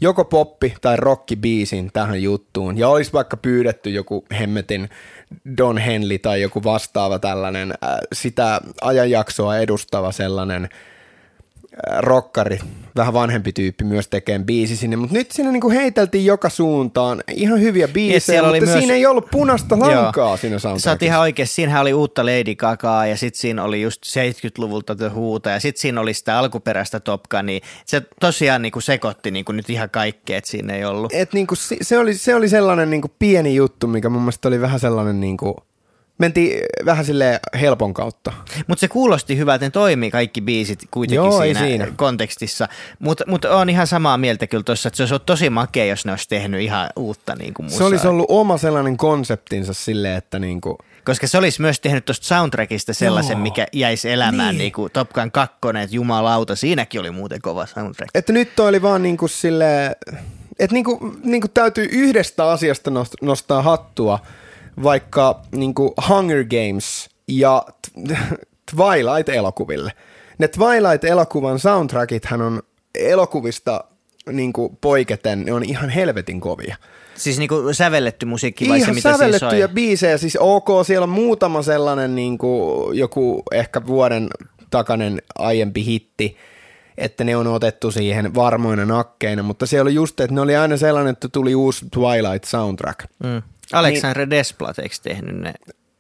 joko 0.01 0.23
poppi- 0.23 0.75
tai 0.81 0.97
rockibiisin 0.97 1.91
tähän 1.93 2.23
juttuun, 2.23 2.77
ja 2.77 2.89
olisi 2.89 3.13
vaikka 3.13 3.37
pyydetty 3.37 3.89
joku 3.89 4.25
hemmetin 4.39 4.89
Don 5.57 5.77
Henley 5.77 6.19
tai 6.19 6.41
joku 6.41 6.63
vastaava 6.63 7.19
tällainen 7.19 7.71
äh, 7.71 7.97
sitä 8.13 8.61
ajanjaksoa 8.81 9.57
edustava 9.57 10.11
sellainen– 10.11 10.69
rokkari, 11.97 12.59
vähän 12.95 13.13
vanhempi 13.13 13.53
tyyppi 13.53 13.83
myös 13.83 14.07
tekee 14.07 14.39
biisi 14.39 14.77
sinne, 14.77 14.95
mutta 14.95 15.13
nyt 15.13 15.31
siinä 15.31 15.51
niinku 15.51 15.69
heiteltiin 15.69 16.25
joka 16.25 16.49
suuntaan 16.49 17.23
ihan 17.31 17.61
hyviä 17.61 17.87
biisejä, 17.87 18.43
mutta 18.43 18.65
myös... 18.65 18.73
siinä 18.79 18.93
ei 18.93 19.05
ollut 19.05 19.27
punaista 19.31 19.79
lankaa 19.79 20.29
Joo. 20.29 20.37
siinä 20.37 20.59
soundtrackissa. 20.59 20.83
Sä 20.83 20.91
oot 20.91 21.03
ihan 21.03 21.21
oikein, 21.21 21.47
siinähän 21.47 21.81
oli 21.81 21.93
uutta 21.93 22.25
Lady 22.25 22.55
Gagaa 22.55 23.07
ja 23.07 23.17
sitten 23.17 23.39
siinä 23.39 23.63
oli 23.63 23.81
just 23.81 24.03
70-luvulta 24.05 24.95
The 24.95 25.07
Huuta 25.07 25.49
ja 25.49 25.59
sitten 25.59 25.81
siinä 25.81 26.01
oli 26.01 26.13
sitä 26.13 26.39
alkuperäistä 26.39 26.99
Top 26.99 27.21
niin 27.43 27.61
se 27.85 28.01
tosiaan 28.19 28.61
niinku 28.61 28.81
sekoitti 28.81 29.31
niinku 29.31 29.51
nyt 29.51 29.69
ihan 29.69 29.89
kaikkea, 29.89 30.37
että 30.37 30.49
siinä 30.49 30.73
ei 30.73 30.85
ollut. 30.85 31.13
Et 31.13 31.33
niinku, 31.33 31.55
se, 31.81 31.97
oli, 31.97 32.13
se 32.13 32.35
oli 32.35 32.49
sellainen 32.49 32.89
niinku 32.89 33.11
pieni 33.19 33.55
juttu, 33.55 33.87
mikä 33.87 34.09
mun 34.09 34.21
mielestä 34.21 34.47
oli 34.47 34.61
vähän 34.61 34.79
sellainen 34.79 35.19
niinku, 35.19 35.55
mentiin 36.17 36.61
vähän 36.85 37.05
sille 37.05 37.39
helpon 37.61 37.93
kautta. 37.93 38.33
Mutta 38.67 38.79
se 38.79 38.87
kuulosti 38.87 39.37
hyvältä, 39.37 39.65
ne 39.65 39.69
toimii 39.69 40.11
kaikki 40.11 40.41
biisit 40.41 40.79
kuitenkin 40.91 41.15
Joo, 41.15 41.41
siinä, 41.41 41.59
siinä 41.59 41.87
kontekstissa. 41.95 42.67
Mutta 42.99 43.23
mut 43.27 43.45
on 43.45 43.69
ihan 43.69 43.87
samaa 43.87 44.17
mieltä 44.17 44.47
kyllä 44.47 44.63
tuossa, 44.63 44.87
että 44.87 44.97
se 44.97 45.03
olisi 45.03 45.25
tosi 45.25 45.49
makea, 45.49 45.85
jos 45.85 46.05
ne 46.05 46.11
olisi 46.11 46.29
tehnyt 46.29 46.61
ihan 46.61 46.89
uutta 46.95 47.35
niin 47.35 47.53
kuin 47.53 47.65
musaa. 47.65 47.77
Se 47.77 47.83
olisi 47.83 48.07
ollut 48.07 48.25
oma 48.29 48.57
sellainen 48.57 48.97
konseptinsa 48.97 49.73
silleen, 49.73 50.17
että 50.17 50.39
niin 50.39 50.61
kuin... 50.61 50.77
Koska 51.05 51.27
se 51.27 51.37
olisi 51.37 51.61
myös 51.61 51.79
tehnyt 51.79 52.05
tuosta 52.05 52.25
soundtrackista 52.25 52.93
sellaisen, 52.93 53.31
Joo. 53.31 53.41
mikä 53.43 53.67
jäisi 53.73 54.11
elämään, 54.11 54.49
niin. 54.49 54.57
niin 54.57 54.71
kuin 54.71 54.91
Top 54.91 55.09
Gun 55.09 55.31
2, 55.31 55.57
että 55.83 55.95
jumalauta, 55.95 56.55
siinäkin 56.55 56.99
oli 56.99 57.11
muuten 57.11 57.41
kova 57.41 57.65
soundtrack. 57.65 58.09
Että 58.15 58.33
nyt 58.33 58.55
toi 58.55 58.69
oli 58.69 58.81
vaan 58.81 59.03
niin 59.03 59.17
kuin 59.17 59.29
silleen, 59.29 59.95
että 60.59 60.73
niin 60.73 60.83
kuin, 60.83 61.19
niin 61.23 61.41
kuin 61.41 61.51
täytyy 61.51 61.87
yhdestä 61.91 62.49
asiasta 62.49 62.91
nostaa 63.21 63.61
hattua– 63.61 64.19
vaikka 64.83 65.41
niin 65.55 65.73
kuin 65.73 65.91
Hunger 66.09 66.43
Games 66.43 67.09
ja 67.27 67.65
Twilight-elokuville. 68.71 69.91
Ne 70.37 70.47
Twilight-elokuvan 70.47 71.59
soundtrackithan 71.59 72.41
on 72.41 72.61
elokuvista 72.95 73.83
niin 74.31 74.53
kuin 74.53 74.77
poiketen, 74.81 75.45
ne 75.45 75.53
on 75.53 75.63
ihan 75.63 75.89
helvetin 75.89 76.39
kovia. 76.39 76.75
Siis 77.15 77.39
niinku 77.39 77.55
sävelletty 77.71 78.25
musiikki 78.25 78.69
vai 78.69 78.77
Ihan 78.77 78.89
se, 78.89 78.93
mitä 78.93 79.11
sävellettyjä 79.11 79.67
biisejä, 79.67 80.17
siis 80.17 80.37
ok, 80.39 80.67
siellä 80.85 81.03
on 81.03 81.09
muutama 81.09 81.61
sellainen 81.61 82.15
niin 82.15 82.37
kuin 82.37 82.97
joku 82.97 83.43
ehkä 83.51 83.85
vuoden 83.85 84.29
takainen 84.69 85.21
aiempi 85.37 85.85
hitti, 85.85 86.37
että 86.97 87.23
ne 87.23 87.37
on 87.37 87.47
otettu 87.47 87.91
siihen 87.91 88.35
varmoina 88.35 88.85
nakkeina, 88.85 89.43
mutta 89.43 89.65
se 89.65 89.81
oli 89.81 89.93
just, 89.93 90.19
että 90.19 90.33
ne 90.33 90.41
oli 90.41 90.55
aina 90.55 90.77
sellainen, 90.77 91.11
että 91.11 91.27
tuli 91.27 91.55
uusi 91.55 91.85
Twilight 91.91 92.43
soundtrack. 92.43 92.99
Mm. 93.23 93.41
Aleksandre 93.73 94.25
niin, 94.25 94.29
Desplat, 94.29 94.79
eikö 94.79 94.95
tehnyt 95.03 95.35
ne? 95.35 95.53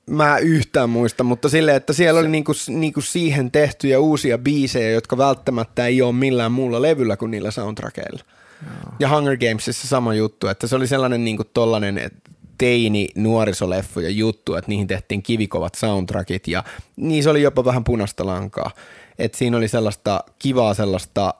Mä 0.09 0.37
yhtään 0.37 0.89
muista, 0.89 1.23
mutta 1.23 1.49
silleen, 1.49 1.77
että 1.77 1.93
siellä 1.93 2.19
oli 2.19 2.27
niinku, 2.27 2.51
niinku 2.67 3.01
siihen 3.01 3.51
tehtyjä 3.51 3.99
uusia 3.99 4.37
biisejä, 4.37 4.91
jotka 4.91 5.17
välttämättä 5.17 5.85
ei 5.85 6.01
ole 6.01 6.13
millään 6.13 6.51
muulla 6.51 6.81
levyllä 6.81 7.17
kuin 7.17 7.31
niillä 7.31 7.51
soundtrackeilla. 7.51 8.23
No. 8.65 8.91
Ja 8.99 9.09
Hunger 9.09 9.37
Gamesissa 9.37 9.87
sama 9.87 10.13
juttu, 10.13 10.47
että 10.47 10.67
se 10.67 10.75
oli 10.75 10.87
sellainen 10.87 11.25
niinku 11.25 11.43
tollanen 11.43 12.11
teini 12.57 13.09
nuorisoleffoja 13.15 14.09
juttu, 14.09 14.55
että 14.55 14.69
niihin 14.69 14.87
tehtiin 14.87 15.23
kivikovat 15.23 15.75
soundtrackit 15.75 16.47
ja 16.47 16.63
niissä 16.95 17.31
oli 17.31 17.41
jopa 17.41 17.65
vähän 17.65 17.83
punaista 17.83 18.25
lankaa. 18.25 18.71
Et 19.19 19.33
siinä 19.33 19.57
oli 19.57 19.67
sellaista 19.67 20.23
kivaa 20.39 20.73
sellaista 20.73 21.33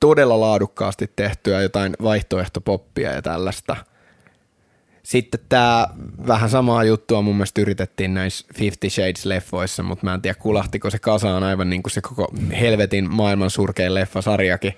todella 0.00 0.40
laadukkaasti 0.40 1.10
tehtyä 1.16 1.62
jotain 1.62 1.96
vaihtoehtopoppia 2.02 3.12
ja 3.12 3.22
tällaista. 3.22 3.76
Sitten 5.10 5.40
tämä 5.48 5.86
vähän 6.26 6.50
samaa 6.50 6.84
juttua 6.84 7.22
mun 7.22 7.36
mielestä 7.36 7.60
yritettiin 7.60 8.14
näissä 8.14 8.46
Fifty 8.54 8.88
Shades-leffoissa, 8.88 9.82
mutta 9.82 10.06
mä 10.06 10.14
en 10.14 10.22
tiedä 10.22 10.38
kulahtiko 10.40 10.90
se 10.90 10.98
kasaan 10.98 11.42
aivan 11.42 11.70
niin 11.70 11.82
kuin 11.82 11.92
se 11.92 12.00
koko 12.00 12.28
helvetin 12.60 13.14
maailman 13.14 13.50
surkein 13.50 13.94
leffasarjakin. 13.94 14.74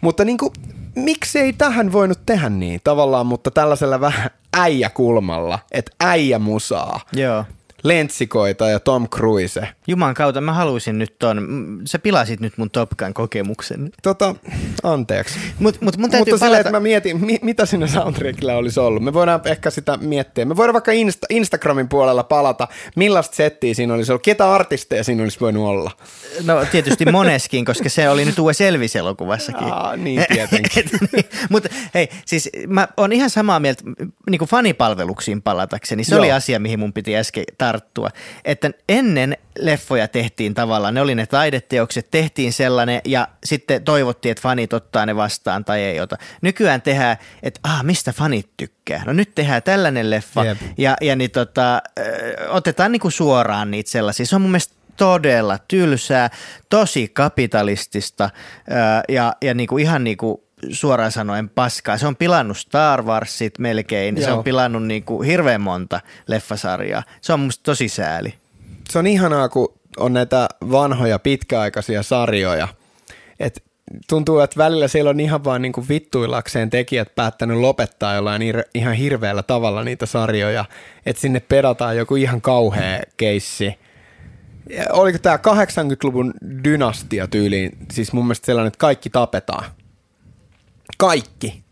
Mutta 0.00 0.24
niin 0.24 0.38
kuin, 0.38 0.52
miksei 0.96 1.52
tähän 1.52 1.92
voinut 1.92 2.18
tehdä 2.26 2.48
niin 2.48 2.80
tavallaan, 2.84 3.26
mutta 3.26 3.50
tällaisella 3.50 4.00
vähän 4.00 4.30
äijäkulmalla, 4.56 5.58
että 5.70 5.92
äijä 6.00 6.38
musaa. 6.38 7.00
Joo 7.12 7.44
lentsikoita 7.84 8.68
ja 8.68 8.80
Tom 8.80 9.08
Cruise. 9.08 9.68
Juman 9.86 10.14
kautta 10.14 10.40
mä 10.40 10.52
haluaisin 10.52 10.98
nyt 10.98 11.18
ton, 11.18 11.48
sä 11.86 11.98
pilasit 11.98 12.40
nyt 12.40 12.58
mun 12.58 12.70
Top 12.70 12.90
Gun 12.98 13.14
kokemuksen. 13.14 13.90
Tota, 14.02 14.34
anteeksi. 14.82 15.38
Mut, 15.58 15.80
mut 15.80 15.96
mun 15.96 16.10
Mutta 16.18 16.36
palata... 16.40 16.58
että 16.58 16.70
mä 16.70 16.80
mietin, 16.80 17.24
mi- 17.26 17.38
mitä 17.42 17.66
siinä 17.66 17.86
soundtrackilla 17.86 18.54
olisi 18.54 18.80
ollut. 18.80 19.02
Me 19.02 19.12
voidaan 19.12 19.40
ehkä 19.44 19.70
sitä 19.70 19.96
miettiä. 19.96 20.44
Me 20.44 20.56
voidaan 20.56 20.72
vaikka 20.72 20.92
Insta- 20.92 21.26
Instagramin 21.30 21.88
puolella 21.88 22.22
palata, 22.22 22.68
millaista 22.96 23.36
settiä 23.36 23.74
siinä 23.74 23.94
olisi 23.94 24.12
ollut, 24.12 24.22
ketä 24.22 24.52
artisteja 24.52 25.04
siinä 25.04 25.22
olisi 25.22 25.40
voinut 25.40 25.66
olla. 25.66 25.90
No 26.44 26.64
tietysti 26.72 27.04
moneskin, 27.12 27.64
koska 27.64 27.88
se 27.88 28.08
oli 28.08 28.24
nyt 28.24 28.38
uudessa 28.38 28.64
Elvis-elokuvassakin. 28.64 29.72
Aa, 29.72 29.96
niin 29.96 30.24
tietenkin. 30.32 30.84
niin, 31.12 31.24
mutta 31.50 31.68
hei, 31.94 32.08
siis 32.26 32.50
mä 32.66 32.88
oon 32.96 33.12
ihan 33.12 33.30
samaa 33.30 33.60
mieltä, 33.60 33.82
niin 34.30 34.38
kuin 34.38 34.48
fanipalveluksiin 34.48 35.42
palatakseni, 35.42 36.04
se 36.04 36.14
Joo. 36.14 36.18
oli 36.18 36.32
asia, 36.32 36.60
mihin 36.60 36.78
mun 36.78 36.92
piti 36.92 37.16
äsken 37.16 37.44
tarttua, 37.58 38.08
että 38.44 38.70
ennen 38.88 39.36
leffoja 39.74 40.08
tehtiin 40.08 40.54
tavallaan, 40.54 40.94
ne 40.94 41.00
oli 41.00 41.14
ne 41.14 41.26
taideteokset, 41.26 42.10
tehtiin 42.10 42.52
sellainen 42.52 43.00
ja 43.04 43.28
sitten 43.44 43.84
toivottiin, 43.84 44.32
että 44.32 44.42
fanit 44.42 44.72
ottaa 44.72 45.06
ne 45.06 45.16
vastaan 45.16 45.64
tai 45.64 45.80
ei 45.80 46.00
ota. 46.00 46.16
Nykyään 46.42 46.82
tehdään, 46.82 47.16
että 47.42 47.60
ah, 47.62 47.84
mistä 47.84 48.12
fanit 48.12 48.50
tykkää. 48.56 49.02
No 49.06 49.12
nyt 49.12 49.34
tehdään 49.34 49.62
tällainen 49.62 50.10
leffa 50.10 50.44
yep. 50.44 50.58
ja, 50.78 50.96
ja 51.00 51.16
niin 51.16 51.30
tota, 51.30 51.82
otetaan 52.48 52.92
niinku 52.92 53.10
suoraan 53.10 53.70
niitä 53.70 53.90
sellaisia. 53.90 54.26
Se 54.26 54.36
on 54.36 54.42
mun 54.42 54.50
mielestä 54.50 54.74
todella 54.96 55.58
tylsää, 55.58 56.30
tosi 56.68 57.08
kapitalistista 57.08 58.30
ja, 59.08 59.32
ja 59.42 59.54
niinku 59.54 59.78
ihan 59.78 60.04
niinku 60.04 60.44
suoraan 60.70 61.12
sanoen 61.12 61.48
paskaa. 61.48 61.98
Se 61.98 62.06
on 62.06 62.16
pilannut 62.16 62.58
Star 62.58 63.02
Warsit 63.02 63.58
melkein, 63.58 64.16
Joo. 64.16 64.24
se 64.24 64.32
on 64.32 64.44
pilannut 64.44 64.86
niinku 64.86 65.22
hirveän 65.22 65.60
monta 65.60 66.00
leffasarjaa. 66.26 67.02
Se 67.20 67.32
on 67.32 67.40
musta 67.40 67.62
tosi 67.62 67.88
sääli. 67.88 68.43
Se 68.90 68.98
on 68.98 69.06
ihanaa, 69.06 69.48
kun 69.48 69.74
on 69.96 70.12
näitä 70.12 70.48
vanhoja 70.70 71.18
pitkäaikaisia 71.18 72.02
sarjoja, 72.02 72.68
että 73.40 73.60
tuntuu, 74.08 74.40
että 74.40 74.58
välillä 74.58 74.88
siellä 74.88 75.10
on 75.10 75.20
ihan 75.20 75.44
vaan 75.44 75.62
niinku 75.62 75.84
vittuillakseen 75.88 76.70
tekijät 76.70 77.14
päättänyt 77.14 77.58
lopettaa 77.58 78.14
jollain 78.14 78.42
ihan 78.74 78.94
hirveällä 78.94 79.42
tavalla 79.42 79.84
niitä 79.84 80.06
sarjoja, 80.06 80.64
että 81.06 81.20
sinne 81.20 81.40
pedataan 81.40 81.96
joku 81.96 82.16
ihan 82.16 82.40
kauhea 82.40 83.02
keissi. 83.16 83.74
Oliko 84.92 85.18
tämä 85.18 85.36
80-luvun 85.36 86.34
dynastia 86.64 87.28
tyyliin, 87.28 87.72
siis 87.92 88.12
mun 88.12 88.24
mielestä 88.24 88.46
sellainen, 88.46 88.68
että 88.68 88.78
kaikki 88.78 89.10
tapetaan– 89.10 89.64
kaikki, 90.96 91.64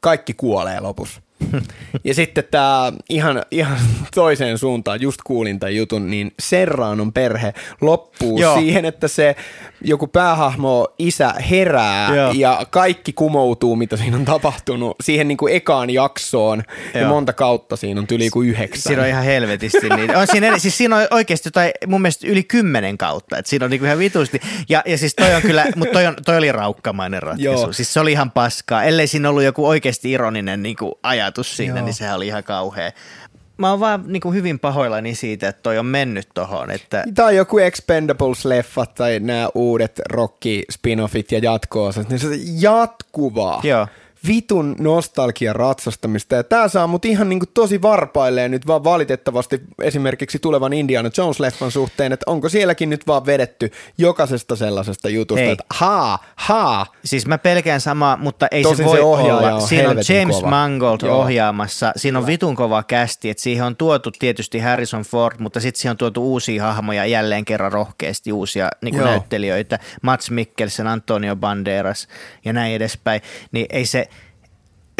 kaikki 0.00 0.34
kuolee 0.34 0.80
lopussa. 0.80 1.20
ja 2.04 2.14
sitten 2.14 2.44
tämä 2.50 2.92
ihan, 3.08 3.42
ihan 3.50 3.78
toiseen 4.14 4.58
suuntaan, 4.58 5.00
just 5.00 5.20
kuulin 5.24 5.60
tämän 5.60 5.76
jutun, 5.76 6.10
niin 6.10 6.32
Serranon 6.38 7.12
perhe 7.12 7.54
loppuu 7.80 8.38
Joo. 8.38 8.58
siihen, 8.58 8.84
että 8.84 9.08
se 9.08 9.36
joku 9.84 10.06
päähahmo 10.06 10.88
isä 10.98 11.34
herää 11.50 12.14
Joo. 12.14 12.32
ja 12.32 12.66
kaikki 12.70 13.12
kumoutuu, 13.12 13.76
mitä 13.76 13.96
siinä 13.96 14.16
on 14.16 14.24
tapahtunut, 14.24 14.96
siihen 15.02 15.28
niin 15.28 15.38
kuin 15.38 15.54
ekaan 15.54 15.90
jaksoon 15.90 16.62
Joo. 16.94 17.02
ja 17.02 17.08
monta 17.08 17.32
kautta 17.32 17.76
siinä 17.76 18.00
on 18.00 18.06
yli 18.12 18.30
kuin 18.30 18.48
yhdeksän. 18.48 18.82
Siinä 18.82 19.02
on 19.02 19.08
ihan 19.08 19.24
helvetisti. 19.24 19.88
Niin. 19.96 20.16
On 20.16 20.26
siinä, 20.26 20.58
siis 20.58 20.78
siinä 20.78 20.96
on 20.96 21.06
oikeasti 21.10 21.46
jotain 21.46 21.70
mun 21.86 22.02
mielestä 22.02 22.26
yli 22.26 22.42
kymmenen 22.42 22.98
kautta, 22.98 23.38
että 23.38 23.48
siinä 23.48 23.64
on 23.64 23.70
niin 23.70 23.78
kuin 23.80 23.86
ihan 23.86 23.98
vitusti. 23.98 24.40
Ja, 24.68 24.82
ja 24.86 24.98
siis 24.98 25.14
toi 25.14 25.34
on 25.34 25.42
kyllä, 25.42 25.66
mutta 25.76 25.92
toi, 25.92 26.06
on, 26.06 26.16
toi 26.24 26.36
oli 26.38 26.52
raukkamainen 26.52 27.22
ratkaisu. 27.22 27.44
Joo. 27.44 27.72
Siis 27.72 27.92
se 27.92 28.00
oli 28.00 28.12
ihan 28.12 28.30
paskaa, 28.30 28.84
ellei 28.84 29.06
siinä 29.06 29.30
ollut 29.30 29.42
joku 29.42 29.68
oikeasti 29.68 30.10
ironinen 30.10 30.62
niin 30.62 30.76
kuin 30.76 30.92
ajatus 31.02 31.29
siinä, 31.42 31.76
Joo. 31.78 31.84
niin 31.84 31.94
sehän 31.94 32.16
oli 32.16 32.26
ihan 32.26 32.44
kauhea 32.44 32.90
mä 33.60 33.70
oon 33.70 33.80
vaan 33.80 34.04
niin 34.06 34.20
kuin 34.20 34.34
hyvin 34.34 34.58
pahoillani 34.58 35.14
siitä, 35.14 35.48
että 35.48 35.62
toi 35.62 35.78
on 35.78 35.86
mennyt 35.86 36.28
tohon. 36.34 36.70
Että... 36.70 37.04
Tai 37.14 37.36
joku 37.36 37.58
Expendables-leffat 37.58 38.94
tai 38.94 39.20
nämä 39.20 39.48
uudet 39.54 40.00
Rocky 40.10 40.62
spin-offit 40.72 41.26
ja 41.30 41.38
jatko 41.38 41.92
niin 42.08 42.18
se 42.18 42.28
jatkuvaa. 42.60 43.60
Joo 43.64 43.86
vitun 44.26 44.76
nostalgia 44.78 45.52
ratsastamista. 45.52 46.34
Ja 46.34 46.44
tää 46.44 46.68
saa 46.68 46.86
mut 46.86 47.04
ihan 47.04 47.28
niinku 47.28 47.46
tosi 47.46 47.82
varpailleen 47.82 48.50
nyt 48.50 48.66
vaan 48.66 48.84
valitettavasti 48.84 49.60
esimerkiksi 49.82 50.38
tulevan 50.38 50.72
Indiana 50.72 51.08
Jones-leffan 51.08 51.70
suhteen, 51.70 52.12
että 52.12 52.24
onko 52.26 52.48
sielläkin 52.48 52.90
nyt 52.90 53.06
vaan 53.06 53.26
vedetty 53.26 53.70
jokaisesta 53.98 54.56
sellaisesta 54.56 55.08
jutusta, 55.08 55.42
Hei. 55.42 55.52
että 55.52 55.64
haa, 55.70 56.24
haa. 56.36 56.86
Siis 57.04 57.26
mä 57.26 57.38
pelkään 57.38 57.80
samaa, 57.80 58.16
mutta 58.16 58.46
ei 58.50 58.62
Tosin 58.62 58.76
se 58.76 58.84
voi 58.84 58.96
se 58.96 59.02
olla. 59.02 59.54
On 59.54 59.62
siinä 59.62 59.90
on 59.90 59.96
James 60.08 60.36
kova. 60.36 60.50
Mangold 60.50 60.98
Joo. 61.02 61.20
ohjaamassa, 61.20 61.92
siinä 61.96 62.18
on 62.18 62.26
vitun 62.26 62.56
kova 62.56 62.82
kästi, 62.82 63.30
että 63.30 63.42
siihen 63.42 63.64
on 63.64 63.76
tuotu 63.76 64.10
tietysti 64.10 64.58
Harrison 64.58 65.02
Ford, 65.02 65.36
mutta 65.38 65.60
sitten 65.60 65.80
siihen 65.80 65.90
on 65.90 65.96
tuotu 65.96 66.32
uusia 66.32 66.64
hahmoja 66.64 67.06
jälleen 67.06 67.44
kerran 67.44 67.72
rohkeasti, 67.72 68.32
uusia 68.32 68.68
niin 68.82 68.96
näyttelijöitä, 68.96 69.78
Mats 70.02 70.30
Mikkelsen, 70.30 70.86
Antonio 70.86 71.36
Banderas 71.36 72.08
ja 72.44 72.52
näin 72.52 72.74
edespäin, 72.74 73.20
niin 73.52 73.66
ei 73.70 73.86
se, 73.86 74.09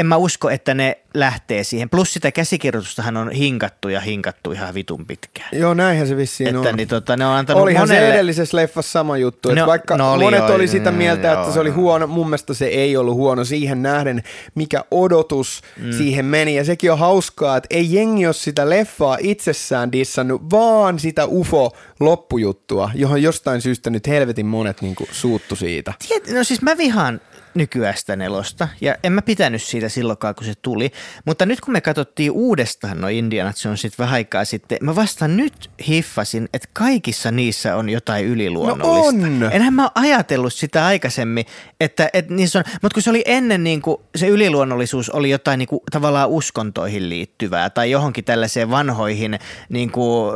en 0.00 0.06
mä 0.06 0.16
usko, 0.16 0.50
että 0.50 0.74
ne 0.74 0.98
lähtee 1.14 1.64
siihen. 1.64 1.90
Plus 1.90 2.12
sitä 2.12 2.32
käsikirjoitustahan 2.32 3.16
on 3.16 3.30
hinkattu 3.30 3.88
ja 3.88 4.00
hinkattu 4.00 4.52
ihan 4.52 4.74
vitun 4.74 5.06
pitkään. 5.06 5.48
Joo, 5.52 5.74
näinhän 5.74 6.06
se 6.06 6.16
vissiin 6.16 6.56
että 6.56 6.68
on. 6.68 6.76
Niin, 6.76 6.88
tota, 6.88 7.16
ne 7.16 7.26
on 7.26 7.32
antanut 7.32 7.62
Olihan 7.62 7.88
monelle... 7.88 8.06
se 8.06 8.14
edellisessä 8.14 8.56
leffassa 8.56 8.92
sama 8.92 9.16
juttu. 9.16 9.54
No, 9.54 9.66
vaikka 9.66 9.96
no 9.96 10.12
oli, 10.12 10.24
monet 10.24 10.42
oli, 10.42 10.52
oli 10.52 10.68
sitä 10.68 10.90
mieltä, 10.90 11.32
että 11.32 11.44
joo, 11.44 11.52
se 11.52 11.60
oli 11.60 11.70
huono, 11.70 12.06
mun 12.06 12.26
mielestä 12.26 12.54
se 12.54 12.66
ei 12.66 12.96
ollut 12.96 13.14
huono 13.14 13.44
siihen 13.44 13.82
nähden, 13.82 14.22
mikä 14.54 14.84
odotus 14.90 15.62
mm. 15.76 15.92
siihen 15.92 16.24
meni. 16.24 16.54
Ja 16.54 16.64
sekin 16.64 16.92
on 16.92 16.98
hauskaa, 16.98 17.56
että 17.56 17.66
ei 17.70 17.92
jengi 17.92 18.26
ole 18.26 18.34
sitä 18.34 18.70
leffaa 18.70 19.16
itsessään 19.20 19.92
dissannut, 19.92 20.50
vaan 20.50 20.98
sitä 20.98 21.26
UFO-loppujuttua, 21.26 22.90
johon 22.94 23.22
jostain 23.22 23.60
syystä 23.60 23.90
nyt 23.90 24.06
helvetin 24.06 24.46
monet 24.46 24.82
niin 24.82 24.94
kuin, 24.94 25.08
suuttu 25.12 25.56
siitä. 25.56 25.92
Tiet, 26.08 26.30
no 26.30 26.44
siis 26.44 26.62
mä 26.62 26.76
vihaan 26.76 27.20
nykyästä 27.54 28.16
nelosta, 28.16 28.68
ja 28.80 28.96
en 29.04 29.12
mä 29.12 29.22
pitänyt 29.22 29.62
siitä 29.62 29.88
silloinkaan, 29.88 30.34
kun 30.34 30.44
se 30.44 30.54
tuli. 30.62 30.90
Mutta 31.24 31.46
nyt 31.46 31.60
kun 31.60 31.72
me 31.72 31.80
katsottiin 31.80 32.30
uudestaan 32.30 33.00
no 33.00 33.08
Indiana 33.08 33.52
Jonesit 33.64 33.98
vähän 33.98 34.14
aikaa 34.14 34.44
sitten, 34.44 34.78
mä 34.80 34.94
vasta 34.94 35.28
nyt 35.28 35.70
hiffasin, 35.88 36.48
että 36.54 36.68
kaikissa 36.72 37.30
niissä 37.30 37.76
on 37.76 37.88
jotain 37.88 38.26
yliluonnollista. 38.26 39.28
No 39.28 39.46
on! 39.46 39.52
Enhän 39.52 39.74
mä 39.74 39.90
ajatellut 39.94 40.52
sitä 40.52 40.86
aikaisemmin, 40.86 41.44
että, 41.80 42.10
että 42.12 42.34
niissä 42.34 42.58
on, 42.58 42.64
mutta 42.82 42.94
kun 42.94 43.02
se 43.02 43.10
oli 43.10 43.22
ennen 43.26 43.64
niin 43.64 43.82
kuin, 43.82 43.96
se 44.16 44.28
yliluonnollisuus 44.28 45.10
oli 45.10 45.30
jotain 45.30 45.58
niin 45.58 45.68
kuin, 45.68 45.80
tavallaan 45.90 46.28
uskontoihin 46.28 47.08
liittyvää 47.08 47.70
tai 47.70 47.90
johonkin 47.90 48.24
tällaiseen 48.24 48.70
vanhoihin 48.70 49.38
niin 49.68 49.90
kuin, 49.90 50.34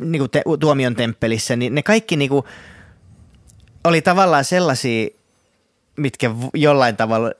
niin 0.00 0.20
kuin 0.20 0.30
te, 0.30 0.42
tuomion 0.60 0.96
temppelissä, 0.96 1.56
niin 1.56 1.74
ne 1.74 1.82
kaikki 1.82 2.16
niin 2.16 2.28
kuin, 2.28 2.44
oli 3.84 4.02
tavallaan 4.02 4.44
sellaisia, 4.44 5.08
mitkä 5.98 6.30
jollain 6.54 6.96
tavalla 6.96 7.32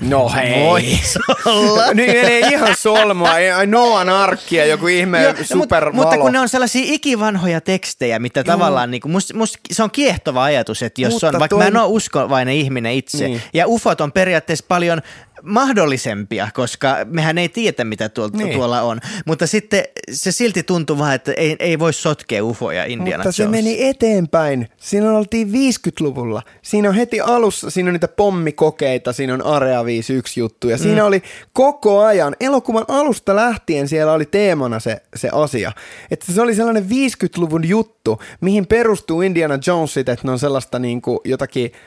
No 0.00 0.28
hei. 0.34 0.64
Vois 0.64 1.18
olla. 1.44 1.86
Nyt 1.94 2.06
menee 2.06 2.38
ihan 2.38 2.76
solmua. 2.76 3.30
Noan 3.66 4.08
arkkia, 4.08 4.66
joku 4.66 4.86
ihme 4.86 5.22
Joo, 5.22 5.34
supervalo. 5.42 6.02
Mutta 6.02 6.18
kun 6.18 6.32
ne 6.32 6.40
on 6.40 6.48
sellaisia 6.48 6.82
ikivanhoja 6.84 7.60
tekstejä, 7.60 8.18
mitä 8.18 8.40
Joo. 8.40 8.44
tavallaan, 8.44 8.90
niin 8.90 9.00
kuin, 9.00 9.12
must, 9.12 9.34
must, 9.34 9.54
se 9.72 9.82
on 9.82 9.90
kiehtova 9.90 10.44
ajatus, 10.44 10.82
että 10.82 11.00
jos 11.00 11.12
mutta 11.12 11.26
on, 11.28 11.32
vaikka 11.32 11.56
toi... 11.56 11.58
mä 11.58 11.68
en 11.68 11.76
ole 11.76 11.86
uskovainen 11.86 12.54
ihminen 12.54 12.92
itse, 12.92 13.28
niin. 13.28 13.42
ja 13.52 13.66
ufot 13.66 14.00
on 14.00 14.12
periaatteessa 14.12 14.64
paljon 14.68 15.02
mahdollisempia, 15.42 16.48
koska 16.54 16.96
mehän 17.04 17.38
ei 17.38 17.48
tiedä, 17.48 17.84
mitä 17.84 18.08
tuolta, 18.08 18.38
niin. 18.38 18.56
tuolla 18.56 18.82
on. 18.82 19.00
Mutta 19.26 19.46
sitten 19.46 19.84
se 20.10 20.32
silti 20.32 20.62
tuntuu 20.62 20.98
vähän, 20.98 21.14
että 21.14 21.32
ei, 21.32 21.56
ei 21.58 21.78
voi 21.78 21.92
sotkea 21.92 22.44
ufoja 22.44 22.84
Indiana 22.84 23.24
Mutta 23.24 23.28
Jones. 23.28 23.36
se 23.36 23.46
meni 23.46 23.88
eteenpäin. 23.88 24.68
Siinä 24.76 25.12
oltiin 25.12 25.48
50-luvulla. 25.48 26.42
Siinä 26.62 26.88
on 26.88 26.94
heti 26.94 27.20
alussa, 27.20 27.70
siinä 27.70 27.88
on 27.88 27.92
niitä 27.92 28.08
pommikokeita, 28.08 29.12
siinä 29.12 29.34
on 29.34 29.46
Area 29.46 29.84
51 29.84 30.40
juttu. 30.40 30.68
Ja 30.68 30.76
mm. 30.76 30.82
siinä 30.82 31.04
oli 31.04 31.22
koko 31.52 32.00
ajan, 32.00 32.36
elokuvan 32.40 32.84
alusta 32.88 33.36
lähtien 33.36 33.88
siellä 33.88 34.12
oli 34.12 34.26
teemana 34.26 34.80
se, 34.80 35.02
se 35.16 35.28
asia. 35.32 35.72
Että 36.10 36.32
se 36.32 36.42
oli 36.42 36.54
sellainen 36.54 36.84
50-luvun 36.84 37.68
juttu, 37.68 38.22
mihin 38.40 38.66
perustuu 38.66 39.22
Indiana 39.22 39.58
Jonesit, 39.66 40.08
että 40.08 40.26
ne 40.26 40.32
on 40.32 40.38
sellaista 40.38 40.78
niin 40.78 41.02
kuin 41.02 41.18
jotakin– 41.24 41.72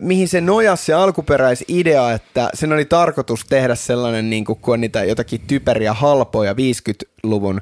mihin 0.00 0.28
se 0.28 0.40
nojasi 0.40 0.84
se 0.84 0.92
alkuperäisidea, 0.92 2.12
että 2.12 2.50
sen 2.54 2.72
oli 2.72 2.84
tarkoitus 2.84 3.44
tehdä 3.48 3.74
sellainen, 3.74 4.30
niin 4.30 4.44
kuin, 4.44 4.58
kun 4.58 4.74
on 4.74 4.80
niitä 4.80 5.04
jotakin 5.04 5.40
typeriä 5.46 5.92
halpoja 5.92 6.52
50-luvun 6.52 7.60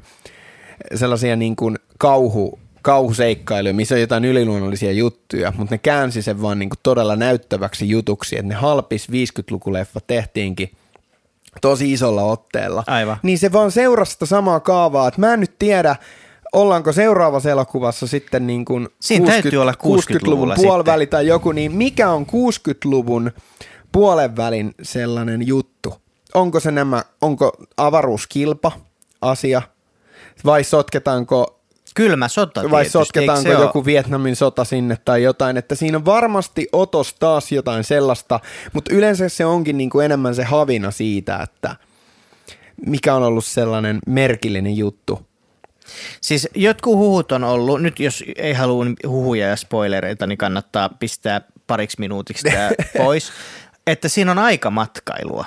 sellaisia 0.95 1.35
niin 1.35 1.55
kuin 1.55 1.79
kauhu, 1.97 2.59
kauhuseikkailuja, 2.81 3.73
missä 3.73 3.95
on 3.95 4.01
jotain 4.01 4.25
yliluonnollisia 4.25 4.91
juttuja, 4.91 5.53
mutta 5.57 5.73
ne 5.75 5.77
käänsi 5.77 6.21
sen 6.21 6.41
vaan 6.41 6.59
niinku 6.59 6.75
todella 6.83 7.15
näyttäväksi 7.15 7.89
jutuksi, 7.89 8.35
että 8.35 8.47
ne 8.47 8.55
halpis 8.55 9.07
50-lukuleffa 9.09 9.99
tehtiinkin 10.07 10.71
tosi 11.61 11.93
isolla 11.93 12.23
otteella. 12.23 12.83
Aivan. 12.87 13.17
Niin 13.23 13.39
se 13.39 13.51
vaan 13.51 13.71
seurasi 13.71 14.11
sitä 14.11 14.25
samaa 14.25 14.59
kaavaa, 14.59 15.07
että 15.07 15.19
mä 15.19 15.33
en 15.33 15.39
nyt 15.39 15.59
tiedä, 15.59 15.95
ollaanko 16.53 16.91
seuraavassa 16.91 17.49
elokuvassa 17.49 18.07
sitten 18.07 18.47
niin 18.47 18.65
kuin 18.65 18.89
Siinä 18.99 19.25
60, 19.25 19.41
täytyy 19.43 19.61
olla 19.61 19.73
60-luvulla 19.83 20.55
puoliväli 20.55 21.07
tai 21.07 21.27
joku, 21.27 21.51
niin 21.51 21.75
mikä 21.75 22.09
on 22.09 22.25
60-luvun 22.25 23.31
puolen 23.91 24.35
välin 24.35 24.73
sellainen 24.81 25.47
juttu? 25.47 26.01
Onko 26.33 26.59
se 26.59 26.71
nämä, 26.71 27.03
onko 27.21 27.51
avaruuskilpa 27.77 28.71
asia 29.21 29.61
vai 30.45 30.63
sotketaanko 30.63 31.57
Kylmä 31.95 32.27
sota 32.27 32.61
Vai 32.61 32.69
tietysti, 32.69 32.91
sotketaanko 32.91 33.51
joku 33.51 33.79
ole? 33.79 33.85
Vietnamin 33.85 34.35
sota 34.35 34.63
sinne 34.63 34.97
tai 35.05 35.23
jotain, 35.23 35.57
että 35.57 35.75
siinä 35.75 35.97
on 35.97 36.05
varmasti 36.05 36.67
otos 36.71 37.13
taas 37.13 37.51
jotain 37.51 37.83
sellaista, 37.83 38.39
mutta 38.73 38.93
yleensä 38.95 39.29
se 39.29 39.45
onkin 39.45 39.77
niin 39.77 39.89
kuin 39.89 40.05
enemmän 40.05 40.35
se 40.35 40.43
havina 40.43 40.91
siitä, 40.91 41.39
että 41.43 41.75
mikä 42.85 43.15
on 43.15 43.23
ollut 43.23 43.45
sellainen 43.45 43.99
merkillinen 44.07 44.77
juttu. 44.77 45.30
Siis 46.21 46.47
jotkut 46.55 46.95
huhut 46.95 47.31
on 47.31 47.43
ollut, 47.43 47.81
nyt 47.81 47.99
jos 47.99 48.23
ei 48.35 48.53
halua 48.53 48.85
huhuja 49.07 49.47
ja 49.47 49.55
spoilereita, 49.55 50.27
niin 50.27 50.37
kannattaa 50.37 50.89
pistää 50.89 51.41
pariksi 51.67 51.99
minuutiksi 51.99 52.43
tämä 52.43 52.69
pois, 53.03 53.31
että 53.87 54.09
siinä 54.09 54.31
on 54.31 54.39
aikamatkailua. 54.39 55.45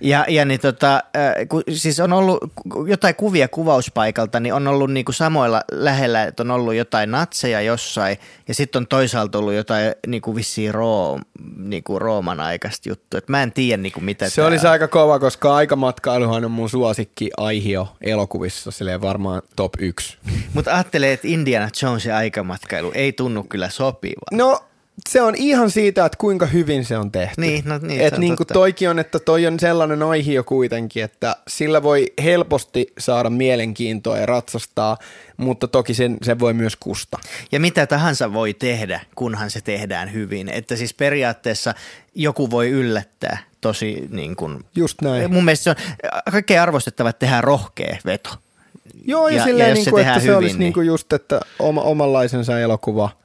Ja, 0.00 0.24
ja 0.28 0.44
niin 0.44 0.60
tota, 0.60 0.94
äh, 0.94 1.34
ku, 1.48 1.62
siis 1.72 2.00
on 2.00 2.12
ollut 2.12 2.38
jotain 2.86 3.14
kuvia 3.14 3.48
kuvauspaikalta, 3.48 4.40
niin 4.40 4.54
on 4.54 4.68
ollut 4.68 4.92
niinku 4.92 5.12
samoilla 5.12 5.62
lähellä, 5.72 6.22
että 6.22 6.42
on 6.42 6.50
ollut 6.50 6.74
jotain 6.74 7.10
natseja 7.10 7.60
jossain, 7.60 8.16
ja 8.48 8.54
sitten 8.54 8.80
on 8.80 8.86
toisaalta 8.86 9.38
ollut 9.38 9.54
jotain 9.54 9.92
niinku 10.06 10.34
vissiin 10.34 10.74
Room, 10.74 11.20
niinku 11.56 11.98
Rooman 11.98 12.40
aikaista 12.40 12.88
juttua. 12.88 13.18
Et 13.18 13.28
mä 13.28 13.42
en 13.42 13.52
tiedä 13.52 13.82
niinku 13.82 14.00
mitä 14.00 14.28
Se 14.28 14.36
tää... 14.36 14.46
olisi 14.46 14.66
aika 14.66 14.88
kova, 14.88 15.18
koska 15.18 15.54
aikamatkailuhan 15.54 16.44
on 16.44 16.50
mun 16.50 16.70
suosikki 16.70 17.30
aihio 17.36 17.88
elokuvissa, 18.00 18.70
silleen 18.70 19.00
varmaan 19.00 19.42
top 19.56 19.72
1. 19.78 20.18
Mutta 20.54 20.74
ajattelee, 20.74 21.12
että 21.12 21.28
Indiana 21.28 21.68
Jonesin 21.82 22.14
aikamatkailu 22.14 22.92
ei 22.94 23.12
tunnu 23.12 23.44
kyllä 23.44 23.70
sopivan. 23.70 24.22
No 24.32 24.60
se 25.08 25.22
on 25.22 25.34
ihan 25.34 25.70
siitä, 25.70 26.04
että 26.06 26.18
kuinka 26.18 26.46
hyvin 26.46 26.84
se 26.84 26.98
on 26.98 27.12
tehty. 27.12 27.40
Niin, 27.40 27.64
no 27.64 27.78
niin, 27.82 28.00
Et 28.00 28.18
niin 28.18 28.36
kuin 28.36 28.46
toikin 28.46 28.90
on, 28.90 28.98
että 28.98 29.18
toi 29.18 29.46
on 29.46 29.60
sellainen 29.60 30.02
aihio 30.02 30.44
kuitenkin, 30.44 31.04
että 31.04 31.36
sillä 31.48 31.82
voi 31.82 32.12
helposti 32.22 32.92
saada 32.98 33.30
mielenkiintoa 33.30 34.18
ja 34.18 34.26
ratsastaa, 34.26 34.98
mutta 35.36 35.68
toki 35.68 35.94
sen, 35.94 36.16
sen 36.22 36.38
voi 36.38 36.54
myös 36.54 36.76
kusta. 36.76 37.18
Ja 37.52 37.60
mitä 37.60 37.86
tahansa 37.86 38.32
voi 38.32 38.54
tehdä, 38.54 39.00
kunhan 39.14 39.50
se 39.50 39.60
tehdään 39.60 40.12
hyvin. 40.12 40.48
Että 40.48 40.76
siis 40.76 40.94
periaatteessa 40.94 41.74
joku 42.14 42.50
voi 42.50 42.70
yllättää 42.70 43.38
tosi 43.60 44.08
niin 44.10 44.36
kuin, 44.36 44.64
Just 44.74 45.02
näin. 45.02 45.32
Mun 45.32 45.44
mielestä 45.44 45.64
se 45.64 45.70
on 45.70 45.76
kaikkein 46.32 46.60
arvostettava, 46.60 47.08
että 47.08 47.20
tehdään 47.20 47.44
rohkea 47.44 47.96
veto. 48.04 48.30
Joo, 49.04 49.28
ja, 49.28 49.36
ja 49.36 49.44
silleen, 49.44 49.68
ja 49.68 49.74
niin 49.74 49.90
kuin, 49.90 50.06
että 50.06 50.20
se 50.20 50.26
hyvin, 50.26 50.36
olisi 50.36 50.54
niin... 50.54 50.58
Niin 50.58 50.72
kuin 50.72 50.86
just, 50.86 51.12
että 51.12 51.40
oma, 51.58 51.82
omanlaisensa 51.82 52.60
elokuva– 52.60 53.10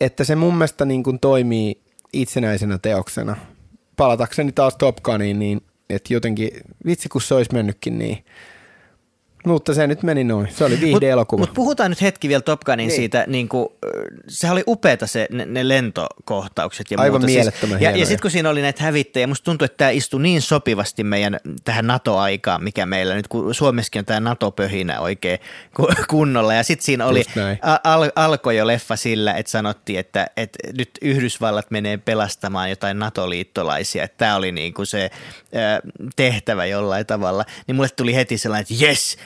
että 0.00 0.24
se 0.24 0.34
mun 0.34 0.54
mielestä 0.54 0.84
niin 0.84 1.02
kuin 1.02 1.20
toimii 1.20 1.80
itsenäisenä 2.12 2.78
teoksena. 2.78 3.36
Palatakseni 3.96 4.52
taas 4.52 4.76
Top 4.76 4.96
Guniin, 4.96 5.38
niin 5.38 5.60
että 5.90 6.14
jotenkin, 6.14 6.50
vitsi 6.86 7.08
kun 7.08 7.22
se 7.22 7.34
olisi 7.34 7.54
mennytkin 7.54 7.98
niin– 7.98 8.24
mutta 9.46 9.74
se 9.74 9.86
nyt 9.86 10.02
meni 10.02 10.24
noin. 10.24 10.48
Se 10.50 10.64
oli 10.64 10.80
viihde-elokuva. 10.80 11.40
Mutta 11.40 11.50
mut 11.50 11.54
puhutaan 11.54 11.90
nyt 11.90 12.02
hetki 12.02 12.28
vielä 12.28 12.40
Top 12.42 12.60
Gunin 12.60 12.88
niin. 12.88 12.96
siitä, 12.96 13.24
niin 13.26 13.48
kuin, 13.48 13.68
sehän 14.28 14.52
oli 14.52 14.62
upeata 14.66 15.06
se, 15.06 15.26
ne, 15.30 15.46
ne 15.46 15.68
lentokohtaukset 15.68 16.90
ja 16.90 17.00
Aivan 17.00 17.20
muuta. 17.20 17.26
mielettömän 17.26 17.78
siis, 17.78 17.92
Ja, 17.92 17.96
ja 17.96 18.06
sitten 18.06 18.22
kun 18.22 18.30
siinä 18.30 18.50
oli 18.50 18.62
näitä 18.62 18.82
hävittäjiä, 18.82 19.26
musta 19.26 19.44
tuntuu, 19.44 19.64
että 19.64 19.76
tämä 19.76 19.90
istui 19.90 20.22
niin 20.22 20.42
sopivasti 20.42 21.04
meidän 21.04 21.40
tähän 21.64 21.86
NATO-aikaan, 21.86 22.64
mikä 22.64 22.86
meillä 22.86 23.14
nyt, 23.14 23.28
kun 23.28 23.54
Suomessakin 23.54 23.98
on 24.00 24.04
tämä 24.04 24.20
NATO-pöhinä 24.20 25.00
oikein 25.00 25.38
kunnolla. 26.08 26.54
Ja 26.54 26.62
sitten 26.62 26.84
siinä 26.84 27.06
oli, 27.06 27.22
al, 27.84 28.10
alkoi 28.16 28.56
jo 28.56 28.66
leffa 28.66 28.96
sillä, 28.96 29.34
että 29.34 29.50
sanottiin, 29.50 29.98
että, 29.98 30.26
että 30.36 30.58
nyt 30.78 30.90
Yhdysvallat 31.02 31.70
menee 31.70 31.96
pelastamaan 31.96 32.70
jotain 32.70 32.98
NATO-liittolaisia. 32.98 34.08
Tämä 34.08 34.36
oli 34.36 34.52
niin 34.52 34.74
kuin 34.74 34.86
se 34.86 35.10
tehtävä 36.16 36.66
jollain 36.66 37.06
tavalla. 37.06 37.44
Niin 37.66 37.76
mulle 37.76 37.88
tuli 37.96 38.14
heti 38.14 38.38
sellainen, 38.38 38.66
että 38.70 38.84
yes, 38.84 39.18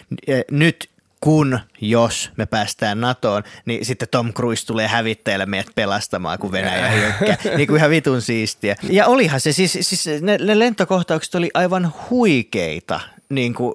nyt 0.51 0.89
kun, 1.21 1.61
jos 1.81 2.31
me 2.37 2.47
päästään 2.47 3.01
NATOon, 3.01 3.43
niin 3.65 3.85
sitten 3.85 4.09
Tom 4.11 4.33
Cruise 4.33 4.67
tulee 4.67 4.89
hävittäjällä 4.89 5.47
meidät 5.47 5.75
pelastamaan, 5.75 6.39
kun 6.39 6.53
Venäjä 6.53 6.89
hyökkää. 6.99 7.37
niin 7.57 7.69
kuin 7.69 7.79
ihan 7.79 7.91
vitun 7.91 8.23
siistiä. 8.23 8.77
Ja 8.83 9.07
olihan 9.07 9.41
se, 9.41 9.53
siis, 9.53 9.79
siis 9.81 10.07
ne, 10.21 10.39
ne 10.39 10.59
lentokohtaukset 10.59 11.35
oli 11.35 11.51
aivan 11.55 11.93
huikeita, 12.11 13.01
niin 13.29 13.55
kuin 13.55 13.75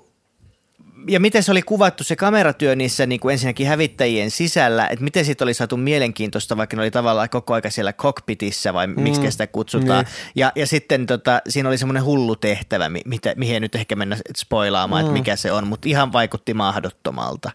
ja 1.08 1.20
miten 1.20 1.44
se 1.44 1.52
oli 1.52 1.62
kuvattu 1.62 2.04
se 2.04 2.16
kameratyö 2.16 2.76
niissä 2.76 3.06
niin 3.06 3.20
kuin 3.20 3.32
ensinnäkin 3.32 3.68
hävittäjien 3.68 4.32
sisällä, 4.32 4.88
että 4.88 5.04
miten 5.04 5.26
siitä 5.26 5.44
oli 5.44 5.54
saatu 5.54 5.78
mielenkiintoista, 5.78 6.58
vaikka 6.58 6.76
ne 6.76 6.82
oli 6.82 6.92
tavallaan 6.92 7.30
koko 7.30 7.54
aika 7.54 7.70
siellä 7.70 7.94
cockpitissa 7.94 8.74
vai 8.74 8.88
mm, 8.88 9.02
miksi 9.02 9.32
sitä 9.32 9.48
kutsutaan. 9.48 10.06
Niin. 10.06 10.14
Ja, 10.36 10.52
ja 10.56 10.68
sitten 10.68 11.06
tota, 11.06 11.42
siinä 11.50 11.70
oli 11.70 11.78
semmoinen 11.78 12.04
hullu 12.04 12.36
tehtävä, 12.36 12.90
mitä, 13.06 13.34
mihin 13.38 13.54
ei 13.54 13.60
nyt 13.60 13.76
ehkä 13.76 13.96
mennä 13.96 14.18
spoilaamaan, 14.38 15.04
mm. 15.04 15.06
että 15.06 15.20
mikä 15.20 15.36
se 15.36 15.52
on, 15.52 15.68
mutta 15.68 15.90
ihan 15.90 16.14
vaikutti 16.14 16.54
mahdottomalta. 16.54 17.52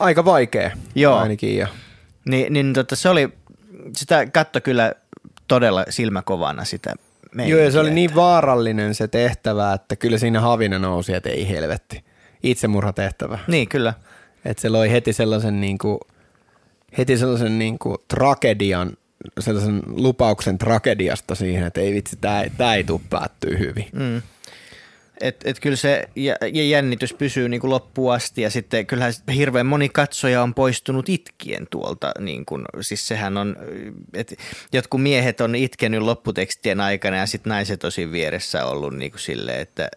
Aika 0.00 0.24
vaikea 0.24 0.70
Joo. 0.94 1.18
ainakin. 1.18 1.56
Ja. 1.56 1.68
Ni, 2.24 2.46
niin 2.50 2.72
tota, 2.72 2.96
se 2.96 3.08
oli, 3.08 3.28
sitä 3.96 4.26
katto 4.26 4.60
kyllä 4.60 4.92
todella 5.48 5.84
silmäkovana 5.90 6.64
sitä 6.64 6.94
Joo, 7.46 7.60
ja 7.60 7.70
se 7.70 7.78
oli 7.78 7.90
niin 7.90 8.14
vaarallinen 8.14 8.94
se 8.94 9.08
tehtävä, 9.08 9.72
että 9.72 9.96
kyllä 9.96 10.18
siinä 10.18 10.40
havina 10.40 10.78
nousi, 10.78 11.14
että 11.14 11.30
ei 11.30 11.48
helvetti 11.48 12.04
itsemurhatehtävä. 12.44 13.38
Niin, 13.46 13.68
kyllä. 13.68 13.94
Että 14.44 14.60
se 14.60 14.68
loi 14.68 14.90
heti 14.90 15.12
sellaisen, 15.12 15.60
niin 15.60 15.78
kuin, 15.78 15.98
heti 16.98 17.18
sellaisen 17.18 17.58
niin 17.58 17.78
kuin, 17.78 17.96
tragedian, 18.08 18.96
sellaisen 19.38 19.82
lupauksen 19.86 20.58
tragediasta 20.58 21.34
siihen, 21.34 21.64
että 21.64 21.80
ei 21.80 21.94
vitsi, 21.94 22.16
tämä 22.56 22.74
ei 22.74 22.84
tule 22.84 23.00
päättyä 23.10 23.58
hyvin. 23.58 23.86
Mm. 23.92 24.22
Et, 25.20 25.36
et 25.44 25.60
kyllä 25.60 25.76
se 25.76 26.08
jännitys 26.52 27.14
pysyy 27.14 27.48
niin 27.48 27.60
kuin 27.60 27.70
loppuun 27.70 28.14
asti 28.14 28.42
ja 28.42 28.50
sitten 28.50 28.86
kyllähän 28.86 29.14
hirveän 29.34 29.66
moni 29.66 29.88
katsoja 29.88 30.42
on 30.42 30.54
poistunut 30.54 31.08
itkien 31.08 31.66
tuolta. 31.70 32.12
Niin 32.20 32.46
kuin, 32.46 32.64
siis 32.80 33.08
sehän 33.08 33.36
on, 33.36 33.56
että 34.14 34.34
jotkut 34.72 35.02
miehet 35.02 35.40
on 35.40 35.54
itkenyt 35.54 36.02
lopputekstien 36.02 36.80
aikana 36.80 37.16
ja 37.16 37.26
sitten 37.26 37.50
naiset 37.50 37.80
tosi 37.80 38.12
vieressä 38.12 38.64
ollut 38.64 38.94
niin 38.94 39.10
kuin 39.10 39.20
silleen, 39.20 39.60
että 39.60 39.88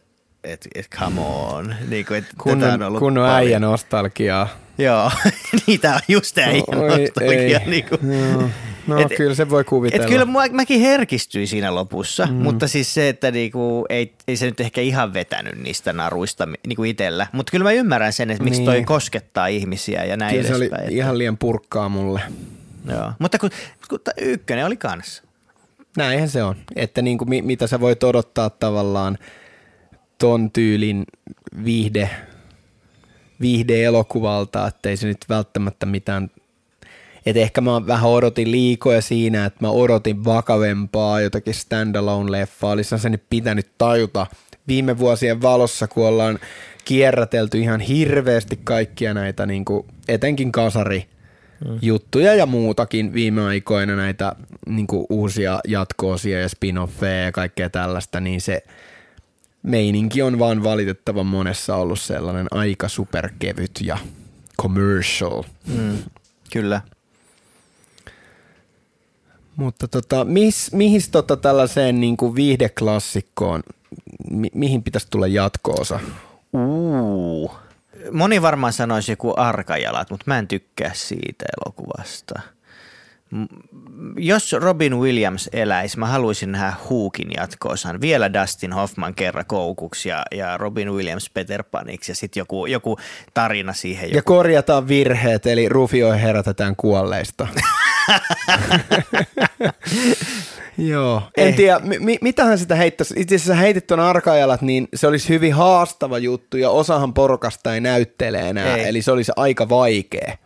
että 0.44 0.70
et 0.76 0.88
come 1.00 1.22
on. 1.22 1.76
Niin 1.90 2.06
kuin, 2.06 2.18
että 2.18 2.34
kunnon, 2.38 2.74
on 2.74 2.84
ollut 2.84 3.00
kunnon 3.00 3.30
äijä 3.30 3.60
nostalgiaa. 3.60 4.48
Joo, 4.78 5.12
niitä 5.68 5.94
on 5.94 6.00
just 6.08 6.38
äijä 6.38 6.64
nostalgiaa. 6.72 7.62
Niin 7.66 7.86
kuin. 7.90 8.20
Joo. 8.32 8.50
No 8.88 8.98
et, 8.98 9.08
kyllä 9.18 9.36
se 9.36 9.50
voi 9.50 9.64
kuvitella. 9.64 10.06
Et 10.06 10.10
kyllä 10.12 10.26
mä, 10.26 10.40
mäkin 10.52 10.82
herkistyin 10.82 11.48
siinä 11.48 11.76
lopussa, 11.76 12.26
mm. 12.26 12.34
mutta 12.34 12.68
siis 12.68 12.94
se, 12.94 13.10
että 13.10 13.32
niinku, 13.32 13.86
ei, 13.90 14.14
ei 14.28 14.38
se 14.38 14.46
nyt 14.46 14.60
ehkä 14.60 14.82
ihan 14.82 15.14
vetänyt 15.14 15.64
niistä 15.64 15.94
naruista 15.94 16.48
niinku 16.68 16.84
itsellä. 16.84 17.28
Mutta 17.32 17.52
kyllä 17.52 17.64
mä 17.64 17.72
ymmärrän 17.72 18.14
sen, 18.14 18.32
että 18.32 18.44
miksi 18.44 18.60
niin. 18.60 18.66
toi 18.66 18.84
koskettaa 18.84 19.48
ihmisiä 19.48 20.04
ja 20.04 20.18
näin 20.18 20.36
Kyllä 20.36 20.48
se 20.48 20.56
oli 20.56 20.66
että... 20.66 20.84
ihan 20.90 21.18
liian 21.18 21.38
purkkaa 21.38 21.90
mulle. 21.90 22.22
Joo, 22.90 23.12
mutta 23.20 23.40
kun, 23.40 23.50
kun 23.90 24.00
ykkönen 24.22 24.66
oli 24.66 24.78
kanssa. 24.78 25.24
Näinhän 25.98 26.30
se 26.30 26.44
on, 26.44 26.56
että 26.76 27.02
niinku, 27.02 27.26
mitä 27.26 27.68
sä 27.68 27.80
voit 27.80 28.04
odottaa 28.04 28.50
tavallaan– 28.50 29.18
ton 30.18 30.52
tyylin 30.52 31.06
viihde, 31.66 32.10
viihde-elokuvalta, 33.42 34.68
ettei 34.68 34.98
se 34.98 35.08
nyt 35.08 35.26
välttämättä 35.30 35.86
mitään 35.86 36.30
et 37.28 37.38
ehkä 37.38 37.62
mä 37.62 37.88
vähän 37.88 38.10
odotin 38.10 38.52
liikoja 38.52 39.02
siinä, 39.02 39.46
että 39.46 39.58
mä 39.62 39.70
odotin 39.70 40.26
vakavempaa 40.26 41.22
jotakin 41.22 41.54
standalone-leffaa. 41.54 42.72
Olisi 42.72 43.00
se 43.00 43.10
nyt 43.10 43.24
pitänyt 43.30 43.68
tajuta 43.78 44.28
viime 44.68 44.98
vuosien 44.98 45.42
valossa, 45.42 45.88
kun 45.88 46.08
ollaan 46.08 46.40
kierrätelty 46.86 47.60
ihan 47.60 47.80
hirveästi 47.80 48.60
kaikkia 48.64 49.14
näitä, 49.14 49.46
niin 49.46 49.66
kuin, 49.66 49.86
etenkin 50.08 50.52
kasari 50.52 51.06
juttuja 51.82 52.36
ja 52.36 52.46
muutakin 52.46 53.14
viime 53.14 53.42
aikoina 53.42 53.96
näitä 53.96 54.36
niin 54.68 54.88
kuin 54.88 55.06
uusia 55.10 55.60
jatkoosia 55.68 56.40
ja 56.40 56.48
spin-offeja 56.48 57.26
ja 57.26 57.32
kaikkea 57.32 57.70
tällaista, 57.70 58.20
niin 58.20 58.42
se– 58.42 58.64
meininki 59.64 60.22
on 60.22 60.40
vaan 60.40 60.64
valitettavan 60.64 61.26
monessa 61.26 61.76
ollut 61.76 62.00
sellainen 62.00 62.48
aika 62.52 62.88
superkevyt 62.88 63.72
ja 63.84 63.98
commercial. 64.62 65.44
Mm, 65.68 65.98
kyllä. 66.54 66.82
Mutta 69.56 69.88
tota, 69.88 70.26
mis, 70.26 70.72
mihin 70.74 71.02
tota 71.12 71.38
tällaiseen 71.38 72.00
niin 72.00 72.18
kuin 72.18 72.36
viihdeklassikkoon, 72.36 73.64
mi, 74.32 74.48
mihin 74.54 74.84
pitäisi 74.84 75.08
tulla 75.10 75.28
jatkoosa? 75.28 76.00
Uh. 76.54 77.52
moni 78.12 78.42
varmaan 78.42 78.74
sanoisi 78.74 79.12
joku 79.12 79.34
arkajalat, 79.38 80.10
mutta 80.10 80.24
mä 80.28 80.40
en 80.40 80.48
tykkää 80.48 80.92
siitä 80.94 81.46
elokuvasta. 81.62 82.40
Jos 84.18 84.54
Robin 84.54 85.00
Williams 85.00 85.50
eläisi, 85.54 86.00
mä 86.00 86.06
haluaisin 86.06 86.52
nähdä 86.52 86.74
Huukin 86.90 87.28
jatkoosan. 87.38 88.02
Vielä 88.02 88.34
Dustin 88.34 88.74
Hoffman 88.74 89.16
kerran 89.16 89.46
koukuksi 89.46 90.10
ja, 90.10 90.24
ja 90.32 90.58
Robin 90.58 90.94
Williams 90.94 91.30
Peter 91.30 91.64
Paniksi 91.64 92.12
ja 92.12 92.16
sitten 92.16 92.42
joku, 92.42 92.66
joku 92.66 92.98
tarina 93.34 93.74
siihen. 93.74 94.04
Joku. 94.04 94.16
Ja 94.16 94.22
korjataan 94.22 94.88
virheet, 94.88 95.46
eli 95.46 95.70
Rufio 95.70 96.12
herätetään 96.12 96.76
kuolleista. 96.76 97.48
Joo. 100.78 101.22
En 101.38 101.48
eh. 101.48 101.56
tiedä, 101.56 101.80
mi- 101.80 102.18
mitähän 102.22 102.58
sitä 102.58 102.76
heittäisi. 102.76 103.14
Itse 103.18 103.36
asiassa 103.36 103.56
heitit 103.56 103.88
tuon 103.88 104.00
arkajalat, 104.00 104.62
niin 104.62 104.88
se 104.96 105.08
olisi 105.08 105.30
hyvin 105.30 105.54
haastava 105.54 106.18
juttu 106.18 106.58
ja 106.58 106.70
osahan 106.70 107.14
porukasta 107.14 107.74
ei 107.74 107.82
näyttele 107.82 108.50
enää, 108.50 108.78
ei. 108.78 108.88
eli 108.88 109.02
se 109.02 109.12
olisi 109.12 109.32
aika 109.36 109.70
vaikea. 109.70 110.38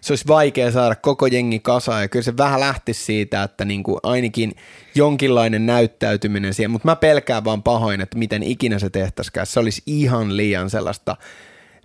Se 0.00 0.12
olisi 0.12 0.28
vaikea 0.28 0.72
saada 0.72 0.94
koko 0.94 1.26
jengi 1.26 1.60
kasaan 1.60 2.02
ja 2.02 2.08
kyllä 2.08 2.22
se 2.22 2.36
vähän 2.36 2.60
lähti 2.60 2.94
siitä, 2.94 3.42
että 3.42 3.64
niin 3.64 3.82
kuin 3.82 3.98
ainakin 4.02 4.52
jonkinlainen 4.94 5.66
näyttäytyminen 5.66 6.54
siihen, 6.54 6.70
mutta 6.70 6.88
mä 6.88 6.96
pelkään 6.96 7.44
vaan 7.44 7.62
pahoin, 7.62 8.00
että 8.00 8.18
miten 8.18 8.42
ikinä 8.42 8.78
se 8.78 8.90
tehtäisikään. 8.90 9.46
Se 9.46 9.60
olisi 9.60 9.82
ihan 9.86 10.36
liian 10.36 10.70
sellaista– 10.70 11.16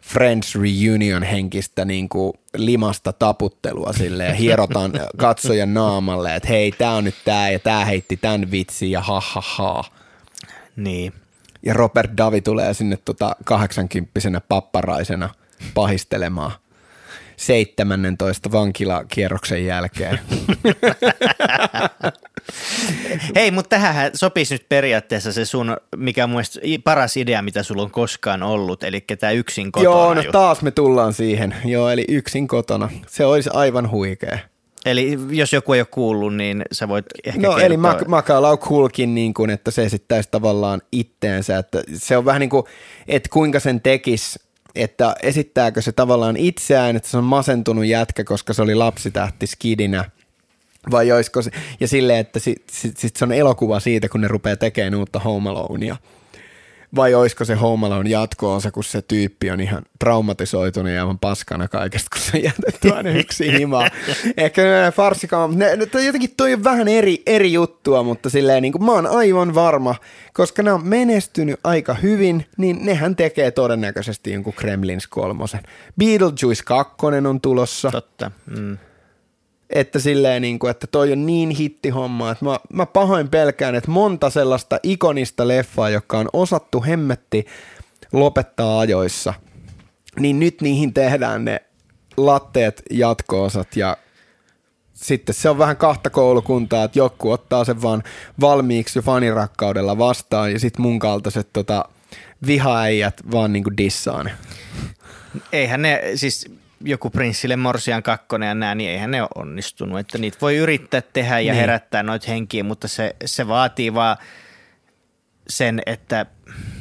Friends 0.05 0.55
Reunion 0.55 1.23
henkistä 1.23 1.85
niin 1.85 2.09
kuin 2.09 2.33
limasta 2.57 3.13
taputtelua 3.13 3.93
sille 3.93 4.25
ja 4.25 4.33
hierotaan 4.33 4.91
katsojan 5.17 5.73
naamalle, 5.73 6.35
että 6.35 6.49
hei, 6.49 6.71
tämä 6.71 6.91
on 6.91 7.03
nyt 7.03 7.15
tämä 7.25 7.49
ja 7.49 7.59
tämä 7.59 7.85
heitti 7.85 8.17
tämän 8.17 8.51
vitsin 8.51 8.91
ja 8.91 9.01
ha 9.01 9.19
ha 9.19 9.41
ha. 9.41 9.83
Niin. 10.75 11.13
Ja 11.65 11.73
Robert 11.73 12.11
Davi 12.17 12.41
tulee 12.41 12.73
sinne 12.73 12.97
tota 13.05 13.35
80 13.45 14.41
papparaisena 14.49 15.29
pahistelemaan 15.73 16.51
17 17.37 18.51
vankilakierroksen 18.51 19.65
jälkeen. 19.65 20.19
Hei, 23.35 23.51
mutta 23.51 23.69
tähän 23.69 24.11
sopisi 24.13 24.53
nyt 24.53 24.69
periaatteessa 24.69 25.33
se 25.33 25.45
sun, 25.45 25.77
mikä 25.95 26.23
on 26.23 26.31
paras 26.83 27.17
idea, 27.17 27.41
mitä 27.41 27.63
sulla 27.63 27.81
on 27.81 27.91
koskaan 27.91 28.43
ollut, 28.43 28.83
eli 28.83 29.01
tämä 29.19 29.31
yksin 29.31 29.71
kotona. 29.71 29.95
Joo, 29.95 30.13
no 30.13 30.23
taas 30.31 30.61
me 30.61 30.71
tullaan 30.71 31.13
siihen. 31.13 31.55
Joo, 31.65 31.89
eli 31.89 32.05
yksin 32.07 32.47
kotona. 32.47 32.89
Se 33.07 33.25
olisi 33.25 33.49
aivan 33.53 33.91
huikea. 33.91 34.39
Eli 34.85 35.17
jos 35.29 35.53
joku 35.53 35.73
ei 35.73 35.79
ole 35.81 35.87
kuullut, 35.91 36.35
niin 36.35 36.63
sä 36.71 36.87
voit 36.87 37.05
ehkä 37.23 37.39
No 37.41 37.49
kertoa. 37.49 37.65
eli 37.65 37.77
Makalau 38.07 38.57
Kulkin 38.57 39.15
niin 39.15 39.33
kuin, 39.33 39.49
että 39.49 39.71
se 39.71 39.83
esittäisi 39.83 40.29
tavallaan 40.31 40.81
itteensä, 40.91 41.57
että 41.57 41.83
se 41.93 42.17
on 42.17 42.25
vähän 42.25 42.39
niin 42.39 42.49
kuin, 42.49 42.65
että 43.07 43.29
kuinka 43.33 43.59
sen 43.59 43.81
tekisi 43.81 44.39
että 44.75 45.15
esittääkö 45.23 45.81
se 45.81 45.91
tavallaan 45.91 46.37
itseään, 46.37 46.95
että 46.95 47.09
se 47.09 47.17
on 47.17 47.23
masentunut 47.23 47.85
jätkä, 47.85 48.23
koska 48.23 48.53
se 48.53 48.61
oli 48.61 48.75
lapsitähti 48.75 49.47
skidinä, 49.47 50.09
vai 50.91 51.11
olisiko 51.11 51.41
se, 51.41 51.51
ja 51.79 51.87
silleen, 51.87 52.19
että 52.19 52.39
sit, 52.39 52.63
sit, 52.71 52.97
sit 52.97 53.15
se 53.15 53.25
on 53.25 53.31
elokuva 53.31 53.79
siitä, 53.79 54.09
kun 54.09 54.21
ne 54.21 54.27
rupeaa 54.27 54.55
tekemään 54.55 54.95
uutta 54.95 55.19
Home 55.19 55.49
Alonea. 55.49 55.97
Vai 56.95 57.13
olisiko 57.13 57.45
se 57.45 57.55
Home 57.55 57.87
Alone 57.87 58.09
jatko-osa, 58.09 58.71
kun 58.71 58.83
se 58.83 59.01
tyyppi 59.01 59.51
on 59.51 59.61
ihan 59.61 59.83
traumatisoitunut 59.99 60.91
ja 60.91 61.01
aivan 61.01 61.19
paskana 61.19 61.67
kaikesta, 61.67 62.07
kun 62.13 62.21
se 62.21 62.37
jätetty 62.37 62.89
aina 62.89 63.09
yksi 63.09 63.51
himaa. 63.51 63.89
Ehkä 64.37 64.61
ne 64.63 64.91
farsikaan, 64.91 65.59
ne, 65.59 65.75
ne, 65.75 66.05
jotenkin 66.05 66.33
toi 66.37 66.53
on 66.53 66.63
vähän 66.63 66.87
eri, 66.87 67.23
eri 67.25 67.53
juttua, 67.53 68.03
mutta 68.03 68.29
silleen 68.29 68.61
niin 68.61 68.71
kuin 68.71 68.85
mä 68.85 68.91
oon 68.91 69.07
aivan 69.07 69.55
varma, 69.55 69.95
koska 70.33 70.63
ne 70.63 70.71
on 70.71 70.87
menestynyt 70.87 71.59
aika 71.63 71.93
hyvin, 71.93 72.45
niin 72.57 72.85
nehän 72.85 73.15
tekee 73.15 73.51
todennäköisesti 73.51 74.31
jonkun 74.31 74.53
Kremlins 74.53 75.07
kolmosen. 75.07 75.61
Beetlejuice 75.99 76.63
2 76.65 76.95
on 77.27 77.41
tulossa. 77.41 77.91
Totta. 77.91 78.31
Mm 78.45 78.77
että 79.75 79.99
silleen 79.99 80.41
niin 80.41 80.59
kuin, 80.59 80.71
että 80.71 80.87
toi 80.87 81.11
on 81.11 81.25
niin 81.25 81.49
hittihomma, 81.49 82.31
että 82.31 82.45
mä, 82.45 82.59
mä 82.73 82.85
pahoin 82.85 83.29
pelkään, 83.29 83.75
että 83.75 83.91
monta 83.91 84.29
sellaista 84.29 84.79
ikonista 84.83 85.47
leffaa, 85.47 85.89
joka 85.89 86.19
on 86.19 86.29
osattu 86.33 86.83
hemmetti 86.83 87.45
lopettaa 88.13 88.79
ajoissa, 88.79 89.33
niin 90.19 90.39
nyt 90.39 90.61
niihin 90.61 90.93
tehdään 90.93 91.45
ne 91.45 91.61
latteet 92.17 92.83
jatkoosat 92.91 93.75
ja 93.75 93.97
sitten 94.93 95.35
se 95.35 95.49
on 95.49 95.57
vähän 95.57 95.77
kahta 95.77 96.09
koulukuntaa, 96.09 96.83
että 96.83 96.99
joku 96.99 97.31
ottaa 97.31 97.65
sen 97.65 97.81
vaan 97.81 98.03
valmiiksi 98.41 98.99
jo 98.99 99.03
fanirakkaudella 99.03 99.97
vastaan 99.97 100.51
ja 100.51 100.59
sitten 100.59 100.81
mun 100.81 100.99
kaltaiset 100.99 101.47
tota, 101.53 101.85
vihaäijät 102.47 103.21
vaan 103.31 103.53
niinku 103.53 103.71
dissaa 103.77 104.23
ne. 104.23 104.31
Eihän 105.51 105.81
ne, 105.81 106.01
siis 106.15 106.51
joku 106.85 107.09
Prinssille 107.09 107.55
Morsian 107.55 108.03
kakkonen 108.03 108.47
ja 108.47 108.55
nää, 108.55 108.75
niin 108.75 108.89
eihän 108.89 109.11
ne 109.11 109.21
ole 109.21 109.29
onnistunut. 109.35 109.99
Että 109.99 110.17
niitä 110.17 110.37
voi 110.41 110.55
yrittää 110.57 111.01
tehdä 111.01 111.39
ja 111.39 111.53
niin. 111.53 111.61
herättää 111.61 112.03
noita 112.03 112.25
henkiä, 112.27 112.63
mutta 112.63 112.87
se, 112.87 113.15
se 113.25 113.47
vaatii 113.47 113.93
vaan 113.93 114.17
sen, 115.49 115.81
että 115.85 116.25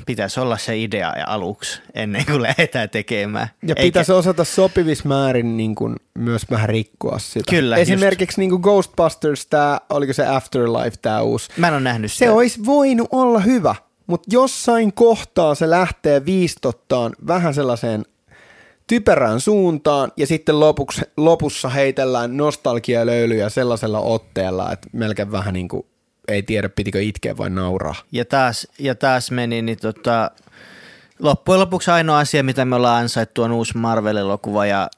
pitäisi 0.07 0.41
olla 0.41 0.59
se 0.59 0.79
idea 0.79 1.19
ja 1.19 1.25
aluksi 1.27 1.83
ennen 1.95 2.27
kuin 2.27 2.43
lähdetään 2.43 2.91
tekemään. 2.91 3.49
Ja 3.63 3.69
Eikä... 3.69 3.83
pitäisi 3.83 4.13
osata 4.13 4.45
sopivissa 4.45 5.09
määrin 5.09 5.57
niin 5.57 5.75
kuin 5.75 5.97
myös 6.19 6.43
vähän 6.51 6.69
rikkoa 6.69 7.19
sitä. 7.19 7.51
Kyllä, 7.51 7.77
Esimerkiksi 7.77 8.41
niin 8.41 8.51
kuin 8.51 8.63
Ghostbusters, 8.63 9.47
tämä, 9.47 9.81
oliko 9.91 10.13
se 10.13 10.27
Afterlife 10.27 10.97
tämä 11.03 11.21
uusi. 11.21 11.49
Mä 11.57 11.69
en 11.69 11.75
ole 11.75 11.83
nähnyt 11.83 12.13
sitä. 12.13 12.25
Se 12.25 12.31
olisi 12.31 12.65
voinut 12.67 13.09
olla 13.13 13.41
hyvä, 13.41 13.75
mutta 14.07 14.29
jossain 14.33 14.93
kohtaa 14.93 15.55
se 15.55 15.71
lähtee 15.71 16.25
viistottaan 16.25 17.13
vähän 17.27 17.55
sellaiseen 17.55 18.05
typerään 18.87 19.41
suuntaan 19.41 20.13
ja 20.17 20.27
sitten 20.27 20.61
lopuksi, 20.61 21.03
lopussa 21.17 21.69
heitellään 21.69 22.37
nostalgialöylyjä 22.37 23.49
sellaisella 23.49 24.01
otteella, 24.01 24.73
että 24.73 24.89
melkein 24.93 25.33
vähän 25.33 25.55
niin 25.55 25.69
kuin 25.69 25.87
ei 26.29 26.43
tiedä 26.43 26.69
pitikö 26.69 27.03
itkeä 27.03 27.37
vai 27.37 27.51
nauraa. 27.51 27.95
Ja 28.13 28.25
taas, 28.25 28.69
ja 28.79 28.95
taas 28.95 29.31
meni, 29.31 29.63
niin 29.63 29.79
tota, 29.79 30.31
loppujen 31.19 31.61
lopuksi 31.61 31.91
ainoa 31.91 32.19
asia, 32.19 32.43
mitä 32.43 32.65
me 32.65 32.77
ollaan 32.77 33.03
ansaittu 33.03 33.43
on 33.43 33.53
uusi 33.53 33.79
Marvel-elokuva 33.79 34.67
ja 34.67 34.89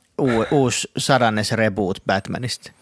uusi 0.51 0.91
sadannes 0.97 1.53
reboot 1.53 1.99
Batmanista. 2.07 2.73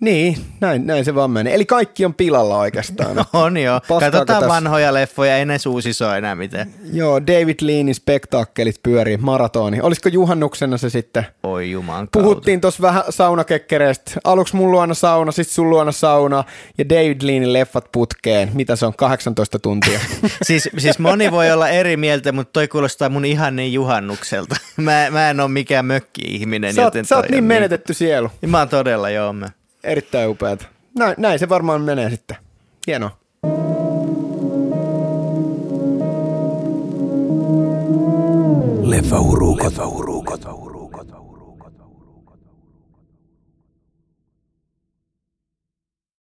Niin, 0.00 0.36
näin, 0.60 0.86
näin 0.86 1.04
se 1.04 1.14
vaan 1.14 1.30
menee. 1.30 1.54
Eli 1.54 1.64
kaikki 1.64 2.04
on 2.04 2.14
pilalla 2.14 2.58
oikeastaan. 2.58 3.16
on 3.32 3.56
joo. 3.56 3.80
Paskaako 3.80 4.00
Katsotaan 4.00 4.40
tässä... 4.40 4.54
vanhoja 4.54 4.94
leffoja, 4.94 5.36
ei 5.36 5.46
ne 5.46 5.58
suusiso 5.58 6.14
enää 6.14 6.34
mitään. 6.34 6.70
Joo, 6.92 7.26
David 7.26 7.56
Leanin 7.60 7.94
spektaakkelit 7.94 8.82
pyörii, 8.82 9.16
maratoni. 9.16 9.80
Olisiko 9.80 10.08
juhannuksena 10.08 10.76
se 10.78 10.90
sitten? 10.90 11.26
Oi 11.42 11.70
juman 11.70 12.08
Puhuttiin 12.12 12.60
tuossa 12.60 12.82
vähän 12.82 13.02
saunakekkereistä. 13.10 14.12
Aluksi 14.24 14.56
mun 14.56 14.70
luona 14.70 14.94
sauna, 14.94 15.32
sitten 15.32 15.54
sun 15.54 15.70
luona 15.70 15.92
sauna 15.92 16.44
ja 16.78 16.88
David 16.88 17.22
Leanin 17.22 17.52
leffat 17.52 17.92
putkeen. 17.92 18.50
Mitä 18.54 18.76
se 18.76 18.86
on, 18.86 18.94
18 18.94 19.58
tuntia? 19.58 20.00
siis, 20.42 20.68
siis 20.78 20.98
moni 20.98 21.30
voi 21.30 21.50
olla 21.50 21.68
eri 21.68 21.96
mieltä, 21.96 22.32
mutta 22.32 22.52
toi 22.52 22.68
kuulostaa 22.68 23.08
mun 23.08 23.24
ihanne 23.24 23.66
juhannukselta. 23.66 24.56
mä, 24.76 25.06
mä 25.10 25.30
en 25.30 25.40
ole 25.40 25.48
mikään 25.48 25.84
mökki-ihminen. 25.84 26.74
Sä 26.74 26.84
oot, 26.84 26.94
sä 27.04 27.16
oot 27.16 27.24
niin, 27.24 27.32
niin 27.32 27.44
menetetty 27.44 27.94
sielu. 27.94 28.30
Mä 28.46 28.58
oon 28.58 28.68
todella, 28.68 29.10
joo. 29.10 29.32
Mä 29.32 29.48
erittäin 29.86 30.28
upeat. 30.28 30.68
Näin, 30.98 31.14
näin 31.18 31.38
se 31.38 31.48
varmaan 31.48 31.82
menee 31.82 32.10
sitten. 32.10 32.36
Hienoa. 32.86 33.10
Leffa 38.82 39.18
Leffa 39.18 39.86